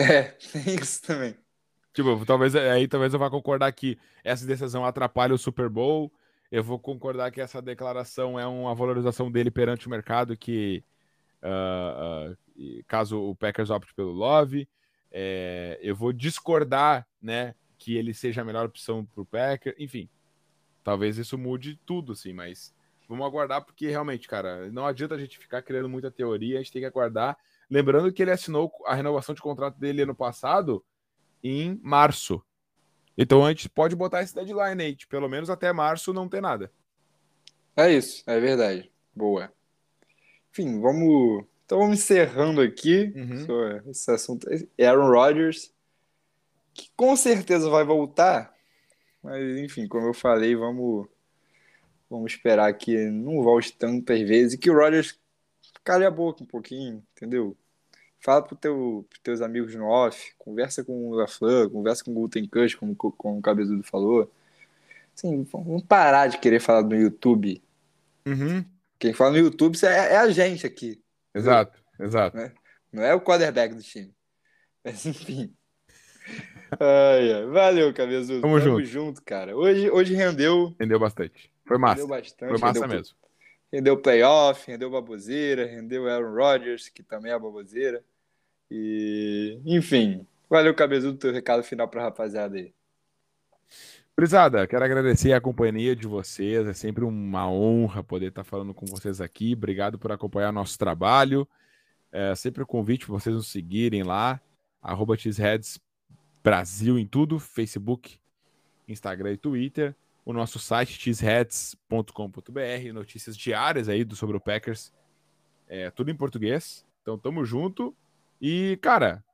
É, 0.00 0.22
tem 0.52 0.74
isso 0.76 1.02
também. 1.02 1.36
Tipo, 1.92 2.24
talvez 2.24 2.54
aí 2.54 2.86
talvez 2.86 3.12
eu 3.12 3.18
vá 3.18 3.28
concordar 3.28 3.70
que 3.72 3.98
essa 4.22 4.46
decisão 4.46 4.84
atrapalha 4.84 5.34
o 5.34 5.38
Super 5.38 5.68
Bowl. 5.68 6.12
Eu 6.50 6.64
vou 6.64 6.78
concordar 6.78 7.30
que 7.30 7.40
essa 7.40 7.60
declaração 7.60 8.38
é 8.38 8.46
uma 8.46 8.74
valorização 8.74 9.30
dele 9.30 9.50
perante 9.50 9.86
o 9.86 9.90
mercado 9.90 10.36
que 10.36 10.84
uh, 11.42 12.32
uh, 12.32 12.84
caso 12.86 13.20
o 13.20 13.34
Packers 13.36 13.70
opte 13.70 13.94
pelo 13.94 14.12
Love. 14.12 14.68
É, 15.12 15.78
eu 15.82 15.94
vou 15.94 16.12
discordar, 16.12 17.06
né, 17.20 17.54
que 17.78 17.96
ele 17.96 18.14
seja 18.14 18.42
a 18.42 18.44
melhor 18.44 18.66
opção 18.66 19.04
para 19.04 19.22
o 19.22 19.26
Packer. 19.26 19.74
Enfim, 19.78 20.08
talvez 20.82 21.18
isso 21.18 21.36
mude 21.36 21.78
tudo, 21.84 22.12
assim, 22.12 22.32
mas 22.32 22.74
vamos 23.08 23.26
aguardar 23.26 23.64
porque 23.64 23.88
realmente, 23.88 24.28
cara, 24.28 24.70
não 24.70 24.86
adianta 24.86 25.14
a 25.14 25.18
gente 25.18 25.38
ficar 25.38 25.62
criando 25.62 25.88
muita 25.88 26.10
teoria, 26.10 26.56
a 26.56 26.62
gente 26.62 26.72
tem 26.72 26.82
que 26.82 26.86
aguardar. 26.86 27.36
Lembrando 27.70 28.12
que 28.12 28.20
ele 28.20 28.32
assinou 28.32 28.72
a 28.84 28.94
renovação 28.94 29.34
de 29.34 29.40
contrato 29.40 29.78
dele 29.78 30.02
ano 30.02 30.14
passado 30.14 30.84
em 31.42 31.78
março. 31.82 32.42
Então 33.16 33.44
a 33.44 33.50
gente 33.50 33.68
pode 33.68 33.94
botar 33.94 34.22
esse 34.22 34.34
deadline 34.34 34.82
aí, 34.82 34.96
pelo 35.08 35.28
menos 35.28 35.48
até 35.48 35.72
março 35.72 36.12
não 36.12 36.28
ter 36.28 36.40
nada. 36.40 36.72
É 37.76 37.92
isso, 37.92 38.22
é 38.26 38.40
verdade. 38.40 38.90
Boa. 39.14 39.52
Enfim, 40.50 40.80
vamos. 40.80 41.44
Então 41.64 41.78
vamos 41.78 42.00
encerrando 42.00 42.60
aqui 42.60 43.12
uhum. 43.14 43.90
esse 43.90 44.10
assunto. 44.10 44.48
Aaron 44.78 45.08
Rodgers, 45.08 45.72
que 46.74 46.90
com 46.96 47.14
certeza 47.14 47.70
vai 47.70 47.84
voltar, 47.84 48.52
mas 49.22 49.56
enfim, 49.58 49.86
como 49.86 50.08
eu 50.08 50.14
falei, 50.14 50.56
vamos, 50.56 51.06
vamos 52.08 52.32
esperar 52.32 52.72
que 52.74 52.96
não 53.10 53.42
volte 53.42 53.72
tantas 53.76 54.20
vezes 54.20 54.54
e 54.54 54.58
que 54.58 54.70
o 54.70 54.74
Rodgers 54.74 55.20
cale 55.84 56.04
a 56.04 56.10
boca 56.10 56.42
um 56.42 56.46
pouquinho, 56.46 57.02
entendeu? 57.16 57.56
Fala 58.20 58.42
pro 58.42 58.54
teu, 58.54 59.06
pros 59.08 59.20
teus 59.22 59.40
amigos 59.40 59.74
no 59.74 59.86
off, 59.86 60.34
conversa 60.38 60.84
com 60.84 61.08
o 61.08 61.14
LaFleur, 61.14 61.70
conversa 61.70 62.04
com 62.04 62.10
o 62.10 62.14
Guten 62.14 62.46
Kush, 62.46 62.74
como, 62.74 62.94
como 62.94 63.38
o 63.38 63.42
Cabezudo 63.42 63.82
falou. 63.82 64.30
Assim, 65.14 65.42
vamos 65.44 65.82
parar 65.82 66.26
de 66.26 66.38
querer 66.38 66.60
falar 66.60 66.82
no 66.82 66.94
YouTube. 66.94 67.62
Uhum. 68.26 68.64
Quem 68.98 69.14
fala 69.14 69.30
no 69.30 69.38
YouTube 69.38 69.78
é, 69.82 70.14
é 70.14 70.16
a 70.18 70.28
gente 70.28 70.66
aqui. 70.66 71.02
Exato, 71.34 71.82
exato. 71.98 72.36
Né? 72.36 72.52
Não 72.92 73.02
é 73.02 73.14
o 73.14 73.20
quarterback 73.20 73.74
do 73.74 73.82
time. 73.82 74.14
Mas 74.84 75.06
enfim. 75.06 75.54
ai, 76.78 77.32
ai. 77.32 77.46
Valeu, 77.46 77.92
Cabezudo. 77.94 78.42
Tamo, 78.42 78.58
Tamo 78.58 78.60
junto. 78.60 78.84
junto, 78.84 79.22
cara. 79.22 79.56
Hoje, 79.56 79.90
hoje 79.90 80.14
rendeu. 80.14 80.74
Rendeu 80.78 80.98
bastante. 80.98 81.50
Foi 81.64 81.78
massa. 81.78 82.02
Rendeu 82.02 82.08
bastante. 82.08 82.48
Foi 82.50 82.58
massa 82.58 82.86
mesmo. 82.86 83.16
Rendeu 83.72 83.96
playoff, 83.96 84.68
rendeu 84.70 84.90
baboseira, 84.90 85.64
rendeu 85.64 86.08
Aaron 86.08 86.34
Rodgers, 86.34 86.88
que 86.88 87.02
também 87.02 87.32
é 87.32 87.38
baboseira. 87.38 88.02
E, 88.70 89.60
enfim, 89.64 90.26
valeu, 90.48 90.74
Cabezudo, 90.74 91.18
teu 91.18 91.32
recado 91.32 91.62
final 91.62 91.88
pra 91.88 92.02
rapaziada 92.02 92.56
aí. 92.56 92.72
Brisada, 94.16 94.66
quero 94.66 94.84
agradecer 94.84 95.32
a 95.32 95.40
companhia 95.40 95.96
de 95.96 96.06
vocês. 96.06 96.66
É 96.66 96.74
sempre 96.74 97.04
uma 97.04 97.50
honra 97.50 98.04
poder 98.04 98.26
estar 98.26 98.44
falando 98.44 98.74
com 98.74 98.84
vocês 98.84 99.20
aqui. 99.20 99.54
Obrigado 99.54 99.98
por 99.98 100.12
acompanhar 100.12 100.52
nosso 100.52 100.78
trabalho. 100.78 101.48
É 102.12 102.34
sempre 102.34 102.60
o 102.60 102.64
um 102.64 102.66
convite 102.66 103.06
para 103.06 103.14
vocês 103.14 103.34
nos 103.34 103.50
seguirem 103.50 104.02
lá. 104.02 104.40
Arroba 104.82 105.14
Brasil 106.42 106.98
em 106.98 107.06
tudo, 107.06 107.38
Facebook, 107.38 108.18
Instagram 108.88 109.32
e 109.32 109.36
Twitter. 109.36 109.94
O 110.24 110.32
nosso 110.32 110.58
site 110.58 110.98
cheeseheads.com.br, 110.98 112.92
notícias 112.92 113.36
diárias 113.36 113.88
aí 113.88 114.04
do, 114.04 114.14
sobre 114.14 114.36
o 114.36 114.40
Packers. 114.40 114.92
É, 115.68 115.90
tudo 115.90 116.10
em 116.10 116.16
português. 116.16 116.84
Então 117.02 117.18
tamo 117.18 117.44
junto. 117.44 117.96
E, 118.40 118.78
cara, 118.82 119.24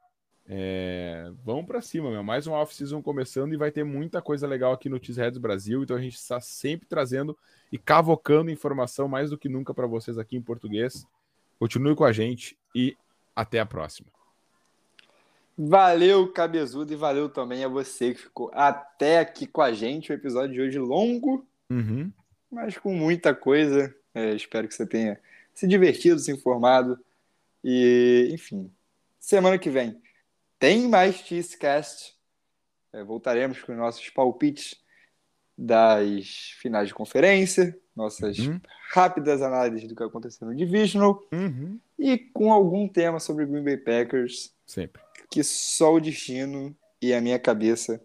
é, 0.49 1.31
vamos 1.45 1.67
para 1.67 1.81
cima, 1.81 2.11
meu. 2.11 2.23
Mais 2.23 2.47
uma 2.47 2.59
off-season 2.59 3.03
começando 3.03 3.53
e 3.53 3.57
vai 3.57 3.71
ter 3.71 3.85
muita 3.85 4.23
coisa 4.23 4.47
legal 4.47 4.73
aqui 4.73 4.89
no 4.89 5.03
Cheeseheads 5.03 5.39
Brasil. 5.39 5.83
Então 5.83 5.97
a 5.97 6.01
gente 6.01 6.15
está 6.15 6.41
sempre 6.41 6.87
trazendo 6.87 7.37
e 7.73 7.79
cavocando 7.79 8.51
informação 8.51 9.09
mais 9.09 9.31
do 9.31 9.39
que 9.39 9.49
nunca 9.49 9.75
para 9.75 9.87
vocês 9.87 10.19
aqui 10.19 10.37
em 10.37 10.43
português. 10.43 11.07
Continue 11.59 11.97
com 11.97 12.05
a 12.05 12.13
gente 12.13 12.57
e 12.75 12.97
até 13.35 13.59
a 13.59 13.67
próxima. 13.67 14.16
Valeu, 15.59 16.31
Cabezudo, 16.33 16.93
e 16.93 16.97
valeu 16.97 17.31
também 17.31 17.65
a 17.65 17.69
você 17.69 18.13
que 18.13 18.21
ficou 18.21 18.51
até 18.53 19.21
aqui 19.21 19.47
com 19.47 19.63
a 19.63 19.73
gente. 19.73 20.13
O 20.13 20.15
episódio 20.15 20.53
de 20.53 20.61
hoje 20.61 20.79
longo, 20.79 21.47
uhum. 21.71 22.13
mas 22.51 22.77
com 22.77 22.95
muita 22.95 23.35
coisa. 23.35 23.95
É, 24.15 24.35
espero 24.35 24.69
que 24.69 24.75
você 24.75 24.87
tenha 24.87 25.19
se 25.55 25.67
divertido, 25.67 26.19
se 26.19 26.31
informado. 26.31 26.99
E, 27.65 28.29
enfim, 28.33 28.71
semana 29.19 29.59
que 29.59 29.71
vem 29.71 30.01
tem 30.59 30.89
mais 30.89 31.17
Cheesecast. 31.17 32.15
É, 32.93 33.03
voltaremos 33.03 33.63
com 33.63 33.75
nossos 33.75 34.09
palpites 34.11 34.77
das 35.57 36.55
finais 36.61 36.89
de 36.89 36.95
conferência, 36.95 37.77
nossas 37.95 38.39
uhum. 38.39 38.61
rápidas 38.91 39.41
análises 39.41 39.89
do 39.89 39.97
que 39.97 40.03
aconteceu 40.03 40.47
no 40.47 40.55
Divisional 40.55 41.23
uhum. 41.33 41.79
e 41.99 42.19
com 42.19 42.53
algum 42.53 42.87
tema 42.87 43.19
sobre 43.19 43.47
Green 43.47 43.65
Bay 43.65 43.79
Packers. 43.79 44.53
Sempre. 44.67 45.06
Que 45.37 45.45
só 45.45 45.93
o 45.93 46.01
destino 46.01 46.75
e 47.01 47.13
a 47.13 47.21
minha 47.21 47.39
cabeça 47.39 48.03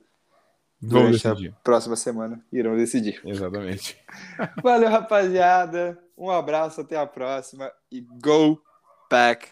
Vão 0.82 1.04
durante 1.04 1.24
decidir. 1.24 1.50
a 1.50 1.64
próxima 1.64 1.96
semana 1.96 2.46
irão 2.52 2.76
decidir. 2.76 3.22
Exatamente. 3.26 3.98
Valeu, 4.62 4.90
rapaziada. 4.90 5.98
Um 6.18 6.30
abraço, 6.30 6.82
até 6.82 6.98
a 6.98 7.08
próxima 7.08 7.72
e 7.90 8.02
go, 8.02 8.62
pack, 9.10 9.48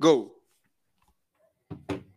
go! 0.00 0.34